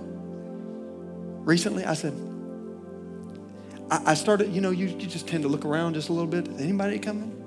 recently, 1.44 1.84
I 1.84 1.94
said, 1.94 2.12
I, 3.90 4.10
I 4.10 4.14
started, 4.14 4.52
you 4.52 4.60
know, 4.60 4.70
you, 4.70 4.86
you 4.86 5.06
just 5.06 5.26
tend 5.26 5.44
to 5.44 5.48
look 5.48 5.64
around 5.64 5.94
just 5.94 6.10
a 6.10 6.12
little 6.12 6.28
bit. 6.28 6.46
Is 6.48 6.60
anybody 6.60 6.98
coming? 6.98 7.38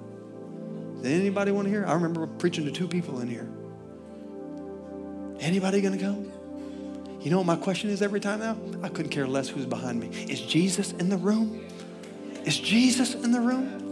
Does 1.02 1.12
anybody 1.12 1.52
want 1.52 1.66
to 1.66 1.70
hear? 1.70 1.86
I 1.86 1.94
remember 1.94 2.26
preaching 2.26 2.66
to 2.66 2.72
two 2.72 2.88
people 2.88 3.20
in 3.20 3.28
here. 3.28 3.48
Anybody 5.40 5.82
going 5.82 5.98
to 5.98 6.04
come? 6.04 6.32
You 7.22 7.30
know 7.30 7.38
what 7.38 7.46
my 7.46 7.58
question 7.58 7.90
is 7.90 8.02
every 8.02 8.20
time 8.20 8.40
now? 8.40 8.58
I 8.82 8.90
couldn't 8.90 9.12
care 9.12 9.28
less 9.28 9.50
who's 9.50 9.66
behind 9.66 10.00
me. 10.00 10.08
Is 10.30 10.42
Jesus 10.42 10.94
in 10.94 11.10
the 11.10 11.18
room? 11.18 11.64
Is 12.46 12.58
Jesus 12.58 13.14
in 13.14 13.32
the 13.32 13.42
room? 13.42 13.85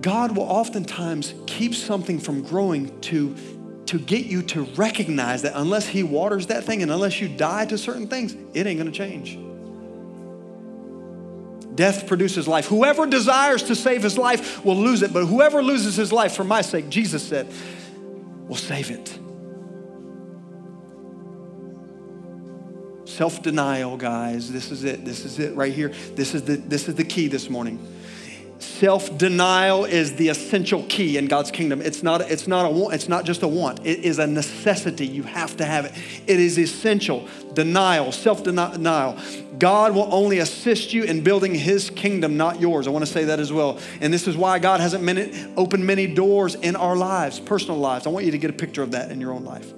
God 0.00 0.36
will 0.36 0.44
oftentimes 0.44 1.34
keep 1.46 1.74
something 1.74 2.18
from 2.18 2.42
growing 2.42 3.00
to, 3.02 3.36
to 3.86 3.98
get 3.98 4.26
you 4.26 4.42
to 4.42 4.62
recognize 4.76 5.42
that 5.42 5.52
unless 5.56 5.86
He 5.86 6.02
waters 6.02 6.46
that 6.46 6.64
thing 6.64 6.82
and 6.82 6.90
unless 6.90 7.20
you 7.20 7.28
die 7.28 7.66
to 7.66 7.76
certain 7.76 8.06
things, 8.06 8.34
it 8.54 8.66
ain't 8.66 8.78
gonna 8.78 8.90
change. 8.90 9.38
Death 11.74 12.06
produces 12.06 12.48
life. 12.48 12.66
Whoever 12.66 13.06
desires 13.06 13.62
to 13.64 13.74
save 13.74 14.02
his 14.02 14.18
life 14.18 14.64
will 14.64 14.76
lose 14.76 15.02
it, 15.02 15.12
but 15.12 15.26
whoever 15.26 15.62
loses 15.62 15.96
his 15.96 16.12
life 16.12 16.34
for 16.34 16.44
my 16.44 16.62
sake, 16.62 16.88
Jesus 16.88 17.26
said, 17.26 17.50
will 18.48 18.56
save 18.56 18.90
it. 18.90 19.18
Self 23.08 23.42
denial, 23.42 23.96
guys. 23.96 24.52
This 24.52 24.70
is 24.70 24.84
it. 24.84 25.04
This 25.04 25.24
is 25.24 25.38
it 25.38 25.54
right 25.54 25.72
here. 25.72 25.88
This 26.14 26.34
is 26.34 26.42
the, 26.42 26.56
this 26.56 26.88
is 26.88 26.96
the 26.96 27.04
key 27.04 27.28
this 27.28 27.48
morning. 27.48 27.78
Self 28.60 29.16
denial 29.16 29.86
is 29.86 30.16
the 30.16 30.28
essential 30.28 30.84
key 30.86 31.16
in 31.16 31.28
God's 31.28 31.50
kingdom. 31.50 31.80
It's 31.80 32.02
not, 32.02 32.20
it's, 32.20 32.46
not 32.46 32.70
a, 32.70 32.88
it's 32.90 33.08
not 33.08 33.24
just 33.24 33.42
a 33.42 33.48
want, 33.48 33.80
it 33.86 34.00
is 34.00 34.18
a 34.18 34.26
necessity. 34.26 35.06
You 35.06 35.22
have 35.22 35.56
to 35.56 35.64
have 35.64 35.86
it. 35.86 35.92
It 36.26 36.38
is 36.38 36.58
essential. 36.58 37.26
Denial, 37.54 38.12
self 38.12 38.42
denial. 38.42 39.18
God 39.58 39.94
will 39.94 40.12
only 40.12 40.40
assist 40.40 40.92
you 40.92 41.04
in 41.04 41.22
building 41.22 41.54
His 41.54 41.88
kingdom, 41.88 42.36
not 42.36 42.60
yours. 42.60 42.86
I 42.86 42.90
want 42.90 43.06
to 43.06 43.10
say 43.10 43.24
that 43.24 43.40
as 43.40 43.50
well. 43.50 43.78
And 44.02 44.12
this 44.12 44.28
is 44.28 44.36
why 44.36 44.58
God 44.58 44.80
hasn't 44.80 45.02
opened 45.56 45.86
many 45.86 46.06
doors 46.06 46.54
in 46.54 46.76
our 46.76 46.96
lives, 46.96 47.40
personal 47.40 47.78
lives. 47.78 48.06
I 48.06 48.10
want 48.10 48.26
you 48.26 48.32
to 48.32 48.38
get 48.38 48.50
a 48.50 48.54
picture 48.54 48.82
of 48.82 48.90
that 48.90 49.10
in 49.10 49.22
your 49.22 49.32
own 49.32 49.44
life. 49.44 49.72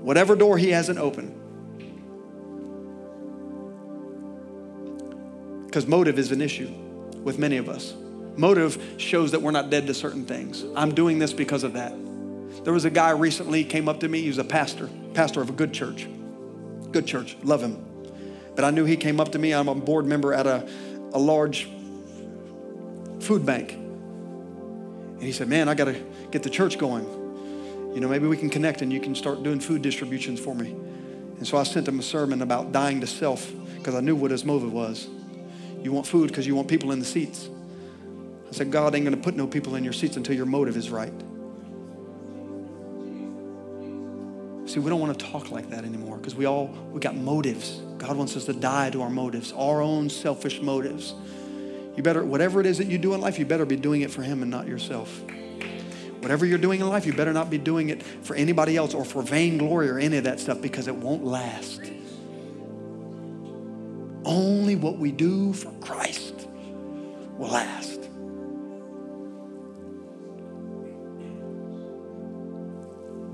Whatever 0.00 0.36
door 0.36 0.56
He 0.56 0.70
hasn't 0.70 0.98
opened. 0.98 1.34
Because 5.66 5.86
motive 5.86 6.18
is 6.18 6.32
an 6.32 6.40
issue 6.40 6.72
with 7.22 7.38
many 7.38 7.58
of 7.58 7.68
us. 7.68 7.94
Motive 8.36 8.94
shows 8.98 9.32
that 9.32 9.40
we're 9.40 9.50
not 9.50 9.70
dead 9.70 9.86
to 9.86 9.94
certain 9.94 10.24
things. 10.24 10.64
I'm 10.74 10.94
doing 10.94 11.18
this 11.18 11.32
because 11.32 11.64
of 11.64 11.72
that. 11.72 11.92
There 12.64 12.72
was 12.72 12.84
a 12.84 12.90
guy 12.90 13.10
recently 13.10 13.64
came 13.64 13.88
up 13.88 14.00
to 14.00 14.08
me. 14.08 14.22
He 14.22 14.28
was 14.28 14.38
a 14.38 14.44
pastor, 14.44 14.90
pastor 15.14 15.40
of 15.40 15.48
a 15.48 15.52
good 15.52 15.72
church. 15.72 16.08
Good 16.90 17.06
church, 17.06 17.36
love 17.42 17.62
him. 17.62 17.82
But 18.54 18.64
I 18.64 18.70
knew 18.70 18.84
he 18.84 18.96
came 18.96 19.20
up 19.20 19.32
to 19.32 19.38
me. 19.38 19.52
I'm 19.52 19.68
a 19.68 19.74
board 19.74 20.06
member 20.06 20.32
at 20.32 20.46
a, 20.46 20.68
a 21.12 21.18
large 21.18 21.68
food 23.20 23.46
bank. 23.46 23.72
And 23.72 25.22
he 25.22 25.32
said, 25.32 25.48
Man, 25.48 25.68
I 25.68 25.74
got 25.74 25.86
to 25.86 26.02
get 26.30 26.42
the 26.42 26.50
church 26.50 26.78
going. 26.78 27.04
You 27.94 28.00
know, 28.00 28.08
maybe 28.08 28.26
we 28.26 28.36
can 28.36 28.50
connect 28.50 28.82
and 28.82 28.92
you 28.92 29.00
can 29.00 29.14
start 29.14 29.42
doing 29.42 29.60
food 29.60 29.80
distributions 29.80 30.40
for 30.40 30.54
me. 30.54 30.70
And 31.38 31.46
so 31.46 31.56
I 31.58 31.62
sent 31.62 31.88
him 31.88 31.98
a 31.98 32.02
sermon 32.02 32.42
about 32.42 32.72
dying 32.72 33.00
to 33.00 33.06
self 33.06 33.50
because 33.78 33.94
I 33.94 34.00
knew 34.00 34.16
what 34.16 34.30
his 34.30 34.44
motive 34.44 34.72
was. 34.72 35.08
You 35.82 35.92
want 35.92 36.06
food 36.06 36.28
because 36.28 36.46
you 36.46 36.54
want 36.54 36.68
people 36.68 36.92
in 36.92 36.98
the 36.98 37.04
seats. 37.04 37.48
Said, 38.56 38.70
God 38.70 38.94
ain't 38.94 39.04
going 39.04 39.14
to 39.14 39.22
put 39.22 39.36
no 39.36 39.46
people 39.46 39.74
in 39.74 39.84
your 39.84 39.92
seats 39.92 40.16
until 40.16 40.34
your 40.34 40.46
motive 40.46 40.78
is 40.78 40.88
right. 40.88 41.12
See, 44.64 44.80
we 44.80 44.88
don't 44.88 44.98
want 44.98 45.18
to 45.18 45.26
talk 45.26 45.50
like 45.50 45.68
that 45.68 45.84
anymore 45.84 46.16
because 46.16 46.34
we 46.34 46.46
all 46.46 46.68
we 46.90 46.98
got 46.98 47.14
motives. 47.14 47.82
God 47.98 48.16
wants 48.16 48.34
us 48.34 48.46
to 48.46 48.54
die 48.54 48.88
to 48.88 49.02
our 49.02 49.10
motives, 49.10 49.52
our 49.52 49.82
own 49.82 50.08
selfish 50.08 50.62
motives. 50.62 51.12
You 51.96 52.02
better, 52.02 52.24
whatever 52.24 52.58
it 52.58 52.64
is 52.64 52.78
that 52.78 52.86
you 52.86 52.96
do 52.96 53.12
in 53.12 53.20
life, 53.20 53.38
you 53.38 53.44
better 53.44 53.66
be 53.66 53.76
doing 53.76 54.00
it 54.00 54.10
for 54.10 54.22
Him 54.22 54.40
and 54.40 54.50
not 54.50 54.66
yourself. 54.66 55.22
Whatever 56.20 56.46
you're 56.46 56.56
doing 56.56 56.80
in 56.80 56.88
life, 56.88 57.04
you 57.04 57.12
better 57.12 57.34
not 57.34 57.50
be 57.50 57.58
doing 57.58 57.90
it 57.90 58.02
for 58.02 58.34
anybody 58.34 58.74
else 58.74 58.94
or 58.94 59.04
for 59.04 59.20
vainglory 59.20 59.90
or 59.90 59.98
any 59.98 60.16
of 60.16 60.24
that 60.24 60.40
stuff 60.40 60.62
because 60.62 60.88
it 60.88 60.96
won't 60.96 61.24
last. 61.24 61.82
Only 64.24 64.76
what 64.76 64.96
we 64.96 65.12
do 65.12 65.52
for 65.52 65.70
Christ 65.82 66.48
will 67.36 67.50
last. 67.50 67.95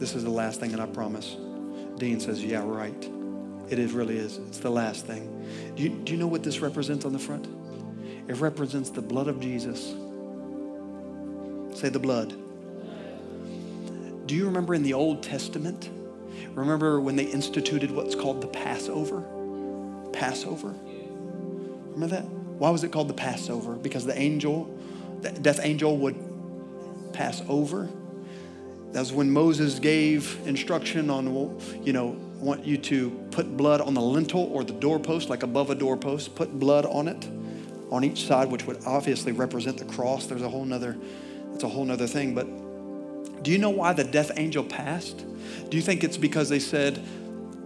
This 0.03 0.17
is 0.17 0.25
the 0.25 0.31
last 0.31 0.59
thing, 0.59 0.73
and 0.73 0.83
I 0.83 0.87
promise. 0.87 1.37
Dean 1.97 2.19
says, 2.19 2.45
Yeah, 2.45 2.65
right. 2.67 3.09
It 3.71 3.79
is, 3.79 3.93
really 3.93 4.17
is. 4.17 4.39
It's 4.49 4.59
the 4.59 4.69
last 4.69 5.07
thing. 5.07 5.47
Do 5.77 5.85
you, 5.85 5.91
do 5.91 6.11
you 6.13 6.19
know 6.19 6.27
what 6.27 6.43
this 6.43 6.59
represents 6.59 7.05
on 7.05 7.13
the 7.13 7.21
front? 7.21 7.47
It 8.27 8.35
represents 8.39 8.91
the 8.91 9.01
blood 9.01 9.29
of 9.29 9.39
Jesus. 9.39 9.95
Say 11.79 11.89
the 11.89 12.01
blood. 12.01 12.31
Do 14.27 14.35
you 14.35 14.47
remember 14.47 14.75
in 14.75 14.83
the 14.83 14.95
Old 14.95 15.23
Testament? 15.23 15.89
Remember 16.53 17.01
when 17.01 17.15
they 17.15 17.27
instituted 17.27 17.93
what's 17.93 18.17
called 18.17 18.41
the 18.41 18.49
Passover? 18.49 19.23
Passover? 20.13 20.75
Remember 21.93 22.17
that? 22.17 22.25
Why 22.25 22.71
was 22.71 22.83
it 22.83 22.91
called 22.91 23.07
the 23.07 23.15
Passover? 23.15 23.77
Because 23.77 24.05
the 24.05 24.19
angel, 24.19 24.77
the 25.21 25.31
death 25.31 25.61
angel 25.63 25.97
would 25.99 27.13
pass 27.13 27.41
over 27.49 27.89
that's 28.93 29.11
when 29.11 29.31
Moses 29.31 29.79
gave 29.79 30.39
instruction 30.47 31.09
on, 31.11 31.27
you 31.83 31.93
know, 31.93 32.17
want 32.39 32.65
you 32.65 32.77
to 32.77 33.11
put 33.31 33.57
blood 33.57 33.81
on 33.81 33.95
the 33.95 34.01
lintel 34.01 34.51
or 34.53 34.65
the 34.65 34.73
doorpost, 34.73 35.31
like 35.31 35.43
above 35.43 35.71
a 35.71 35.75
doorpost, 35.75 36.35
put 36.35 36.59
blood 36.59 36.85
on 36.85 37.09
it 37.09 37.29
on 37.91 38.05
each 38.05 38.27
side, 38.27 38.51
which 38.51 38.67
would 38.67 38.85
obviously 38.85 39.33
represent 39.33 39.79
the 39.79 39.85
cross. 39.85 40.27
There's 40.27 40.43
a 40.43 40.49
whole 40.49 40.65
nother, 40.65 40.97
that's 41.51 41.63
a 41.65 41.69
whole 41.69 41.85
nother 41.85 42.07
thing. 42.07 42.35
But 42.35 42.47
Do 43.43 43.51
you 43.51 43.59
know 43.59 43.71
why 43.71 43.93
the 43.93 44.05
death 44.05 44.31
angel 44.37 44.65
passed? 44.65 45.25
Do 45.69 45.77
you 45.77 45.83
think 45.83 46.05
it's 46.05 46.17
because 46.17 46.49
they 46.49 46.61
said, 46.61 47.03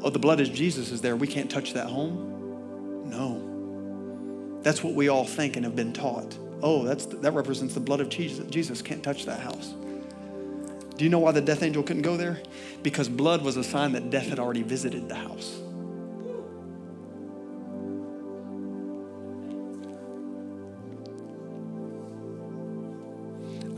oh, 0.03 0.11
the 0.11 0.18
blood 0.18 0.41
of 0.41 0.53
Jesus 0.53 0.91
is 0.91 1.01
there, 1.01 1.16
we 1.16 1.27
can't 1.27 1.51
touch 1.51 1.74
that 1.74 1.87
home? 1.87 3.11
No. 3.11 4.61
That's 4.62 4.83
what 4.83 4.95
we 4.95 5.09
all 5.09 5.24
think 5.24 5.57
and 5.57 5.64
have 5.64 5.77
been 5.77 5.93
taught. 5.93 6.37
Oh, 6.62 6.85
that's, 6.85 7.07
that 7.07 7.33
represents 7.33 7.74
the 7.74 7.81
blood 7.81 8.01
of 8.01 8.09
Jesus. 8.09 8.49
Jesus 8.49 8.81
can't 8.81 9.03
touch 9.03 9.27
that 9.27 9.41
house. 9.41 9.74
Do 10.97 11.05
you 11.05 11.11
know 11.11 11.18
why 11.18 11.32
the 11.32 11.42
death 11.42 11.62
angel 11.62 11.82
couldn't 11.82 12.03
go 12.03 12.16
there? 12.16 12.40
Because 12.82 13.09
blood 13.09 13.42
was 13.42 13.57
a 13.57 13.64
sign 13.64 13.92
that 13.92 14.11
death 14.11 14.28
had 14.28 14.38
already 14.38 14.62
visited 14.62 15.09
the 15.09 15.14
house. 15.14 15.61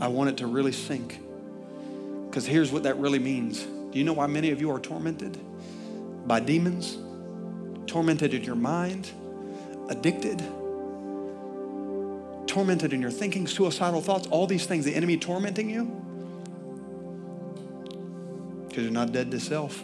I 0.01 0.07
want 0.07 0.29
it 0.29 0.37
to 0.37 0.47
really 0.47 0.71
sink. 0.71 1.19
Because 2.29 2.45
here's 2.45 2.71
what 2.71 2.83
that 2.83 2.97
really 2.97 3.19
means. 3.19 3.63
Do 3.63 3.97
you 3.97 4.05
know 4.05 4.13
why 4.13 4.27
many 4.27 4.51
of 4.51 4.61
you 4.61 4.71
are 4.71 4.79
tormented? 4.79 5.37
By 6.25 6.39
demons, 6.39 6.97
tormented 7.85 8.33
in 8.33 8.43
your 8.43 8.55
mind, 8.55 9.09
addicted, 9.89 10.39
tormented 12.47 12.93
in 12.93 13.01
your 13.01 13.11
thinking, 13.11 13.45
suicidal 13.45 14.01
thoughts, 14.01 14.27
all 14.27 14.47
these 14.47 14.65
things, 14.65 14.85
the 14.85 14.95
enemy 14.95 15.17
tormenting 15.17 15.69
you? 15.69 15.98
Because 18.69 18.83
you're 18.83 18.93
not 18.93 19.11
dead 19.11 19.31
to 19.31 19.39
self. 19.39 19.83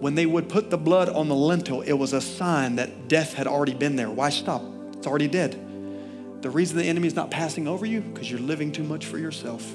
When 0.00 0.14
they 0.14 0.26
would 0.26 0.48
put 0.48 0.70
the 0.70 0.78
blood 0.78 1.08
on 1.08 1.28
the 1.28 1.34
lintel, 1.34 1.82
it 1.82 1.92
was 1.92 2.12
a 2.12 2.20
sign 2.20 2.76
that 2.76 3.08
death 3.08 3.34
had 3.34 3.48
already 3.48 3.74
been 3.74 3.96
there. 3.96 4.08
Why 4.08 4.30
stop? 4.30 4.62
It's 4.92 5.06
already 5.06 5.26
dead. 5.26 5.58
The 6.42 6.50
reason 6.50 6.78
the 6.78 6.84
enemy 6.84 7.08
is 7.08 7.16
not 7.16 7.32
passing 7.32 7.66
over 7.66 7.84
you, 7.84 8.00
because 8.00 8.30
you're 8.30 8.38
living 8.38 8.70
too 8.70 8.84
much 8.84 9.06
for 9.06 9.18
yourself. 9.18 9.68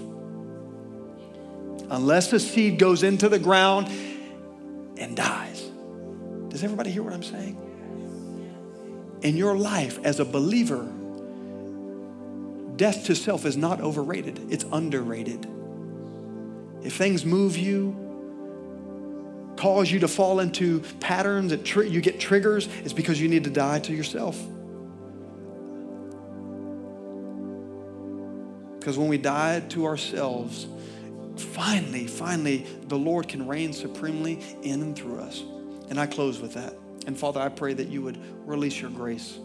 Unless 1.90 2.32
the 2.32 2.40
seed 2.40 2.80
goes 2.80 3.04
into 3.04 3.28
the 3.28 3.38
ground 3.38 3.90
and 4.98 5.18
dies. 5.18 5.70
Does 6.48 6.64
everybody 6.64 6.90
hear 6.90 7.04
what 7.04 7.12
I'm 7.12 7.24
saying? 7.24 7.58
In 9.24 9.36
your 9.36 9.58
life 9.58 10.00
as 10.06 10.22
a 10.22 10.26
believer, 10.26 10.90
death 12.78 13.06
to 13.06 13.16
self 13.16 13.46
is 13.46 13.58
not 13.58 13.82
overrated, 13.82 14.40
it's 14.50 14.66
underrated. 14.72 15.46
If 16.84 16.96
things 16.96 17.26
move 17.26 17.58
you, 17.58 17.96
cause 19.56 19.92
you 19.92 20.00
to 20.00 20.08
fall 20.08 20.40
into 20.40 20.82
patterns 21.00 21.52
that 21.52 21.64
tr- 21.64 21.84
you 21.84 22.02
get 22.02 22.20
triggers, 22.20 22.68
it's 22.84 22.94
because 22.94 23.22
you 23.22 23.28
need 23.28 23.46
to 23.46 23.50
die 23.50 23.80
to 23.80 23.94
yourself. 23.94 24.38
Because 28.80 28.98
when 28.98 29.08
we 29.08 29.18
die 29.18 29.62
to 29.70 29.86
ourselves, 29.86 30.68
finally, 31.38 32.06
finally, 32.06 32.66
the 32.88 32.98
Lord 32.98 33.30
can 33.30 33.48
reign 33.48 33.72
supremely 33.72 34.42
in 34.62 34.82
and 34.82 34.96
through 34.96 35.20
us. 35.20 35.42
And 35.90 35.98
I 35.98 36.06
close 36.06 36.42
with 36.42 36.54
that. 36.56 36.74
And 37.08 37.18
Father, 37.18 37.40
I 37.40 37.48
pray 37.48 37.74
that 37.74 37.88
you 37.88 38.02
would 38.02 38.18
release 38.46 38.82
your 38.82 38.90
grace 38.90 39.38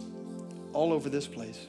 all 0.72 0.92
over 0.92 1.08
this 1.08 1.28
place. 1.28 1.68